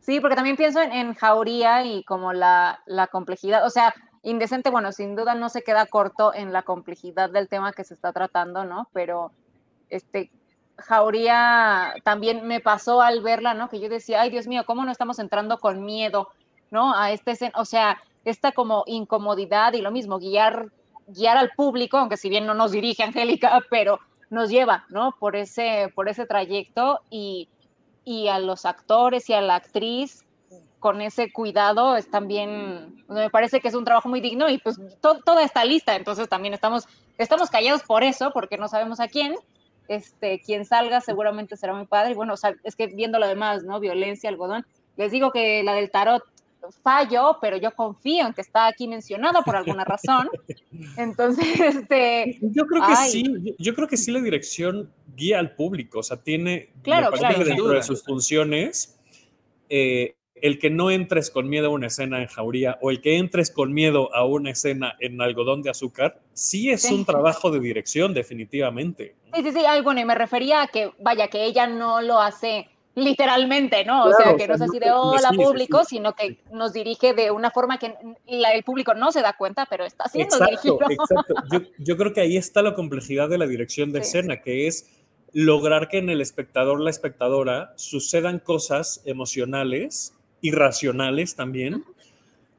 [0.00, 4.70] Sí, porque también pienso en, en Jauría y como la, la complejidad, o sea, Indecente,
[4.70, 8.12] bueno, sin duda no se queda corto en la complejidad del tema que se está
[8.12, 8.88] tratando, ¿no?
[8.92, 9.32] Pero
[9.90, 10.30] este
[10.78, 13.68] Jauría también me pasó al verla, ¿no?
[13.68, 16.28] Que yo decía, ay Dios mío, ¿cómo no estamos entrando con miedo,
[16.70, 16.94] ¿no?
[16.94, 20.70] A este, o sea, esta como incomodidad y lo mismo, guiar,
[21.06, 23.98] guiar al público, aunque si bien no nos dirige Angélica, pero
[24.30, 25.14] nos lleva, ¿no?
[25.18, 27.48] Por ese, por ese trayecto y,
[28.04, 30.24] y a los actores y a la actriz
[30.82, 34.80] con ese cuidado es también, me parece que es un trabajo muy digno y pues
[35.00, 36.88] toda está lista, entonces también estamos,
[37.18, 39.36] estamos callados por eso, porque no sabemos a quién,
[39.86, 42.34] este, quien salga seguramente será muy padre, y bueno,
[42.64, 43.78] es que viendo lo demás, ¿no?
[43.78, 46.24] Violencia, algodón, les digo que la del tarot
[46.82, 50.28] fallo, pero yo confío en que está aquí mencionada por alguna razón.
[50.96, 52.38] Entonces, este.
[52.40, 56.16] Yo creo que sí, yo creo que sí la dirección guía al público, o sea,
[56.16, 58.98] tiene claro, claro, dentro de sus funciones
[59.68, 63.16] eh, el que no entres con miedo a una escena en Jauría o el que
[63.16, 67.60] entres con miedo a una escena en algodón de azúcar, sí es un trabajo de
[67.60, 69.14] dirección, definitivamente.
[69.34, 72.20] Sí, sí, sí, ay, bueno, y me refería a que, vaya, que ella no lo
[72.20, 74.04] hace literalmente, ¿no?
[74.04, 77.50] o sea, que no es así de hola público, sino que nos dirige de una
[77.50, 77.94] forma que
[78.26, 82.20] el público no se da cuenta, pero está siendo exacto, Exacto, yo, yo, creo que
[82.20, 84.90] ahí está la complejidad de la dirección de escena, que es
[85.32, 90.12] lograr que en el espectador, la espectadora, sucedan cosas emocionales
[90.42, 91.82] irracionales también,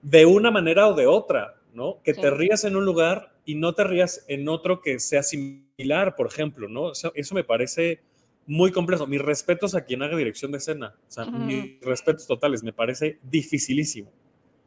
[0.01, 1.99] de una manera o de otra, ¿no?
[2.03, 6.15] Que te rías en un lugar y no te rías en otro que sea similar,
[6.15, 6.91] por ejemplo, ¿no?
[6.91, 8.01] Eso, me parece
[8.47, 9.05] muy complejo.
[9.05, 13.19] Mis respetos a quien haga dirección de escena, o sea, mis respetos totales, me parece
[13.21, 14.09] dificilísimo.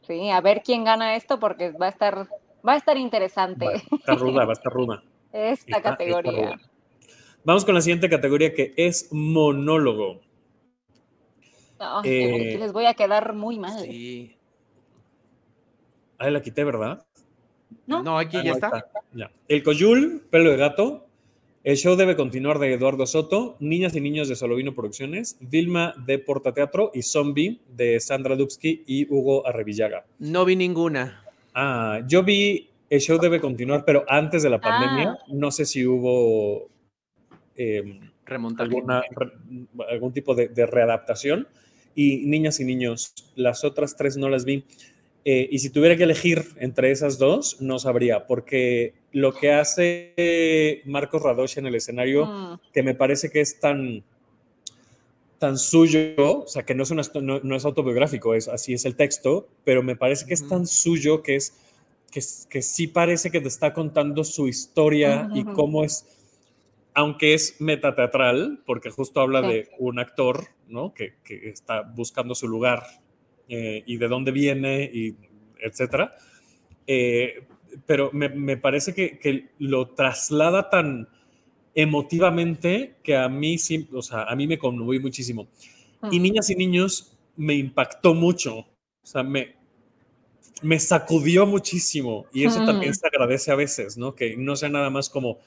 [0.07, 2.29] Sí, a ver quién gana esto porque va a estar
[2.67, 3.67] Va a estar interesante.
[3.93, 5.03] está ruda, va a estar ruda.
[5.33, 6.59] Esta categoría.
[7.45, 10.21] Vamos con la siguiente categoría que es monólogo.
[12.05, 13.85] Eh, les voy a quedar muy mal.
[13.85, 14.37] Sí.
[16.19, 17.05] Ahí la quité, ¿verdad?
[17.87, 18.87] No, aquí ah, ya está.
[19.49, 21.07] El Coyul, pelo de gato.
[21.63, 26.21] El show debe continuar de Eduardo Soto, Niñas y Niños de Solovino Producciones, Vilma de
[26.21, 30.05] Portateatro y Zombie de Sandra Dubsky y Hugo Arrevillaga.
[30.21, 31.25] No vi ninguna.
[31.55, 35.19] Ah, yo vi El show debe continuar, pero antes de la pandemia.
[35.19, 35.25] Ah.
[35.29, 36.69] No sé si hubo
[37.57, 37.99] eh,
[39.89, 41.49] algún tipo de, de readaptación.
[41.97, 44.63] Y Niñas y Niños, las otras tres no las vi.
[45.25, 50.83] Eh, y si tuviera que elegir entre esas dos, no sabría, porque lo que hace
[50.85, 52.61] Marcos Radosh en el escenario, mm.
[52.73, 54.05] que me parece que es tan,
[55.39, 59.49] tan suyo, o sea, que no es, no, es autobiográfico, es, así es el texto,
[59.65, 61.55] pero me parece que es tan suyo que es
[62.13, 66.07] que, que sí parece que te está contando su historia y cómo es,
[66.97, 70.95] aunque es metateatral, porque justo habla de un actor, ¿no?
[70.95, 72.85] Que, que está buscando su lugar
[73.51, 75.15] eh, y de dónde viene, y
[75.61, 76.15] etcétera.
[76.87, 77.45] Eh,
[77.85, 81.07] pero me, parece que, lo traslada tan
[81.75, 85.49] emotivamente que a mí sí, o sea, a mí me conmovió muchísimo.
[86.11, 88.67] Y Niñas y Niños me impactó mucho, o
[89.03, 89.55] sea, me,
[90.63, 94.15] me sacudió muchísimo y eso también se agradece a veces, ¿no?
[94.15, 95.41] Que no sea nada más como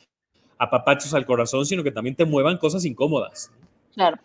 [0.59, 3.51] apapachos al corazón, sino que también te muevan cosas incómodas.
[3.93, 4.19] Claro.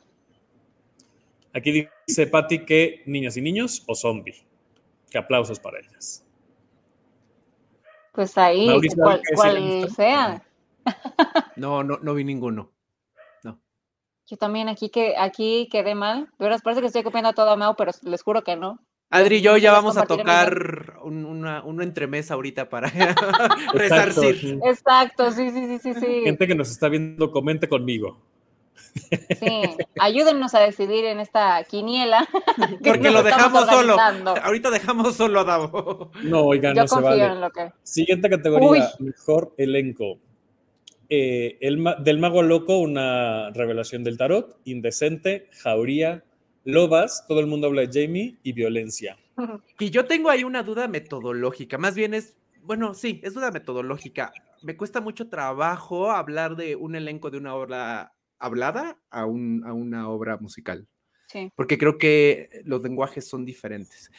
[1.55, 4.44] Aquí dice Patti que niñas y niños o zombie.
[5.11, 6.27] Que aplausos para ellas.
[8.12, 8.69] Pues ahí,
[9.35, 10.43] cual, sea.
[11.56, 12.70] No, no, no vi ninguno.
[13.44, 13.61] No.
[14.27, 16.28] Yo también aquí que aquí quedé mal.
[16.39, 18.81] De verdad, parece que estoy copiando a todo Mau, pero les juro que no.
[19.10, 22.89] Adri y yo ya vamos a tocar un, una, una entremesa ahorita para
[23.74, 24.59] resarcir.
[24.64, 26.20] Exacto, sí, sí, sí, sí.
[26.24, 28.18] Gente que nos está viendo, comente conmigo.
[28.94, 29.62] Sí,
[29.98, 32.28] ayúdennos a decidir en esta quiniela.
[32.85, 33.97] Porque lo dejamos solo.
[34.43, 36.10] Ahorita dejamos solo a Davo.
[36.22, 37.51] No, oigan, no se vale.
[37.82, 40.18] Siguiente categoría, mejor elenco.
[41.09, 46.24] Eh, el, del Mago Loco, una revelación del tarot, Indecente, Jauría,
[46.65, 49.16] Lobas, todo el mundo habla de Jamie y violencia.
[49.78, 54.32] Y yo tengo ahí una duda metodológica, más bien es, bueno, sí, es duda metodológica.
[54.62, 60.39] Me cuesta mucho trabajo hablar de un elenco de una obra hablada a, una obra
[60.39, 60.86] musical.
[61.57, 64.11] Porque creo que los lenguajes son diferentes.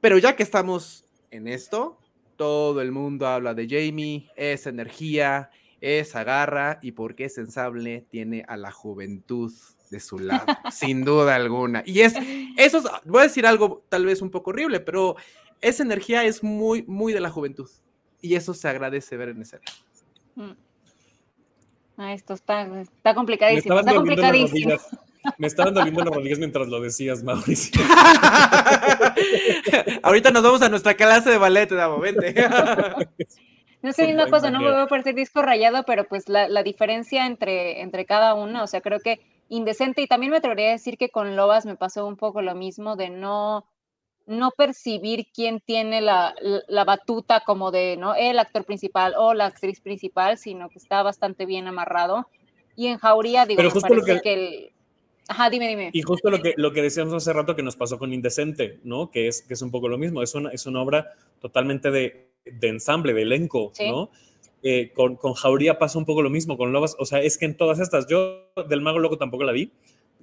[0.00, 2.00] Pero ya que estamos en esto,
[2.36, 5.50] todo el mundo habla de Jamie, esa energía,
[5.80, 9.52] esa garra y porque es sensible, tiene a la juventud
[9.90, 11.82] de su lado, sin duda alguna.
[11.86, 12.14] Y es,
[12.56, 15.16] eso, voy a decir algo tal vez un poco horrible, pero
[15.60, 17.68] esa energía es muy, muy de la juventud.
[18.20, 19.62] Y eso se agradece ver en escena.
[20.34, 20.50] Mm.
[21.96, 23.74] Ah, esto está, está complicadísimo.
[23.74, 24.74] Me está complicadísimo.
[25.36, 27.82] Me estaban doliendo las rodillas mientras lo decías, Mauricio.
[30.02, 32.34] Ahorita nos vamos a nuestra clase de ballet, Davo, vente.
[33.80, 36.64] No sé, una cosa, no me voy a parecer disco rayado, pero pues la, la,
[36.64, 40.72] diferencia entre, entre cada uno, o sea, creo que indecente, y también me atrevería a
[40.72, 43.66] decir que con Lobas me pasó un poco lo mismo de no,
[44.26, 46.34] no percibir quién tiene la,
[46.86, 48.14] batuta como de, ¿no?
[48.14, 52.28] El actor principal o la actriz principal, sino que está bastante bien amarrado.
[52.76, 54.72] Y en Jauría, digo, Pero justo parece que, el...
[55.28, 55.90] Ajá, dime, dime.
[55.92, 59.10] Y justo lo que, lo que decíamos hace rato que nos pasó con Indecente, ¿no?
[59.10, 62.30] Que es, que es un poco lo mismo, es una, es una obra totalmente de,
[62.44, 64.10] de ensamble, de elenco, ¿no?
[64.62, 67.44] Eh, con, con Jauría pasa un poco lo mismo, con Lobas, o sea, es que
[67.44, 69.70] en todas estas, yo del Mago Loco tampoco la vi,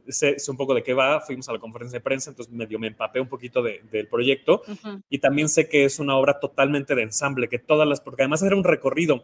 [0.08, 2.88] sé, un poco de qué va, fuimos a la conferencia de prensa, entonces medio me
[2.88, 4.62] empapé un poquito del proyecto
[5.10, 8.42] y también sé que es una obra totalmente de ensamble, que todas las, porque además
[8.44, 9.24] era un recorrido.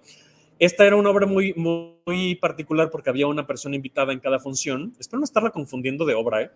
[0.59, 4.93] Esta era una obra muy, muy particular porque había una persona invitada en cada función.
[4.99, 6.51] Espero no estarla confundiendo de obra, ¿eh?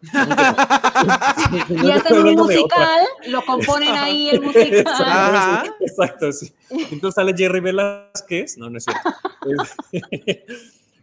[0.02, 5.74] y hacen un musical, lo componen ahí el musical.
[5.80, 6.52] Exacto, sí.
[6.70, 9.10] Entonces sale Jerry Velázquez, no, no es cierto.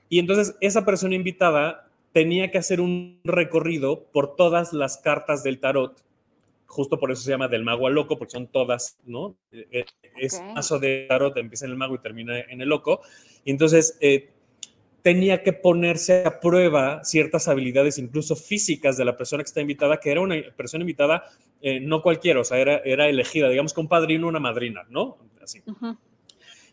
[0.09, 5.59] y entonces esa persona invitada tenía que hacer un recorrido por todas las cartas del
[5.59, 6.01] tarot.
[6.65, 9.35] Justo por eso se llama del mago al loco, porque son todas, ¿no?
[9.51, 9.85] Eh, eh,
[10.15, 13.01] es paso de tarot, empieza en el mago y termina en el loco.
[13.43, 14.29] Y entonces eh,
[15.05, 19.99] tenía que ponerse a prueba ciertas habilidades, incluso físicas, de la persona que está invitada,
[19.99, 21.25] que era una persona invitada,
[21.83, 25.19] no cualquiera, o sea, era, era elegida, digamos, con un padrino, una madrina, ¿no?
[25.43, 25.61] Así.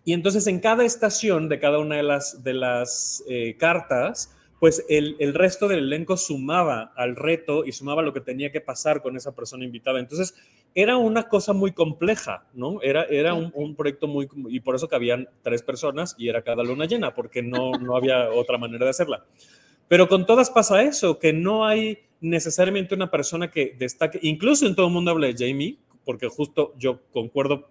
[0.02, 3.22] Y entonces en cada estación de cada una de las, de las
[3.58, 8.62] cartas, pues el, resto del elenco sumaba al reto y sumaba lo que tenía que
[8.62, 10.00] pasar con esa persona invitada.
[10.00, 10.34] Entonces,
[10.74, 12.80] era una cosa muy compleja, ¿no?
[12.82, 16.86] Era, era un, proyecto muy, y por eso cabían tres personas y era cada luna
[16.86, 19.24] llena, porque no, no había otra manera de hacerla.
[19.88, 24.74] Pero con todas pasa eso, que no hay necesariamente una persona que destaque, incluso en
[24.74, 27.68] todo el mundo habla de Jamie, porque justo yo concuerdo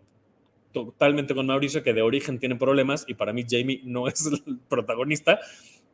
[0.71, 4.59] totalmente con Mauricio que de origen tiene problemas y para mí Jamie no es el
[4.69, 5.39] protagonista,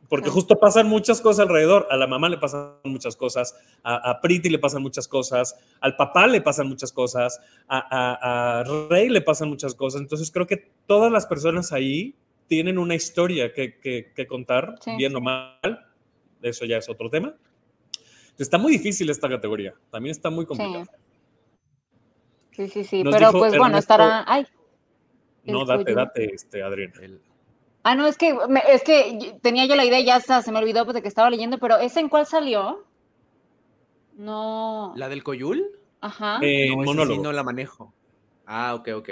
[0.08, 1.86] porque justo pasan muchas cosas alrededor.
[1.90, 5.96] A la mamá le pasan muchas cosas, a, a Pretty le pasan muchas cosas, al
[5.96, 10.00] papá le pasan muchas cosas, a, a, Rey le pasan muchas cosas.
[10.00, 12.14] Entonces creo que todas las personas ahí
[12.46, 15.86] tienen una historia que, que, contar, bien o mal.
[16.40, 17.34] Eso ya es otro tema.
[18.38, 19.74] Está muy difícil esta categoría.
[19.90, 20.86] También está muy complicada.
[22.52, 23.04] Sí, sí, sí.
[23.04, 24.24] Pero pues bueno, estará.
[24.26, 24.46] Ay.
[25.44, 26.92] No, date, date, este, Adrián.
[27.88, 28.36] Ah, no, es que,
[28.70, 31.30] es que tenía yo la idea, ya hasta se me olvidó pues, de que estaba
[31.30, 32.84] leyendo, pero ¿ese en cuál salió?
[34.18, 34.92] No.
[34.94, 35.70] ¿La del Coyul?
[36.02, 36.38] Ajá.
[36.42, 37.14] Eh, no, monólogo.
[37.14, 37.94] Sí no la manejo.
[38.44, 39.08] Ah, ok, ok.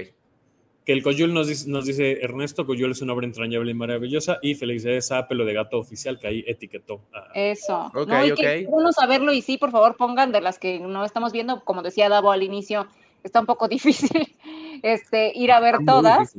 [0.84, 4.40] Que el Coyul nos dice, nos dice Ernesto, Coyul es una obra entrañable y maravillosa,
[4.42, 7.00] y felicidades a Pelo de Gato Oficial, que ahí etiquetó.
[7.34, 7.90] Eso.
[7.94, 8.68] Ok, no, ok.
[8.68, 12.10] bueno saberlo, y sí, por favor, pongan de las que no estamos viendo, como decía
[12.10, 12.88] Davo al inicio,
[13.22, 14.36] está un poco difícil
[14.82, 16.36] este, ir a ver todas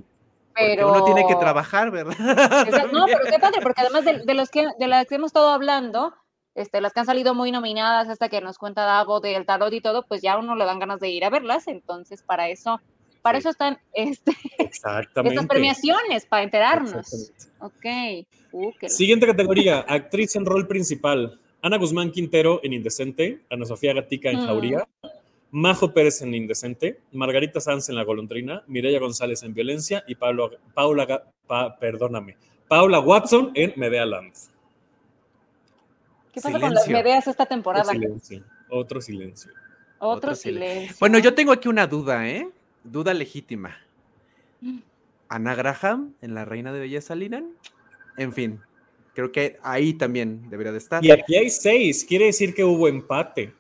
[0.58, 2.18] pero uno tiene que trabajar, ¿verdad?
[2.92, 6.14] No, pero qué padre, porque además de, los que, de las que hemos estado hablando,
[6.56, 9.82] este, las que han salido muy nominadas hasta que nos cuenta Davo del tarot y
[9.82, 12.82] todo, pues ya uno le dan ganas de ir a verlas, entonces para eso,
[13.22, 17.32] para eso están este, estas premiaciones, para enterarnos.
[17.60, 17.86] Ok.
[18.52, 21.40] Uh, Siguiente categoría, actriz en rol principal.
[21.62, 24.46] Ana Guzmán Quintero en Indecente, Ana Sofía Gatica en mm.
[24.46, 24.88] Jauría,
[25.58, 30.52] Majo Pérez en Indecente, Margarita Sanz en La Golondrina, Mireya González en Violencia y Pablo,
[30.76, 31.34] Paula,
[31.80, 34.34] perdóname, Paula Watson en Medea Land.
[36.32, 37.86] ¿Qué pasa con las Medeas esta temporada?
[37.90, 38.44] Otro silencio.
[38.70, 39.52] Otro silencio.
[39.98, 40.96] Otro, silencio.
[41.00, 42.48] Bueno, yo tengo aquí una duda, ¿eh?
[42.84, 43.78] Duda legítima.
[44.62, 44.78] Mm.
[45.28, 47.50] Ana Graham en La Reina de Belleza Linan.
[48.16, 48.62] En fin,
[49.16, 51.04] creo que ahí también debería de estar.
[51.04, 53.56] Y aquí hay seis, quiere decir que hubo empate.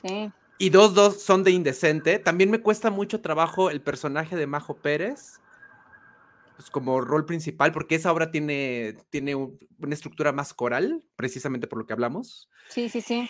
[0.00, 0.30] Sí
[0.62, 2.20] y dos, dos son de indecente.
[2.20, 5.40] También me cuesta mucho trabajo el personaje de Majo Pérez
[6.54, 11.80] pues, como rol principal, porque esa obra tiene, tiene una estructura más coral, precisamente por
[11.80, 12.48] lo que hablamos.
[12.68, 13.28] Sí, sí, sí.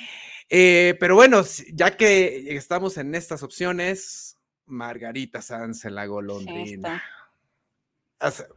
[0.50, 1.42] Eh, pero bueno,
[1.72, 4.36] ya que estamos en estas opciones,
[4.66, 7.02] Margarita Sanz en la golondrina.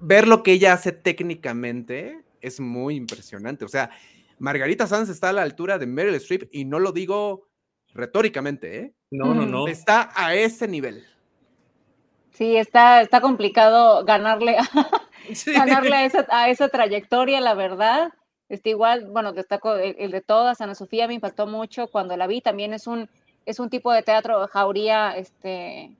[0.02, 3.64] Ver lo que ella hace técnicamente es muy impresionante.
[3.64, 3.90] O sea,
[4.38, 7.55] Margarita Sanz está a la altura de Meryl Streep y no lo digo
[7.96, 8.94] retóricamente, ¿eh?
[9.10, 9.68] No, no, no.
[9.68, 11.04] Está a ese nivel.
[12.34, 14.66] Sí, está, está complicado ganarle, a,
[15.46, 18.12] ganarle a esa, a esa trayectoria, la verdad.
[18.50, 22.42] Este, igual, bueno, destaco el, de todas, Ana Sofía me impactó mucho cuando la vi,
[22.42, 23.10] también es un,
[23.46, 25.96] es un tipo de teatro jauría, este...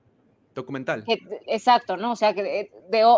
[0.54, 1.04] Documental.
[1.46, 2.12] exacto, ¿no?
[2.12, 2.70] O sea, que de,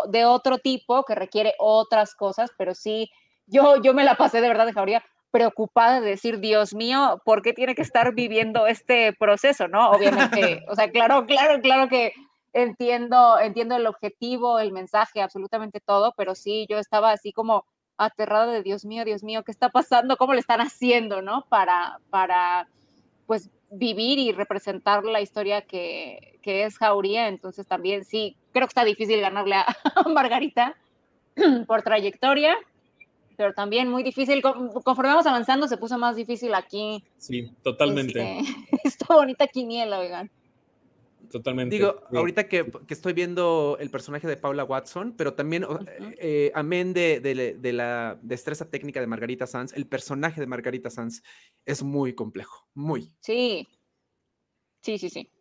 [0.09, 3.11] de, otro tipo, que requiere otras cosas, pero sí,
[3.47, 7.41] yo, yo me la pasé de verdad de jauría preocupada de decir, Dios mío, ¿por
[7.41, 9.67] qué tiene que estar viviendo este proceso?
[9.67, 9.91] ¿No?
[9.91, 12.13] Obviamente, o sea, claro, claro, claro que
[12.53, 17.65] entiendo, entiendo el objetivo, el mensaje, absolutamente todo, pero sí, yo estaba así como
[17.97, 20.17] aterrada de Dios mío, Dios mío, ¿qué está pasando?
[20.17, 21.45] ¿Cómo le están haciendo, no?
[21.49, 22.67] Para, para,
[23.27, 27.27] pues, vivir y representar la historia que, que es Jauría.
[27.27, 29.65] Entonces también sí, creo que está difícil ganarle a
[30.07, 30.75] Margarita
[31.67, 32.57] por trayectoria
[33.39, 34.41] pero también muy difícil.
[34.41, 37.05] Conforme vamos avanzando, se puso más difícil aquí.
[37.15, 38.39] Sí, totalmente.
[38.39, 38.53] Este,
[38.83, 40.29] esta bonita quiniela, oigan.
[41.31, 41.73] Totalmente.
[41.73, 45.65] Digo, ahorita que, estoy viendo el personaje de Paula Watson, pero también,
[46.17, 51.23] eh, amén de, la destreza técnica de Margarita Sanz, el personaje de Margarita Sanz
[51.65, 53.09] es muy complejo, muy.
[53.21, 53.69] Sí,
[54.81, 55.31] sí, sí, sí.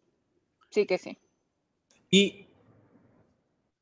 [0.71, 1.19] Sí que sí.
[2.13, 2.47] Y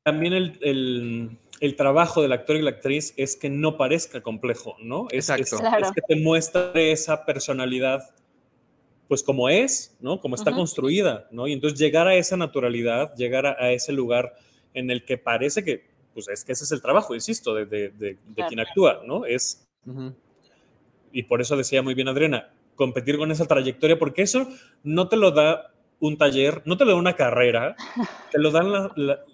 [0.05, 1.39] también el el
[1.77, 5.07] trabajo del actor y la actriz es que no parezca complejo, ¿no?
[5.11, 5.65] Es, Exacto.
[5.79, 8.15] Es, que te muestre esa personalidad,
[9.09, 10.21] pues como es, ¿no?
[10.21, 11.47] Como está construida, ¿no?
[11.47, 14.35] Y entonces llegar a esa naturalidad, llegar a, ese lugar
[14.75, 18.19] en el que parece que, pues es que ese es el trabajo, insisto, de, de,
[18.49, 19.25] quien actúa, ¿no?
[19.25, 19.67] Es,
[21.13, 24.49] y por eso decía muy bien Adriana, competir con esa trayectoria, porque eso
[24.83, 27.77] no te lo da un taller, no te lo da una carrera,
[28.33, 28.73] te lo dan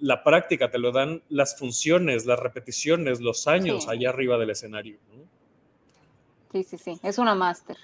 [0.01, 4.99] la, práctica, te lo dan las funciones, las repeticiones, los años allá arriba del escenario.
[6.53, 7.77] Sí, sí, sí, es una máster.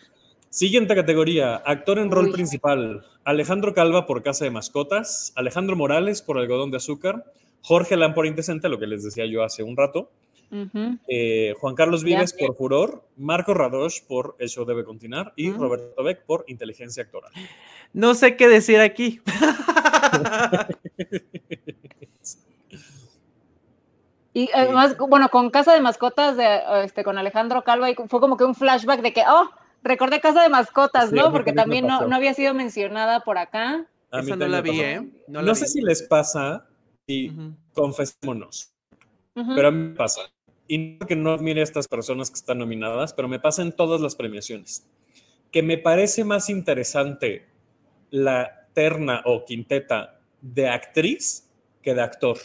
[0.50, 3.04] Siguiente categoría, actor en rol principal.
[3.24, 7.24] Alejandro Calva por Casa de Mascotas, Alejandro Morales por Algodón de Azúcar,
[7.62, 10.10] Jorge Lam por Indecente, lo que les decía yo hace un rato,
[11.08, 16.02] eh, Juan Carlos Vives por Furor, Marco Radosh por El Show Debe Continuar y Roberto
[16.02, 17.32] Beck por Inteligencia Actoral.
[17.92, 19.20] No sé qué decir aquí.
[24.38, 28.44] Y además, bueno, con Casa de Mascotas, de, este, con Alejandro Calva, fue como que
[28.44, 29.50] un flashback de que, oh,
[29.82, 31.32] recordé Casa de Mascotas, ¿no?
[31.32, 33.84] Porque también no, no, había sido mencionada por acá.
[34.12, 35.10] A Esa no la vi, ¿eh?
[35.26, 36.68] No, sé si les pasa,
[37.04, 37.32] y
[37.74, 38.72] confesémonos,
[39.34, 40.20] pero a mí me pasa.
[40.68, 43.72] Y no que no admire a estas personas que están nominadas, pero me pasa en
[43.72, 44.86] todas las premiaciones.
[45.50, 47.48] Que me parece más interesante
[48.10, 51.48] la terna o quinteta de actriz
[51.82, 52.38] que de actor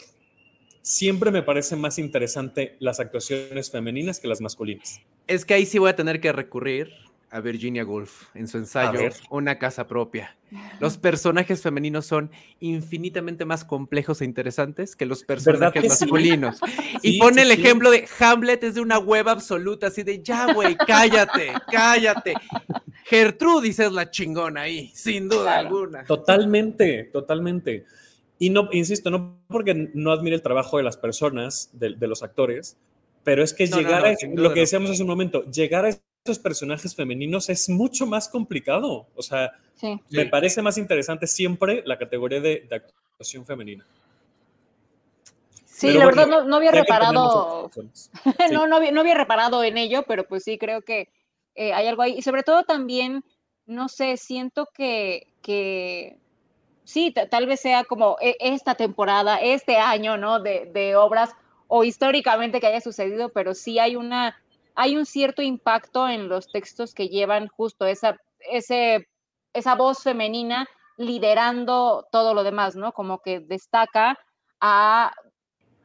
[0.82, 5.00] siempre me parece más interesante las actuaciones femeninas que las masculinas.
[5.26, 6.92] Es que ahí sí voy a tener que recurrir
[7.30, 10.36] a Virginia Woolf en su ensayo Una casa propia.
[10.78, 12.30] Los personajes femeninos son
[12.60, 16.60] infinitamente más complejos e interesantes que los personajes masculinos.
[17.02, 20.76] y pone el ejemplo de Hamlet es de una hueva absoluta, así de ya, güey,
[20.76, 22.34] cállate, cállate.
[23.04, 26.04] Gertrudis es la chingona ahí, sin duda alguna.
[26.04, 27.84] Totalmente, totalmente.
[28.38, 32.76] Y no, insisto, no porque no admire el trabajo de las personas, de, los actores,
[33.22, 36.94] pero es que llegar a lo que decíamos hace un momento, llegar a esos personajes
[36.96, 39.06] femeninos es mucho más complicado.
[39.14, 39.52] O sea,
[40.08, 43.84] me parece más interesante siempre la categoría de, actuación femenina.
[45.66, 47.70] Sí, la verdad no, había reparado,
[48.52, 51.08] no, no, había, reparado en ello, pero pues sí creo que
[51.54, 52.14] eh, hay algo ahí.
[52.18, 53.24] Y sobre todo también,
[53.66, 56.18] no sé, siento que, que
[56.84, 60.40] sí, tal vez sea como e, esta temporada, este año, ¿no?
[60.40, 61.30] De, obras
[61.68, 64.40] o históricamente que haya sucedido, pero sí hay una,
[64.74, 68.16] hay un cierto impacto en los textos que llevan justo esa,
[68.50, 69.08] ese,
[69.52, 72.92] esa voz femenina liderando todo lo demás, ¿no?
[72.92, 74.18] Como que destaca
[74.60, 75.12] a,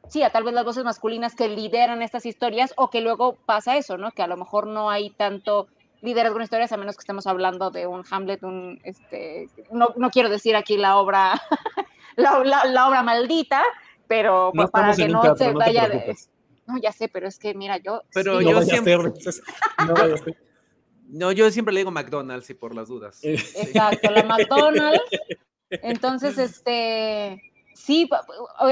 [0.08, 3.78] sí, a tal vez las voces masculinas que lideran estas historias o que luego pasa
[3.78, 4.12] eso, ¿no?
[4.12, 5.68] Que a lo mejor no hay tanto
[6.02, 10.10] líderes con historias, a menos que estemos hablando de un Hamlet, un, este, no, no
[10.10, 11.34] quiero decir aquí la obra,
[12.16, 13.64] la, la, obra maldita,
[14.08, 16.16] pero pues para que no se vaya de...
[16.68, 18.04] No, ya sé, pero es que mira, yo...
[18.14, 18.98] Pero yo siempre...
[21.08, 23.20] no, yo siempre le digo McDonald's y por las dudas.
[23.24, 25.02] Exacto, la McDonald's.
[25.70, 27.49] Entonces, este
[27.80, 28.10] sí,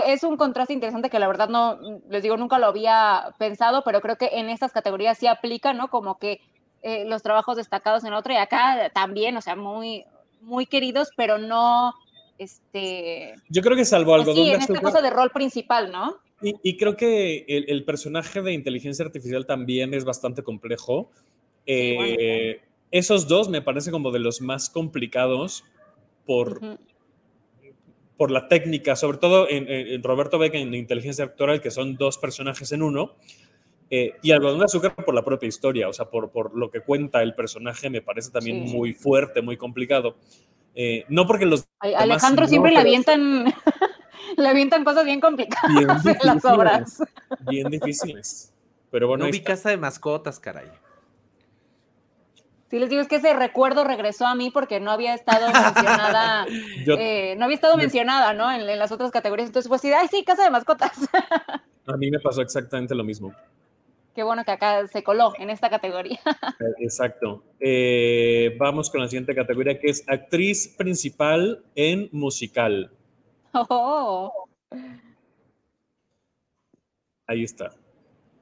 [0.06, 1.80] es un contraste interesante que la verdad no,
[2.10, 5.90] les digo, nunca lo había pensado, pero creo que en estas categorías sí aplica, ¿no?
[5.90, 6.42] Como que
[6.82, 10.06] eh, los trabajos destacados en otro y acá también, o sea, muy,
[10.42, 11.94] muy queridos, pero no,
[12.38, 13.34] este...
[13.50, 16.18] Yo creo que salvo algo sí, en este caso de rol principal, ¿no?
[16.40, 21.10] Y, creo que el, personaje de inteligencia artificial también es bastante complejo.
[21.66, 22.62] Eh,
[22.92, 25.64] esos dos me parecen como de los más complicados
[26.28, 26.78] por,
[28.18, 32.18] por la técnica, sobre todo en, en Roberto Beck en inteligencia actoral, que son dos
[32.18, 33.16] personajes en uno.
[33.90, 36.82] Eh, y algodón de azúcar por la propia historia, o sea, por, por lo que
[36.82, 40.18] cuenta el personaje, me parece también muy fuerte, muy complicado.
[40.76, 41.68] Eh, no porque los.
[41.80, 43.46] Alejandro siempre le avientan.
[44.38, 47.02] le avientan cosas bien complicadas en las obras.
[47.48, 48.54] Bien difíciles.
[48.92, 49.26] Pero bueno.
[49.26, 50.68] No vi casa de mascotas, caray.
[52.70, 56.46] Sí, les digo, es que ese recuerdo regresó a mí porque no había estado mencionada,
[57.00, 58.52] eh, no había estado mencionada, ¿no?
[58.52, 59.48] En, en, las otras categorías.
[59.48, 60.92] Entonces, pues sí, ay, sí, casa de mascotas.
[61.88, 63.34] a mí me pasó exactamente lo mismo.
[64.18, 66.20] Qué bueno que acá se coló en esta categoría.
[66.60, 67.44] Eh, exacto.
[67.60, 72.90] Eh, vamos con la siguiente categoría que es actriz principal en musical.
[73.54, 74.48] Oh.
[77.28, 77.76] Ahí está.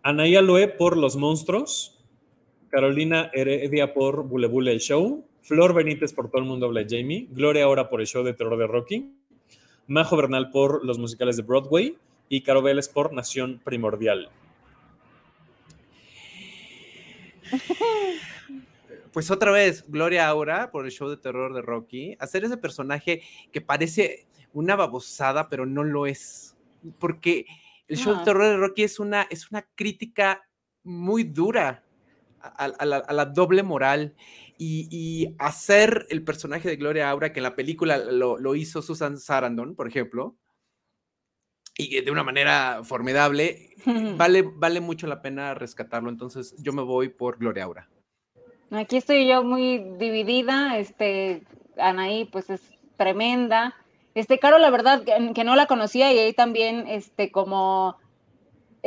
[0.02, 1.95] Anaí Aloe por Los Monstruos.
[2.76, 5.26] Carolina Heredia por Bule Bule el Show.
[5.44, 7.26] Flor Benítez por Todo el Mundo Habla de Jamie.
[7.32, 9.16] Gloria Ahora por el show de terror de Rocky.
[9.88, 11.98] Majo Bernal por los musicales de Broadway.
[12.28, 14.30] Y Caro Vélez por Nación Primordial.
[19.14, 23.22] Pues otra vez, Gloria Aura por el show de terror de Rocky, hacer ese personaje
[23.54, 26.58] que parece una babosada, pero no lo es.
[27.00, 27.46] Porque
[27.88, 30.46] el show de terror de Rocky es una, es una crítica
[30.84, 31.85] muy dura
[32.56, 34.16] a, la, doble moral.
[34.58, 39.18] Y, hacer el personaje de Gloria Aura, que en la película lo, lo hizo Susan
[39.18, 40.38] Sarandon, por ejemplo,
[41.78, 43.76] y de una manera formidable,
[44.18, 46.10] vale, vale mucho la pena rescatarlo.
[46.10, 47.90] Entonces yo me voy por Gloria Aura.
[48.72, 50.78] Aquí estoy yo muy dividida.
[50.78, 51.44] Este,
[51.78, 52.62] Anaí, pues es
[52.98, 53.76] tremenda.
[54.14, 57.98] Este, Caro, la verdad que, no la conocía y ahí también, este, como,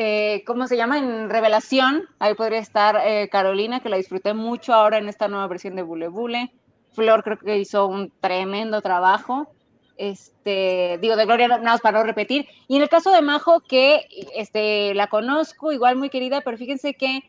[0.00, 0.98] eh, ¿cómo se llama?
[0.98, 5.48] En Revelación, ahí podría estar eh, Carolina, que la disfruté mucho ahora en esta nueva
[5.48, 6.52] versión de Bule Bule.
[6.92, 9.48] Flor creo que hizo un tremendo trabajo
[9.96, 12.46] este, digo, de Gloria, nada más para no repetir.
[12.68, 14.06] Y en el caso de Majo, que
[14.36, 17.24] este, la conozco, igual muy querida, pero fíjense que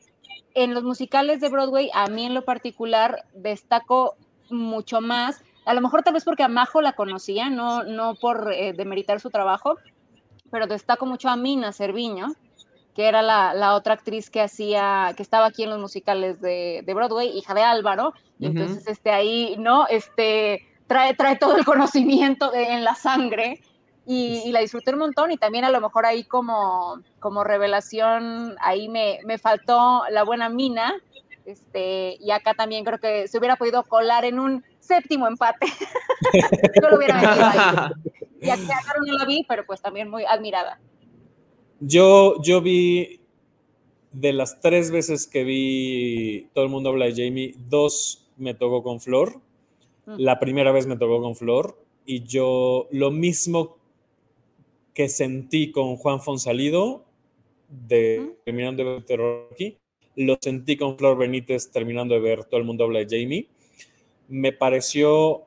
[0.53, 4.15] en los musicales de Broadway, a mí en lo particular, destaco
[4.51, 8.51] mucho más a lo mejor tal vez porque a Majo la conocía, no, no por
[8.51, 9.77] eh, demeritar su trabajo,
[10.49, 12.33] pero destaco mucho a Mina Cerviño,
[12.99, 17.29] que era la, otra actriz que hacía, que estaba aquí en los musicales de, Broadway,
[17.29, 19.87] hija de Álvaro, y entonces este, ahí, ¿no?
[19.87, 23.61] Este, trae, trae todo el conocimiento en la sangre,
[24.05, 28.89] y, la disfruté un montón, y también a lo mejor ahí como, como revelación, ahí
[28.89, 30.93] me, me faltó la buena Mina,
[31.45, 35.67] este, y acá también creo que se hubiera podido colar en un séptimo empate.
[36.83, 37.91] Yo lo hubiera metido ahí.
[38.41, 40.79] Y acá no la vi, pero pues también muy admirada.
[41.79, 43.19] Yo, yo vi
[44.11, 48.83] de las tres veces que vi Todo el mundo habla de Jamie, dos me tocó
[48.83, 49.39] con Flor.
[50.05, 50.15] Mm.
[50.17, 53.77] La primera vez me tocó con Flor y yo lo mismo
[54.93, 57.05] que sentí con Juan Fonsalido
[57.69, 58.43] de mm.
[58.45, 59.77] terminando de ver Terror aquí,
[60.15, 63.47] lo sentí con Flor Benítez terminando de ver Todo el mundo habla de Jamie.
[64.27, 65.43] Me pareció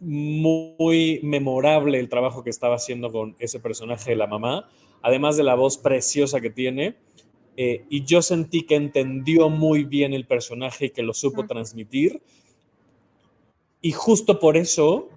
[0.00, 4.68] muy memorable el trabajo que estaba haciendo con ese personaje de la mamá
[5.06, 6.96] además de la voz preciosa que tiene.
[7.56, 12.20] Eh, y yo sentí que entendió muy bien el personaje y que lo supo transmitir.
[13.80, 15.08] Y justo por eso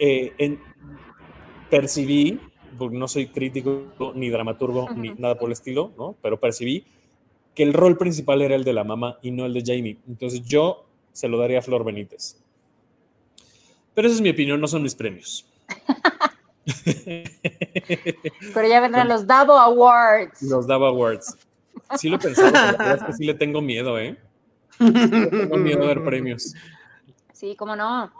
[0.00, 0.58] eh,
[1.70, 2.40] percibí,
[2.76, 3.84] porque no soy crítico
[4.16, 6.16] ni dramaturgo ni nada por el estilo, ¿no?
[6.20, 6.84] pero percibí
[7.54, 9.98] que el rol principal era el de la mamá y no el de Jamie.
[10.08, 12.42] Entonces yo se lo daría a Flor Benítez.
[13.94, 15.46] Pero esa es mi opinión, no son mis premios.
[18.54, 20.42] Pero ya vendrán los Davo Awards.
[20.42, 21.36] Los Davo Awards.
[21.98, 24.16] Sí lo pero la verdad es que sí le tengo miedo, ¿eh?
[24.78, 26.54] tengo miedo a ver premios.
[27.32, 28.10] Sí, cómo no.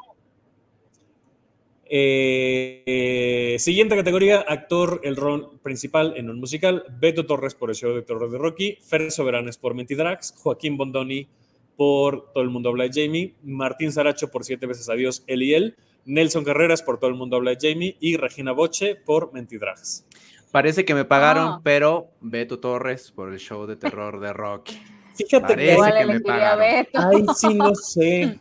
[1.86, 7.94] Eh, siguiente categoría, actor, el rol principal en un musical, Beto Torres por el show
[7.94, 11.28] de terror de Rocky, Fer Soberanes por Mentidrax, Joaquín Bondoni
[11.76, 15.54] por Todo el mundo habla de Jamie, Martín Saracho por Siete veces Adiós, él y
[15.54, 20.06] él, Nelson Carreras por Todo el mundo habla de Jamie y Regina Boche por Mentidrags.
[20.52, 21.60] Parece que me pagaron, ah.
[21.62, 24.80] pero Beto Torres por el show de terror de Rocky.
[25.14, 26.62] Fíjate que, que me pagaron.
[26.94, 28.38] Ay, sí, no sé.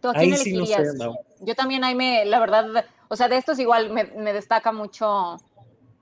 [0.00, 0.76] ¿Tú a quién sí no sé,
[1.40, 5.36] Yo también ahí me, la verdad, o sea, de estos igual me, me, destaca mucho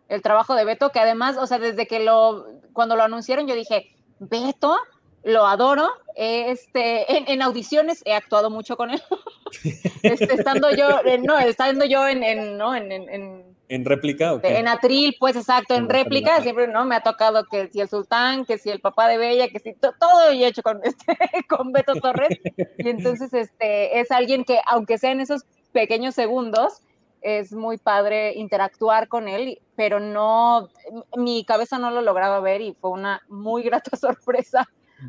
[0.09, 3.55] el trabajo de Beto, que además, o sea, desde que lo, cuando lo anunciaron, yo
[3.55, 3.90] dije,
[4.20, 4.77] Beto,
[5.24, 5.89] lo adoro.
[6.15, 9.03] Este, en, audiciones he actuado mucho con él.
[10.03, 10.89] Este, estando yo,
[11.23, 12.75] no, estando yo en, en ¿no?
[12.75, 14.39] En, en, réplica.
[14.43, 18.45] En atril, pues exacto, en, réplica, siempre no me ha tocado que si el sultán,
[18.45, 21.16] que si el papá de Bella, que si todo y he hecho con este,
[21.49, 22.39] con Beto Torres.
[22.79, 26.81] Y entonces este es alguien que, aunque sea en esos pequeños segundos,
[27.20, 30.69] es muy padre interactuar con él, pero no,
[31.16, 34.69] mi cabeza no lo lograba ver y fue una muy grata sorpresa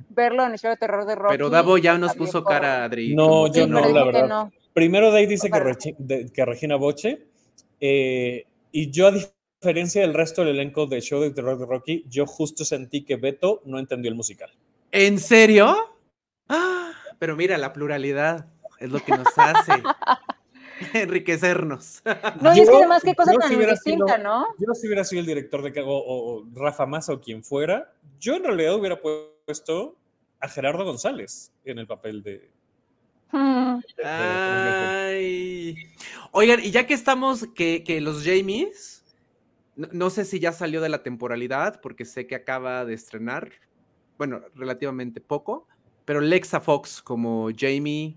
[0.10, 1.34] verlo en el show de terror de Rocky.
[1.34, 3.16] Pero Davo ya nos puso cara, Adri.
[3.16, 4.50] No, yo no, la verdad.
[4.74, 7.28] Primero Dave dice que, que, Regina Boche,
[7.80, 12.06] eh, y yo a diferencia del resto del elenco del show de terror de Rocky,
[12.08, 14.52] yo justo sentí que Beto no entendió el musical.
[14.92, 15.76] ¿En serio?
[16.48, 18.48] Ah, pero mira, la pluralidad
[18.80, 19.74] es lo que nos hace.
[20.94, 22.02] enriquecernos.
[22.42, 24.48] No, y es que además qué cosa tan distinta, ¿no?
[24.60, 28.36] Yo si hubiera sido el director de o, o, Rafa Massa o quien fuera, yo
[28.36, 29.96] en realidad hubiera puesto
[30.40, 32.50] a Gerardo González en el papel de.
[33.32, 33.80] Hmm.
[34.04, 35.76] Ay.
[36.32, 39.04] Oigan, y ya que estamos, que, que los Jamies,
[39.76, 43.52] no, sé si ya salió de la temporalidad, porque sé que acaba de estrenar,
[44.18, 45.68] bueno, relativamente poco,
[46.06, 48.16] pero Lexa Fox como Jamie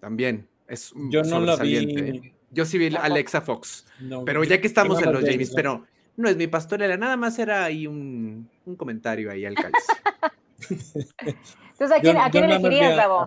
[0.00, 2.32] también es Yo no la vi.
[2.50, 3.86] Yo sí vi a Alexa Fox,
[4.26, 5.86] pero ya que estamos en los Jamies, pero
[6.16, 9.54] no es mi pastorela, nada más era ahí un, un comentario ahí al.
[10.68, 13.26] Entonces, ¿a quién, ¿a quién elegirías, Gabo?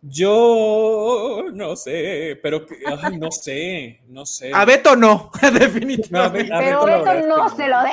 [0.00, 2.64] Yo no sé, pero
[3.18, 4.52] no sé, no sé.
[4.54, 6.52] A Beto no, definitivamente.
[6.56, 7.90] pero Beto, no se lo dé.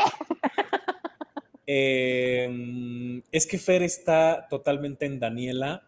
[1.68, 5.84] Eh, es que Fer está totalmente en Daniela.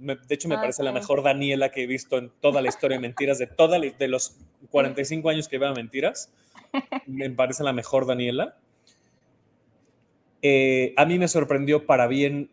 [0.00, 2.96] De hecho, me ah, parece la mejor Daniela que he visto en toda la historia
[2.96, 4.36] de mentiras, de, toda, de los
[4.70, 6.32] 45 años que veo mentiras
[7.06, 8.56] me parece la mejor Daniela.
[10.42, 12.50] Eh, a mí me sorprendió para bien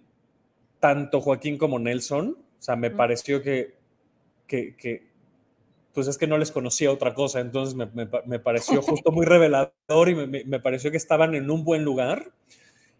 [0.80, 2.38] tanto Joaquín como Nelson.
[2.38, 3.76] O sea, me pareció que,
[4.48, 5.08] que,
[5.94, 10.16] pues es que no les conocía otra cosa, entonces me, pareció justo muy revelador y
[10.16, 12.32] me, pareció que estaban en un buen lugar.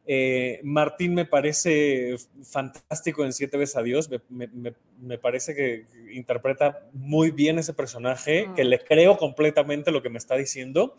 [0.10, 7.32] Eh, Martín me parece fantástico en Siete veces a Dios, me, parece que interpreta muy
[7.32, 10.96] bien ese personaje, que le creo completamente lo que me está diciendo.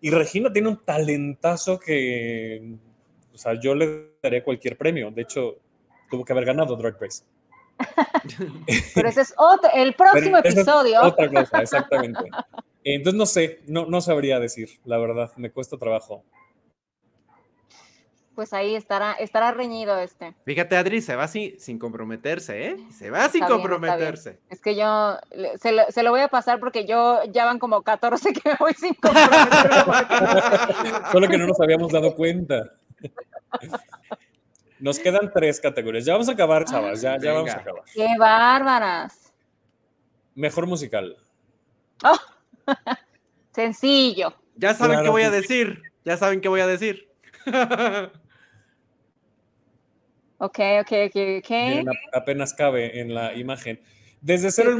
[0.00, 2.76] Y Regina tiene un talentazo que,
[3.34, 5.10] o sea, yo le daré cualquier premio.
[5.10, 5.58] De hecho,
[6.08, 7.24] tuvo que haber ganado Drag Race.
[8.94, 11.02] Pero ese es otro, el próximo episodio.
[11.02, 12.30] otra cosa, exactamente.
[12.84, 16.24] Entonces no sé, no, no sabría decir, la verdad, me cuesta trabajo.
[18.34, 20.34] Pues ahí estará, estará reñido este.
[20.46, 22.76] Fíjate, Adri, se va sin, sin comprometerse, ¿eh?
[22.90, 24.38] Se va sin comprometerse.
[24.48, 25.18] es que yo
[25.60, 28.72] se lo, se lo, voy a pasar porque yo ya van como 14 que voy
[28.72, 29.68] sin comprometerse.
[31.12, 32.72] Solo que no nos habíamos dado cuenta.
[34.78, 36.04] Nos quedan tres categorías.
[36.04, 37.00] Ya vamos a acabar, chavas.
[37.02, 37.82] Ya, ya vamos a acabar.
[37.92, 39.32] ¡Qué bárbaras!
[40.34, 41.16] Mejor musical.
[42.02, 42.18] Oh,
[43.54, 44.34] sencillo.
[44.56, 45.82] Ya saben qué voy a decir.
[46.04, 47.08] Ya saben qué voy a decir.
[50.42, 51.94] ok, ok, ok, ok.
[52.12, 53.80] apenas cabe en la imagen.
[54.20, 54.76] Desde cero,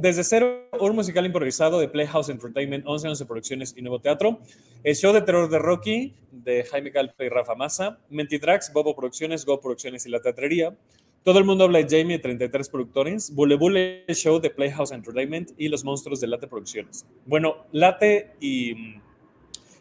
[0.00, 4.38] desde cero, un musical improvisado de Playhouse Entertainment, 11 años de producciones y nuevo teatro.
[4.84, 7.98] El show de terror de Rocky, de Jaime Calpe y Rafa Massa.
[8.08, 10.76] Mentitrax, Bobo Producciones, Go Producciones y La Teatrería.
[11.24, 13.34] Todo el mundo habla de Jamie, de 33 productores.
[13.34, 17.04] Bule Bule Show de Playhouse Entertainment y Los Monstruos de Late Producciones.
[17.26, 18.74] Bueno, Late y,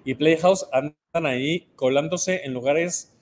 [0.05, 3.12] y Playhouse andan ahí colándose en lugares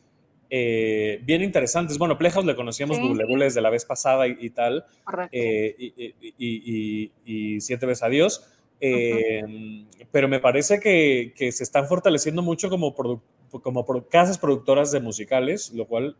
[0.54, 1.98] eh, bien interesantes.
[1.98, 3.04] Bueno, Playhouse le conocíamos sí.
[3.40, 4.84] desde la vez pasada y, tal.
[5.32, 5.94] Eh,
[6.38, 8.46] y, siete veces adiós.
[8.82, 15.72] Eh, pero me parece que, se están fortaleciendo mucho como, como casas productoras de musicales,
[15.72, 16.18] lo cual,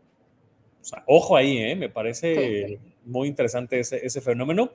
[1.06, 4.72] ojo ahí, me parece muy interesante ese, ese fenómeno.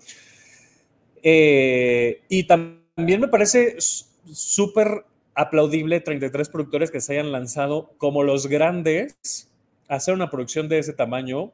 [1.24, 5.04] y también me parece súper
[5.34, 9.47] aplaudible 33 productores que se hayan lanzado como los grandes
[9.88, 11.52] hacer una producción de ese tamaño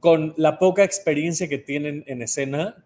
[0.00, 2.84] con la poca experiencia que tienen en escena,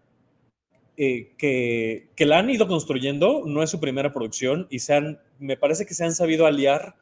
[0.97, 5.19] eh, que, que, la han ido construyendo, no es su primera producción y se han,
[5.39, 6.95] me parece que se han sabido aliar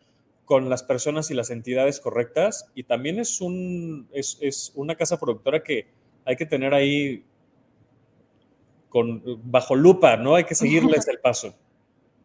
[0.45, 5.19] con las personas y las entidades correctas y también es, un, es, es una casa
[5.19, 5.87] productora que
[6.25, 7.23] hay que tener ahí
[8.89, 10.35] con, bajo lupa, ¿no?
[10.35, 11.55] Hay que seguirles el paso.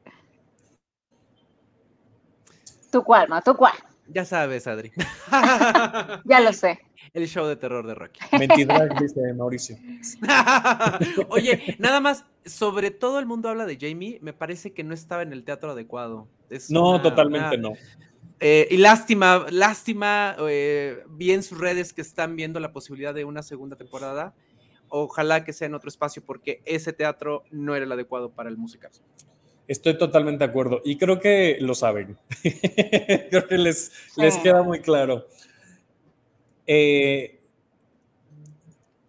[2.90, 3.40] ¿Tu cuál, no?
[3.42, 3.74] ¿Tu cuál?
[4.08, 4.92] Ya sabes, Adri.
[6.24, 6.80] ya lo sé.
[7.12, 8.20] El show de terror de Rocky.
[8.38, 9.76] Mentira, dice Mauricio.
[11.28, 15.22] Oye, nada más, sobre todo el mundo habla de Jamie, me parece que no estaba
[15.22, 16.28] en el teatro adecuado.
[16.68, 17.72] no, totalmente no.
[18.38, 23.24] Eh, y lástima, lástima, eh, vi en sus redes que están viendo la posibilidad de
[23.24, 24.34] una segunda temporada.
[24.88, 28.56] Ojalá que sea en otro espacio porque ese teatro no era el adecuado para el
[28.56, 28.92] musical.
[29.68, 32.16] Estoy totalmente de acuerdo y creo que lo saben.
[33.30, 35.26] creo que les, les queda muy claro.
[36.66, 37.40] Eh,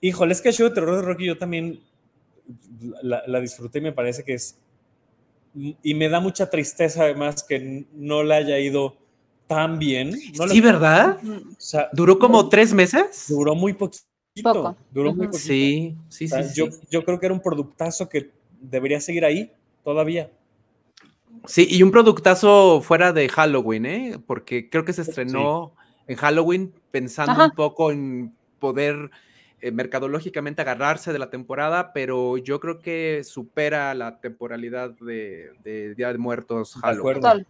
[0.02, 1.80] híjole, es que el show de terror de Rocky yo también
[3.02, 4.58] la, disfruté y me parece que es...
[5.82, 8.96] Y me da mucha tristeza además que no le haya ido
[9.48, 10.14] tan bien.
[10.14, 11.20] sí, ¿verdad?
[11.94, 13.26] ¿Duró como tres meses?
[13.28, 14.06] Duró muy poquito.
[14.92, 15.40] Duró muy poquito.
[15.40, 18.30] Sí, sí, sí, yo, yo creo que era un productazo que
[18.60, 19.52] debería seguir ahí
[19.84, 20.30] todavía.
[21.48, 24.20] Sí, y un productazo fuera de Halloween, ¿eh?
[24.26, 25.74] Porque creo que se estrenó
[26.08, 29.10] en Halloween pensando un poco en poder
[29.62, 36.12] eh, mercadológicamente agarrarse de la temporada, pero yo creo que supera la temporalidad de, Día
[36.12, 37.46] de Muertos Halloween.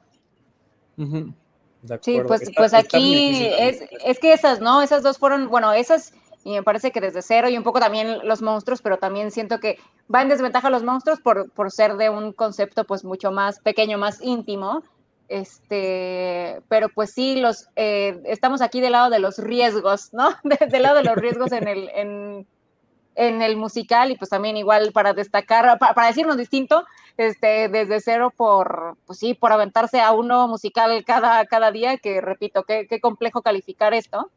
[2.01, 4.81] Sí, pues, pues aquí es, es que esas, ¿no?
[4.81, 6.13] Esas dos fueron, bueno, esas
[6.47, 9.59] y me parece que desde cero y un poco también los monstruos, pero también siento
[9.59, 9.77] que
[10.13, 13.97] va en desventaja los monstruos por, por ser de un concepto pues mucho más pequeño,
[13.97, 14.81] más íntimo.
[15.27, 20.29] Este, pero pues sí, los, eh, estamos aquí del lado de los riesgos, ¿no?
[20.71, 22.47] del lado de los riesgos en el, en,
[23.15, 26.85] en el musical y pues también igual para destacar, para, decirnos distinto,
[27.17, 31.97] este, desde cero por, pues sí, por aventarse a un nuevo musical cada, cada día,
[31.97, 34.31] que repito, qué, qué complejo calificar esto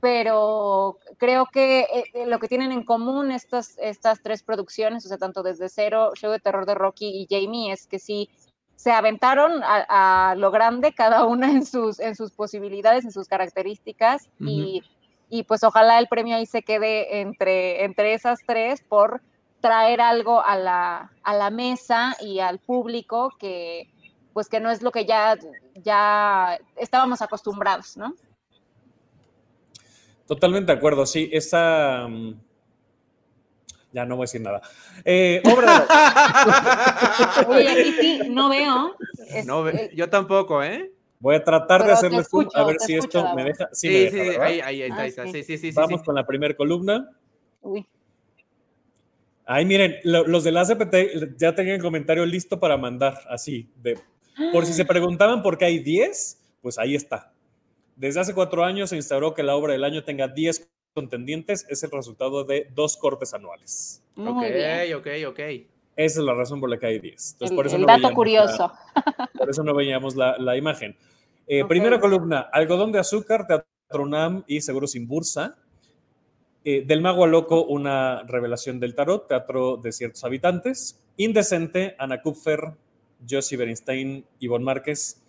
[0.00, 5.08] pero creo que eh, eh, lo que tienen en común estas, estas tres producciones, o
[5.08, 8.30] sea, tanto desde cero, Show de Terror de Rocky y Jamie, es que sí
[8.76, 14.30] se aventaron a, lo grande, cada una en sus, en sus posibilidades, en sus características,
[14.38, 14.82] y,
[15.28, 19.20] y, pues ojalá el premio ahí se quede entre, entre esas tres por
[19.60, 23.90] traer algo a la, a la mesa y al público que
[24.32, 25.36] pues que no es lo que ya,
[25.74, 28.14] ya estábamos acostumbrados, ¿no?
[30.30, 31.28] Totalmente de acuerdo, sí.
[31.32, 32.06] Esa.
[32.06, 32.40] Mm,
[33.90, 34.62] ya no voy a decir nada.
[35.04, 35.84] Eh, obra.
[37.48, 38.94] Oye, aquí sí, no veo.
[39.44, 40.92] no Yo tampoco, ¿eh?
[41.18, 43.70] Voy a tratar de hacerle zoom a ver si esto me deja.
[43.72, 45.26] Sí, sí, sí ahí, ahí, está, ahí está.
[45.26, 45.72] Sí, sí, sí.
[45.72, 47.10] Vamos con la primera columna.
[47.60, 47.84] Uy.
[49.44, 53.98] Ay, miren, los de la CPT ya tenían el comentario listo para mandar, así, de,
[54.52, 57.32] por si se preguntaban por qué hay 10, pues ahí está.
[58.00, 61.82] Desde hace cuatro años se instauró que la obra del año tenga 10 contendientes es
[61.82, 64.02] el resultado de dos cortes anuales.
[64.14, 64.94] Muy ok, bien.
[64.94, 65.38] ok, ok.
[65.96, 67.32] Esa es la razón por la que hay 10.
[67.32, 68.72] Entonces, El, por eso el no dato curioso.
[68.94, 70.96] la- por eso no veíamos la, la imagen.
[71.46, 71.62] Eh.
[71.66, 75.56] Primera columna, Algodón de Azúcar, Teatro UNAM y Seguro Sin Bursa.
[76.64, 80.98] Eh, del Mago al Loco, una revelación del tarot, Teatro de Ciertos Habitantes.
[81.18, 82.60] Indecente, Ana Kupfer,
[83.28, 85.22] Josie Bernstein, Ivonne Márquez.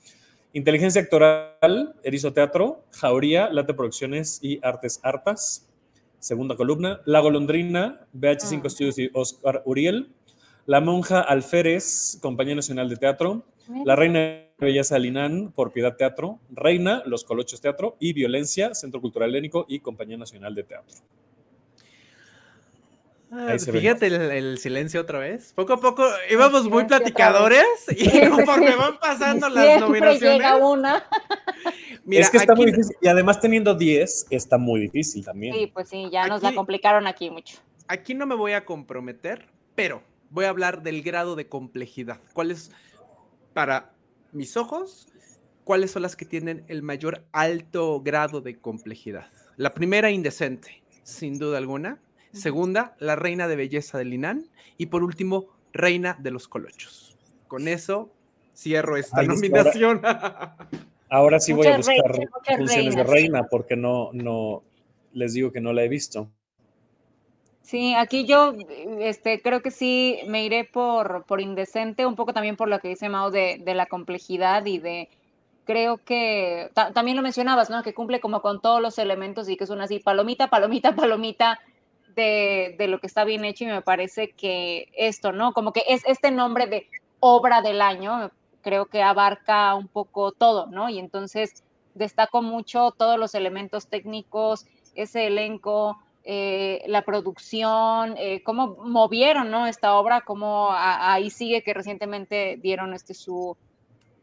[0.53, 5.67] Inteligencia Actoral, Erizo Teatro, Jauría, Late Producciones y Artes Artas.
[6.19, 8.69] Segunda columna, La Golondrina, BH5 Mm.
[8.69, 10.09] Studios y Oscar Uriel.
[10.65, 13.43] La Monja Alférez, Compañía Nacional de Teatro.
[13.85, 18.99] La Reina de Belleza Linan por Piedad Teatro, Reina, Los Colochos Teatro y Violencia, Centro
[18.99, 20.97] Cultural Helénico y Compañía Nacional de Teatro.
[23.33, 25.53] Ah, fíjate el, el silencio otra vez.
[25.55, 30.21] Poco a poco íbamos muy platicadores y conforme van pasando las nominaciones.
[30.21, 31.05] llega una.
[32.03, 32.95] Mira, es que está aquí- muy difícil.
[33.01, 35.55] Y además teniendo 10, está muy difícil también.
[35.55, 37.57] Sí, pues sí, ya nos la complicaron aquí mucho.
[37.87, 42.19] aquí no me voy a comprometer, pero voy a hablar del grado de complejidad.
[42.33, 42.71] ¿Cuáles,
[43.53, 43.93] para
[44.33, 45.07] mis ojos,
[45.63, 49.27] cuáles son las que tienen el mayor alto grado de complejidad?
[49.55, 52.01] La primera, indecente, sin duda alguna.
[52.33, 54.47] Segunda, la reina de belleza de Linan.
[54.77, 57.17] Y por último, reina de los colochos.
[57.47, 58.11] Con eso
[58.55, 60.01] cierro esta Ay, ahora- nominación.
[61.13, 64.63] Ahora sí voy a buscar reinas, funciones de reina porque no, no,
[65.11, 66.29] les digo que no la he visto.
[67.63, 68.53] Sí, aquí yo
[68.99, 72.87] este, creo que sí me iré por, por indecente, un poco también por lo que
[72.87, 75.09] dice Mao de, de la complejidad y de,
[75.65, 77.83] creo que ta- también lo mencionabas, ¿no?
[77.83, 81.59] Que cumple como con todos los elementos y que es una así, palomita, palomita, palomita
[82.15, 85.53] de, de lo que está bien hecho y me parece que esto, ¿no?
[85.53, 86.87] Como que es este nombre de
[87.19, 88.31] obra del año,
[88.61, 90.89] creo que abarca un poco todo, ¿no?
[90.89, 91.63] Y entonces
[91.93, 99.65] destaco mucho todos los elementos técnicos, ese elenco, eh, la producción, eh, cómo movieron ¿no?
[99.67, 103.57] esta obra, cómo ahí sigue que recientemente dieron este su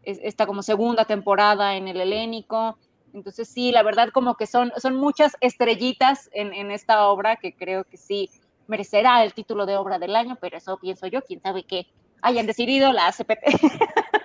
[0.03, 2.79] es- esta como segunda temporada en el helénico.
[3.19, 7.55] Entonces sí, la verdad como que son, son muchas estrellitas en, en esta obra que
[7.55, 8.31] creo que sí
[8.67, 11.87] merecerá el título de obra del año, pero eso pienso yo, quién sabe qué
[12.23, 13.45] hayan decidido la ACPT.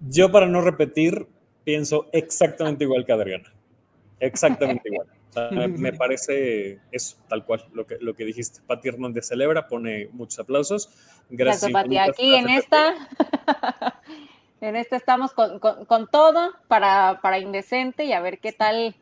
[0.00, 1.26] Yo, para no repetir,
[1.64, 3.52] pienso exactamente igual que Adriana.
[4.20, 5.08] Exactamente igual.
[5.28, 8.60] O sea, me, parece eso, tal cual, lo que, lo que dijiste.
[8.66, 10.88] Pati Hernández celebra, pone muchos aplausos.
[11.28, 11.70] Gracias.
[11.70, 11.98] Gracias, Pati.
[11.98, 12.94] Aquí en esta,
[14.60, 18.94] en esta estamos con, con- con todo para, para Indecente y a ver qué tal.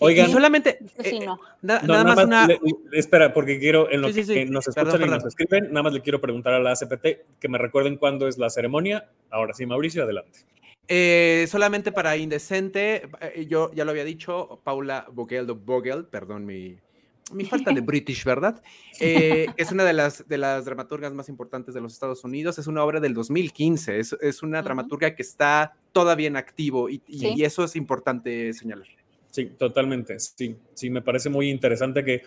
[0.00, 0.28] Oigan.
[0.28, 1.40] Y solamente, Esto sí, eh, no.
[1.62, 2.46] na- No, nada más una...
[2.46, 2.60] le-
[2.92, 4.34] espera, porque quiero, en lo Sí, sí, sí.
[4.34, 5.16] que nos Perdón, escuchan y perdón.
[5.16, 7.06] nos escriben, nada más le quiero preguntar a la ACPT
[7.40, 9.08] que me recuerden cuándo es la ceremonia.
[9.30, 10.40] Ahora sí, Mauricio, adelante.
[10.88, 16.76] Eh, solamente para Indecente, eh, yo ya lo había dicho, Paula Vogel, Vogel, perdón mi,
[17.32, 18.62] mi falta de British, ¿verdad?
[19.00, 22.66] Eh, es una de las, de las dramaturgas más importantes de los Estados Unidos, es
[22.66, 27.18] una obra del 2015, es, es una dramaturga que está todavía en activo y, y-
[27.20, 27.32] Sí.
[27.36, 28.88] y eso es importante señalar.
[29.30, 30.18] Sí, totalmente.
[30.18, 32.22] Sí, sí, me parece muy interesante que,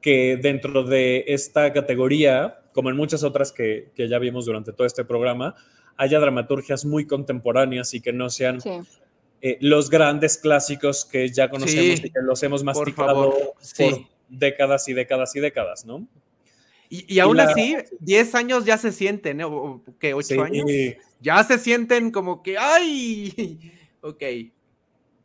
[0.00, 4.86] que dentro de esta categoría, como en muchas otras que, que ya vimos durante todo
[4.86, 5.56] este programa,
[5.96, 8.70] haya dramaturgias muy contemporáneas y que no sean Sí.
[9.40, 13.54] eh, los grandes clásicos que ya conocemos Sí, y que los hemos por masticado por,
[13.60, 14.06] sí.
[14.28, 16.06] Décadas y décadas y décadas, ¿no?
[16.90, 19.44] Y, y aún la- así, 10 años ya se sienten, ¿eh?
[19.44, 20.14] ¿O- o ¿qué?
[20.14, 20.38] ¿8 Sí.
[20.40, 20.66] años?
[21.20, 23.58] Ya se sienten como que, ¡ay!
[24.00, 24.22] Ok.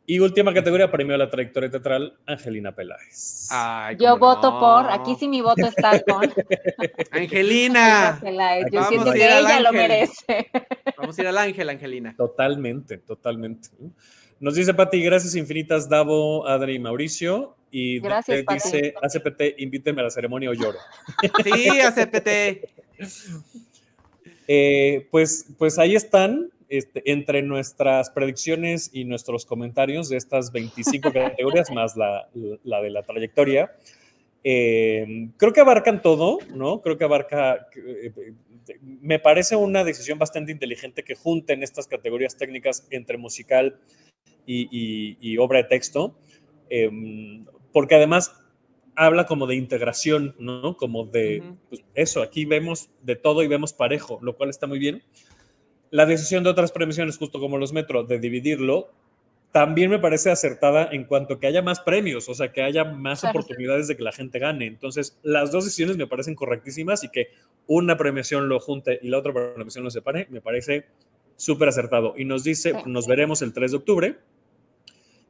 [0.06, 3.48] Y última categoría, premio a la trayectoria teatral, Angelina Peláez.
[3.50, 4.60] Ay, Yo voto no.
[4.60, 6.30] por, aquí sí mi voto está con
[7.10, 8.18] Angelina.
[8.20, 8.66] Peláez.
[8.70, 10.50] Yo Vamos siento que ella lo merece.
[10.98, 12.14] Vamos a ir al ángel, Angelina.
[12.16, 13.68] Totalmente, totalmente.
[14.40, 17.56] Nos dice Pati, gracias infinitas, Davo, Adri y Mauricio.
[17.70, 18.54] Y Gracias, Pati.
[18.62, 20.78] dice, ACPT, invíteme a la ceremonia o lloro.
[21.42, 22.28] Sí, ACPT.
[24.46, 31.12] Eh, pues, pues ahí están, este, entre nuestras predicciones y nuestros comentarios de estas 25
[31.14, 32.28] categorías, más la,
[32.62, 33.70] la de la trayectoria.
[34.46, 36.82] Eh, creo que abarcan todo, ¿no?
[36.82, 38.32] Creo que abarca, eh, eh,
[39.00, 43.78] me parece una decisión bastante inteligente que junten estas categorías técnicas entre musical
[44.46, 46.16] y, y- y obra de texto,
[46.70, 46.90] eh,
[47.72, 48.34] porque además
[48.96, 50.76] habla como de integración, ¿no?
[50.76, 51.56] Como de Ujú.
[51.68, 55.02] pues, eso, aquí vemos de todo y vemos parejo, lo cual está muy bien.
[55.90, 58.90] La decisión de otras premiaciones, justo como los Metro, de dividirlo,
[59.52, 63.20] también me parece acertada en cuanto que haya más premios, o sea, que haya más
[63.20, 63.38] Claro.
[63.38, 64.66] oportunidades de que la gente gane.
[64.66, 67.28] Entonces, las dos decisiones me parecen correctísimas y que
[67.68, 70.86] una premiación lo junte y la otra premiación lo separe, me parece
[71.36, 72.14] súper acertado.
[72.16, 72.76] Y nos dice, Sí.
[72.86, 74.16] nos veremos el 3 de octubre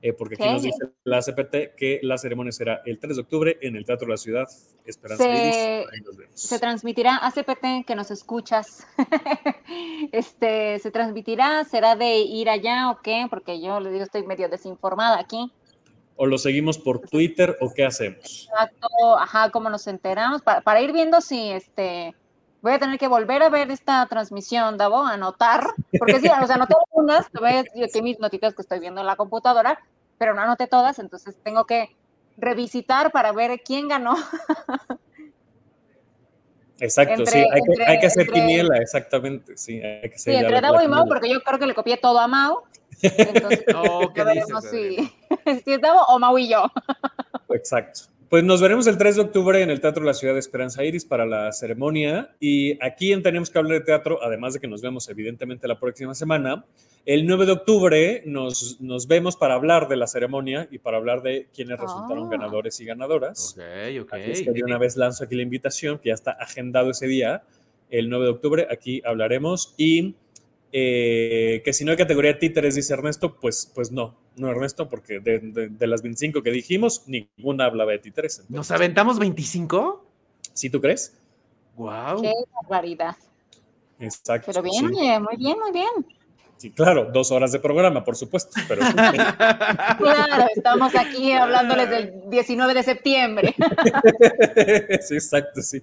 [0.04, 3.58] eh, porque aquí nos dice la CPT que la ceremonia será el 3 de octubre
[3.62, 4.46] en el Teatro de la Ciudad,
[4.84, 5.86] Esperanza se,
[6.34, 8.86] se transmitirá a CPT, que nos escuchas.
[10.12, 11.64] este, ¿Se transmitirá?
[11.64, 13.28] ¿Será de ir allá o qué?
[13.30, 15.50] Porque yo le digo, estoy medio desinformada aquí.
[16.16, 18.46] ¿O lo seguimos por Twitter o qué hacemos?
[18.50, 20.42] Exacto, ajá, ¿cómo nos enteramos?
[20.42, 22.14] Para, para ir viendo si este
[22.64, 25.66] voy a tener que volver a ver esta transmisión, Davo, anotar,
[25.98, 27.26] porque sí, o sea, anoté algunas,
[27.74, 29.78] yo aquí mis notitas que estoy viendo en la computadora,
[30.18, 31.94] pero no anoté todas, entonces tengo que
[32.36, 34.16] revisitar para ver quién ganó.
[36.80, 39.80] Exacto, sí, hay, que, hay, que, hacer quiniela, exactamente, sí.
[39.80, 42.26] Hay que sí, entre Davo y Mau, porque yo creo que le copié todo a
[42.26, 42.64] Mau.
[43.00, 44.96] Entonces, oh, ¿qué dices, si,
[45.64, 46.66] si es Davo o Mau y yo.
[47.50, 48.13] Exacto.
[48.34, 50.82] Pues nos veremos el 3 de octubre en el Teatro de la Ciudad de Esperanza
[50.82, 52.34] Iris para la ceremonia.
[52.40, 55.78] Y aquí en Tenemos que hablar de teatro, además de que nos vemos evidentemente la
[55.78, 56.64] próxima semana,
[57.06, 61.22] el 9 de octubre nos, nos vemos para hablar de la ceremonia y para hablar
[61.22, 62.30] de quiénes resultaron Ah.
[62.32, 63.54] ganadores y ganadoras.
[63.56, 64.14] Ok, ok.
[64.14, 67.06] Así es que de una vez lanzo aquí la invitación, que ya está agendado ese
[67.06, 67.44] día,
[67.88, 69.74] el 9 de octubre, aquí hablaremos.
[69.76, 70.16] Y
[70.72, 75.20] eh, que si no hay categoría títeres, dice Ernesto, pues, pues no, no Ernesto, porque
[75.20, 78.38] de, de- de las 25 que dijimos, ninguna hablaba de títeres.
[78.38, 80.04] ¿Nos Entonces, aventamos 25?
[80.52, 81.16] ¿Sí tú crees?
[81.76, 82.22] ¡Wow!
[82.22, 82.32] Qué
[82.62, 83.16] barbaridad.
[83.98, 84.46] Exacto.
[84.52, 84.82] Pero bien, sí.
[84.84, 86.06] muy bien, muy bien.
[86.56, 88.80] Sí, claro, dos horas de programa, por supuesto, pero
[89.98, 93.54] Claro, estamos aquí hablándoles del 19 de septiembre.
[95.02, 95.82] sí, exacto, sí.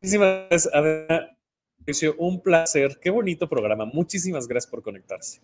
[0.00, 1.36] Muchísimas gracias, Adriana.
[2.18, 3.84] Un placer, qué bonito programa.
[3.84, 5.40] Muchísimas gracias por conectarse.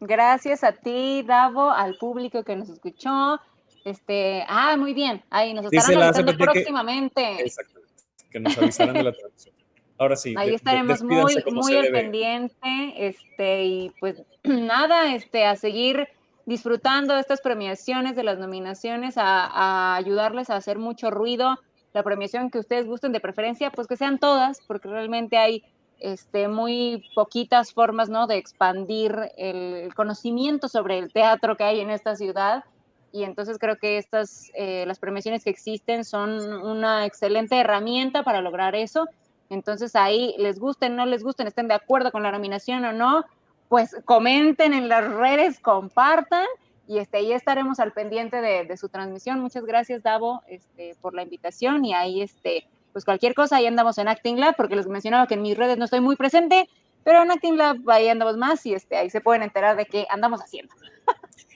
[0.00, 3.38] Gracias a ti, Davo, al público que nos escuchó.
[3.84, 5.22] Este, ah, muy bien.
[5.30, 7.42] Ahí nos estarán avisando que- próximamente.
[7.42, 7.92] Exactamente.
[8.30, 9.54] Que nos avisarán de la transmisión.
[9.98, 10.34] Ahora sí.
[10.38, 12.58] Ahí de- estaremos muy, muy al pendiente.
[12.96, 16.08] Este, y pues nada, este, a seguir
[16.46, 21.58] disfrutando de estas premiaciones, de las nominaciones, a, a ayudarles a hacer mucho ruido.
[21.92, 25.64] La premiación que ustedes gusten de preferencia, pues que sean todas, porque realmente hay
[26.00, 28.26] este, muy poquitas formas ¿no?
[28.26, 32.64] de expandir el conocimiento sobre el teatro que hay en esta ciudad.
[33.12, 38.40] Y entonces creo que estas, eh, las premiaciones que existen son una excelente herramienta para
[38.40, 39.08] lograr eso.
[39.48, 43.24] Entonces ahí les gusten, no les gusten, estén de acuerdo con la nominación o no,
[43.68, 46.46] pues comenten en las redes, compartan
[46.90, 49.38] y este, ahí estaremos al pendiente de, su transmisión.
[49.38, 53.98] Muchas gracias, Davo, este, por la invitación y ahí, este, pues cualquier cosa, ahí andamos
[53.98, 56.68] en Acting Lab, porque les mencionaba que en mis redes no estoy muy presente,
[57.04, 60.06] pero en Acting Lab ahí andamos más y este, ahí se pueden enterar de qué
[60.10, 60.74] andamos haciendo.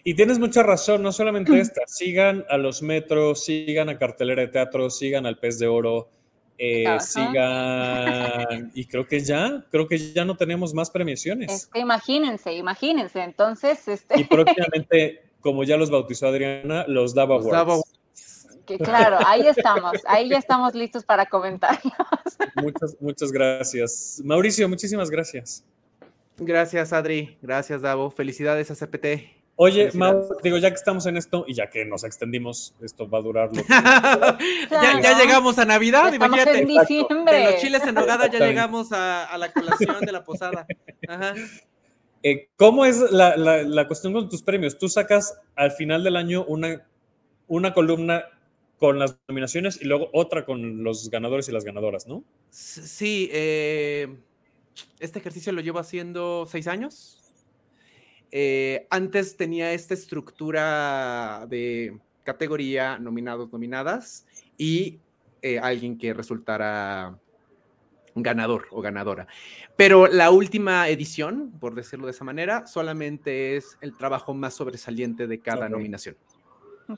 [0.06, 1.81] Y tienes mucha razón, no solamente esta.
[1.86, 6.11] Sigan a los metros, sigan a Cartelera de Teatro, sigan al Pez de Oro,
[6.59, 8.70] eh, sigan.
[8.74, 11.51] Y creo que ya, creo que ya no tenemos más premiaciones.
[11.51, 13.23] Este, imagínense, imagínense.
[13.23, 17.66] Entonces, este, Y próximamente, como ya los bautizó Adriana, los Dava Los Awards.
[17.66, 17.82] Dava
[18.65, 21.78] que claro, ahí estamos, ahí ya estamos listos para comentar.
[22.57, 24.20] Muchas, muchas gracias.
[24.24, 25.65] Mauricio, muchísimas gracias.
[26.36, 27.36] Gracias, Adri.
[27.43, 28.11] Gracias, Davo.
[28.11, 29.07] Felicidades a CPT.
[29.57, 29.91] Oye.
[29.95, 33.23] Mau, digo, ya que estamos en esto y ya que nos extendimos, esto va a
[33.23, 33.69] durar lo que-
[34.70, 36.59] ya, llegamos a Navidad, Estamos imagínate.
[36.62, 37.45] en De diciembre.
[37.53, 40.66] los chiles en nogada ya llegamos a, a la colación de la posada.
[41.09, 41.35] Ajá.
[42.24, 44.77] Eh, ¿Cómo es la, la- la cuestión con tus premios?
[44.78, 46.85] Tú sacas al final del año una,
[47.47, 48.24] una columna
[48.78, 52.24] con las nominaciones y luego otra con los ganadores y las ganadoras, ¿no?
[52.51, 54.16] Sí, eh,
[55.01, 57.20] este ejercicio lo llevo haciendo seis años.
[58.30, 64.26] Eh, antes tenía esta estructura de categoría, nominados, nominadas,
[64.59, 64.98] y
[65.42, 67.18] eh, alguien que resultara
[68.14, 69.26] ganador o ganadora.
[69.76, 75.26] Pero la última edición, por decirlo de esa manera, solamente es el trabajo más sobresaliente
[75.26, 76.16] de cada nominación.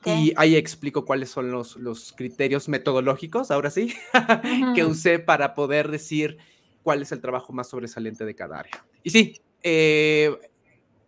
[0.05, 3.93] Y ahí explico cuáles son los, los criterios metodológicos, ahora sí,
[4.75, 6.37] que usé para poder decir
[6.83, 8.85] cuál es el trabajo más sobresaliente de cada área.
[9.03, 10.37] Y sí, eh,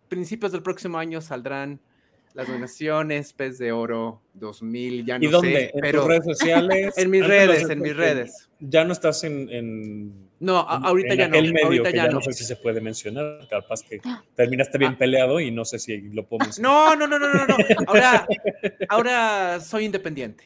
[0.08, 1.80] principios del próximo año saldrán
[2.34, 5.52] las nominaciones, Pez de Oro 2000, ya no ¿Y dónde?
[5.52, 6.94] sé, ¿En pero tus redes sociales?
[6.98, 8.48] en mis redes, en mis redes.
[8.60, 9.48] Ya no estás en...
[9.50, 12.20] en- No, en- ahorita en ya no, aquel medio ahorita que ya no.
[12.22, 14.00] sé si se puede mencionar, capaz que
[14.34, 14.98] terminaste bien Ah.
[14.98, 16.98] peleado y no sé si lo puedo mencionar.
[16.98, 17.56] No, no, no, no, no, no.
[17.86, 18.26] Ahora,
[18.88, 20.44] ahora soy independiente.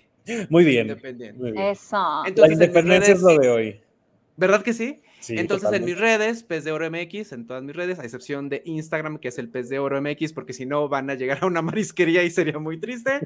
[0.49, 0.89] Muy bien.
[0.89, 1.39] Independiente.
[1.41, 1.65] Muy bien.
[1.67, 1.97] Eso.
[1.97, 3.81] La Entonces, independencia es lo de hoy.
[4.37, 5.01] ¿Verdad que sí?
[5.25, 8.51] Sí, Entonces en mis redes, Pez de Oro MX, en todas mis redes, a excepción
[8.51, 11.39] de Instagram, que es el Pez de Oro MX, porque si no van a llegar
[11.43, 13.21] a una marisquería y sería muy triste.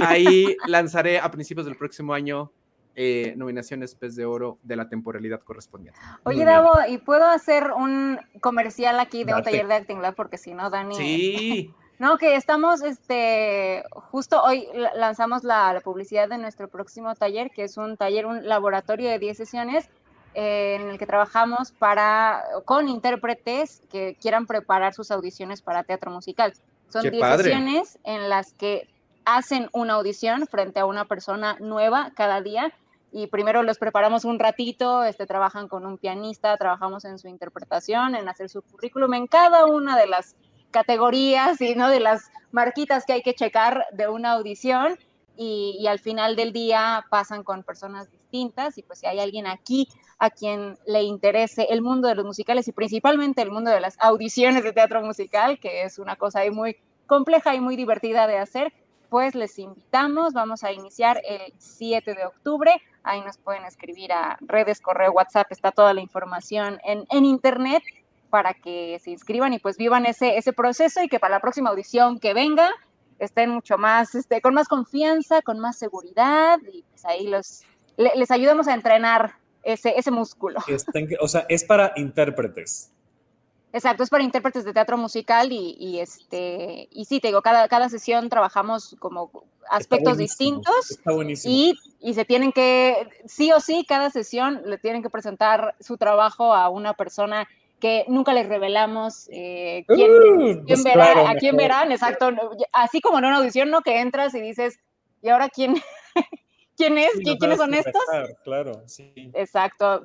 [0.00, 2.52] Ahí lanzaré a principios del próximo año
[2.94, 5.98] eh, nominaciones Pez de Oro de la temporalidad correspondiente.
[6.22, 6.44] Oye.
[6.44, 10.14] Davo, ¿y puedo hacer un comercial aquí de un taller de Acting Lab?
[10.14, 14.66] Porque si no, Dani Sí, No, que estamos, este, justo hoy
[14.96, 19.36] lanzamos la, publicidad de nuestro próximo taller, que es un taller, un laboratorio de 10
[19.36, 19.88] sesiones
[20.34, 26.10] eh, en el que trabajamos para, con intérpretes que quieran preparar sus audiciones para teatro
[26.10, 26.54] musical.
[26.88, 28.88] Son 10 sesiones en las que
[29.24, 32.72] hacen una audición frente a una persona nueva cada día
[33.12, 38.14] y primero los preparamos un ratito, este, trabajan con un pianista, trabajamos en su interpretación,
[38.14, 40.34] en hacer su currículum, en cada una de las
[40.70, 41.88] categorías y ¿no?
[41.88, 44.98] de las marquitas que hay que checar de una audición
[45.36, 49.88] y, al final del día pasan con personas distintas y pues si hay alguien aquí
[50.18, 53.96] a quien le interese el mundo de los musicales y principalmente el mundo de las
[54.00, 56.76] audiciones de teatro musical, que es una cosa muy
[57.06, 58.72] compleja y muy divertida de hacer,
[59.10, 60.32] pues les invitamos.
[60.32, 62.80] Vamos a iniciar el 7 de octubre.
[63.02, 67.82] Ahí nos pueden escribir a redes, correo, WhatsApp, está toda la información en, en internet
[68.30, 71.68] para que se inscriban y pues vivan ese, ese proceso y que para la próxima
[71.68, 72.70] audición que venga
[73.18, 77.62] estén mucho más, este, con más confianza, con más seguridad y pues ahí los,
[77.98, 80.60] les ayudamos a entrenar ese, ese músculo.
[81.20, 82.90] o sea, es para intérpretes.
[83.72, 87.88] Exacto, es para intérpretes de teatro musical y, este y sí, te digo, cada, cada
[87.88, 89.30] sesión trabajamos como
[89.70, 91.54] aspectos distintos está buenísimo.
[91.54, 95.96] Y, y, se tienen que, sí o sí, cada sesión le tienen que presentar su
[95.96, 97.48] trabajo a una persona
[97.80, 102.30] que nunca les revelamos eh, quién, uh, pues verá, a quién verán, exacto,
[102.72, 103.80] así como en una audición, ¿no?
[103.80, 104.78] Que entras y dices,
[105.22, 105.74] ¿y ahora quién?
[106.82, 108.02] quién es, quiénes son estos.
[108.44, 109.12] Claro, sí.
[109.34, 110.02] Exacto,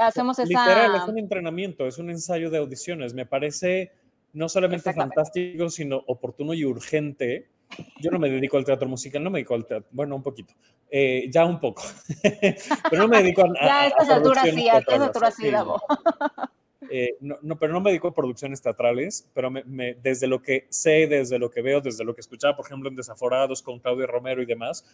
[0.00, 0.48] hacemos esa...
[0.48, 3.14] Literal, es un entrenamiento, es un ensayo de audiciones.
[3.14, 3.92] Me parece
[4.32, 7.48] no solamente fantástico, sino oportuno y urgente.
[8.00, 10.52] Yo no me dedico al teatro musical, no me dedico al teatro, bueno, un poquito,
[10.90, 11.82] eh, ya un poco,
[12.90, 13.66] pero no me dedico a...
[13.66, 15.80] ya a estas alturas sí, a estas alturas sí, Davo.
[16.94, 19.50] Eh, no, pero no me dedico a producciones teatrales, pero
[20.02, 22.96] desde lo que sé, desde lo que veo, desde lo que escuchaba, por ejemplo, en
[22.96, 24.84] Desaforados con Claudio Romero y demás,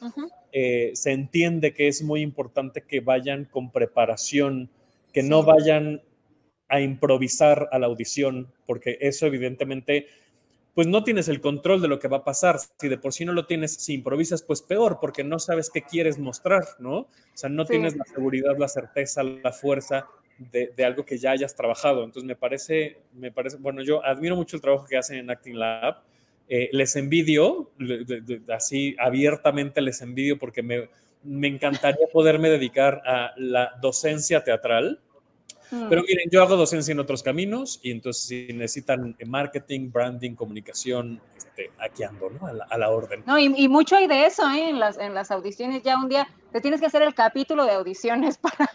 [0.52, 4.70] eh, se entiende que es muy importante que vayan con preparación,
[5.12, 6.00] que no vayan
[6.68, 10.06] a improvisar a la audición, porque eso evidentemente,
[10.74, 12.60] pues no tienes el control de lo que va a pasar.
[12.78, 15.82] Si de por sí no lo tienes, si improvisas, pues peor, porque no sabes qué
[15.82, 16.98] quieres mostrar, ¿no?
[16.98, 20.06] O sea, no tienes la seguridad, la certeza, la fuerza
[20.38, 22.04] de, algo que ya hayas trabajado.
[22.04, 25.58] Entonces me parece, me parece, bueno, yo admiro mucho el trabajo que hacen en Acting
[25.58, 26.02] Lab.
[26.48, 27.70] Eh, les envidio,
[28.48, 30.88] así abiertamente les envidio porque me,
[31.22, 35.00] me, encantaría poderme dedicar a la docencia teatral.
[35.70, 35.88] Mm.
[35.90, 41.20] Pero miren, yo hago docencia en otros caminos y entonces si necesitan marketing, branding, comunicación,
[41.58, 42.46] este, aquí ando, ¿no?
[42.46, 43.24] A la, orden.
[43.26, 44.70] No, y, mucho hay de eso, ¿eh?
[44.70, 45.82] En las, en las audiciones.
[45.82, 48.70] Ya un día te tienes que hacer el capítulo de audiciones para,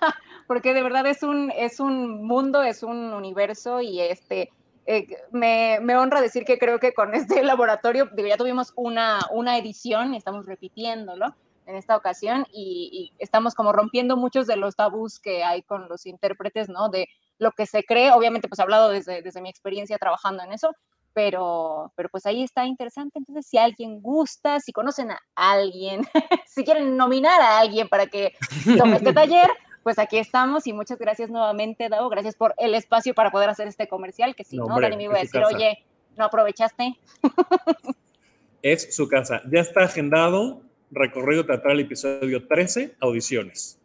[0.47, 4.51] porque de verdad es un, es un mundo, es un universo y este,
[4.85, 9.19] eh, me, me, honra decir que creo que con este laboratorio, digo, ya tuvimos una,
[9.31, 15.19] una edición, estamos repitiéndolo en esta ocasión y, estamos como rompiendo muchos de los tabús
[15.19, 16.89] que hay con los intérpretes, ¿no?
[16.89, 17.07] De
[17.39, 20.75] lo que se cree, obviamente pues he hablado desde, desde mi experiencia trabajando en eso,
[21.13, 23.19] pero, pero pues ahí está interesante.
[23.19, 26.01] Entonces, si alguien gusta, si conocen a alguien,
[26.47, 28.35] si quieren nominar a alguien para que
[28.77, 29.49] tome este taller,
[29.83, 32.09] pues aquí estamos y muchas gracias nuevamente, Davo.
[32.09, 35.15] Gracias por el espacio para poder hacer este comercial, que si no, Dani me iba
[35.15, 35.83] a decir, oye,
[36.17, 36.97] ¿no aprovechaste?
[38.61, 39.41] es su casa.
[39.51, 43.79] Ya está agendado recorrido teatral episodio 13, audiciones.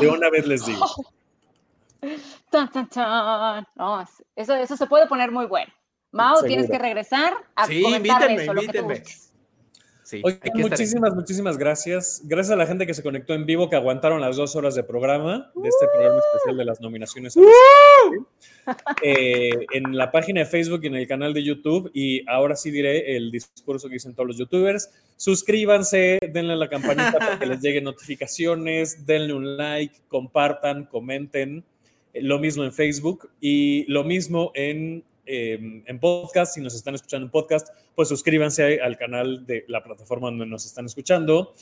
[0.00, 0.86] de una vez les digo.
[3.76, 4.04] No,
[4.36, 5.72] eso, eso se puede poner muy bueno.
[6.12, 9.02] Mao, tienes que regresar a sí, comentar eso, lo que
[10.54, 12.22] muchísimas, muchísimas gracias.
[12.24, 14.82] Gracias a la gente que se conectó en vivo, que aguantaron las dos horas de
[14.82, 17.36] programa, de este programa especial de las nominaciones.
[19.02, 21.90] Eh, en la página de Facebook y en el canal de YouTube.
[21.94, 24.90] Y ahora sí diré el discurso que dicen todos los youtubers.
[25.16, 31.64] Suscríbanse, denle a la campanita para que les lleguen notificaciones, denle un like, compartan, comenten.
[32.14, 37.26] Lo mismo en Facebook y lo mismo en Em, en podcast, si nos están escuchando
[37.26, 41.54] en podcast, pues suscríbanse al canal de la plataforma donde nos están escuchando.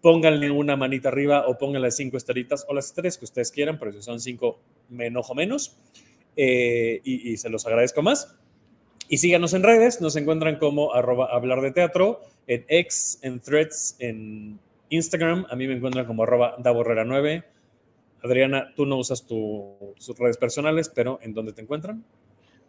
[0.00, 3.92] Pónganle una manita arriba o pónganle cinco estrellitas o las tres que ustedes quieran, pero
[3.92, 5.76] si son cinco, me enojo menos.
[6.36, 8.36] Eh, y, se los agradezco más.
[9.08, 13.96] Y síganos en redes, nos encuentran como arroba hablar de teatro, en X, en Threads,
[13.98, 14.58] en
[14.88, 17.44] Instagram, a mí me encuentran como arroba daborrera9.
[18.22, 22.04] Adriana, tú no usas tus redes personales, pero ¿en dónde te encuentran?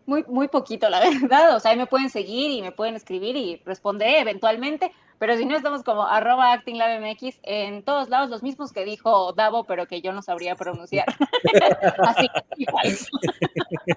[0.06, 1.00] Muy, muy poquito, la
[1.32, 1.56] verdad.
[1.56, 4.92] O sea, ahí me pueden seguir y me pueden escribir y responderé eventualmente.
[5.20, 9.64] Pero si no, estamos como arroba actinglabmx en todos lados, los mismos que dijo Davo,
[9.64, 11.06] pero que yo no sabría pronunciar.
[12.00, 12.28] Así
[12.58, 12.98] igual.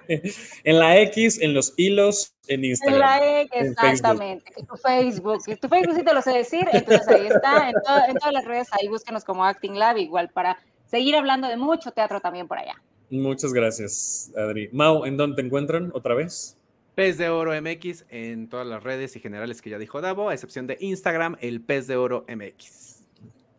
[0.63, 2.93] en la X, en los hilos, en Instagram.
[2.93, 4.53] En la X, exactamente.
[4.55, 5.41] En tu Facebook.
[5.47, 7.69] En tu Facebook sí te lo sé decir, entonces ahí está.
[7.69, 7.75] En,
[8.09, 11.91] en todas las redes ahí búsquenos como Acting Lab, igual para seguir hablando de mucho
[11.91, 12.81] teatro también por allá.
[13.09, 14.69] Muchas gracias, Adri.
[14.71, 16.57] Mau, ¿en dónde te encuentran otra vez?
[16.95, 20.33] Pez de Oro MX en todas las redes y generales que ya dijo Davo, a
[20.33, 23.03] excepción de Instagram, el Pez de Oro MX.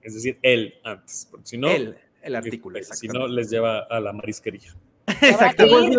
[0.02, 2.78] Es decir, él antes, porque si no, él, el artículo.
[2.82, 4.74] Si no, les lleva a la marisquería.
[5.06, 5.96] Exactamente.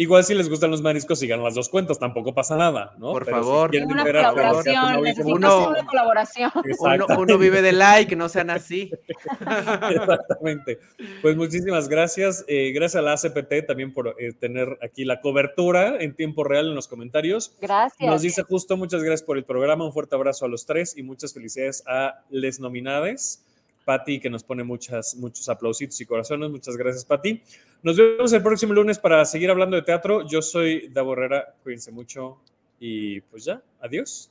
[0.00, 3.10] Igual si les gustan los mariscos, sigan las dos cuentas, tampoco pasa nada, ¿no?
[3.10, 3.72] Por favor.
[3.74, 6.52] una, colaboración, uno, una colaboración.
[7.18, 8.92] Uno, vive de like, no sean así.
[9.90, 10.78] Exactamente.
[11.20, 12.44] Pues muchísimas gracias.
[12.46, 16.68] Eh, gracias a la ACPT también por eh, tener aquí la cobertura en tiempo real
[16.68, 17.56] en los comentarios.
[17.60, 18.08] Gracias.
[18.08, 21.02] Nos dice justo, muchas gracias por el programa, un fuerte abrazo a los tres y
[21.02, 23.47] muchas felicidades a les nominades.
[23.88, 26.50] Patti, que nos pone muchas, muchos aplausitos y corazones.
[26.50, 27.40] Muchas gracias, Patti.
[27.82, 30.28] Nos vemos el próximo lunes para seguir hablando de teatro.
[30.28, 31.54] Yo soy Da Borrera.
[31.62, 32.38] Cuídense mucho
[32.78, 34.30] y pues ya, adiós.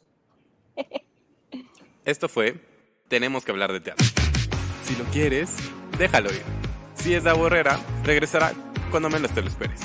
[2.06, 2.62] Esto fue
[3.08, 4.06] Tenemos que hablar de teatro.
[4.84, 5.56] Si lo quieres,
[5.98, 6.44] déjalo ir.
[6.94, 8.54] Si es Da Borrera, regresará
[8.92, 9.82] cuando menos te lo esperes.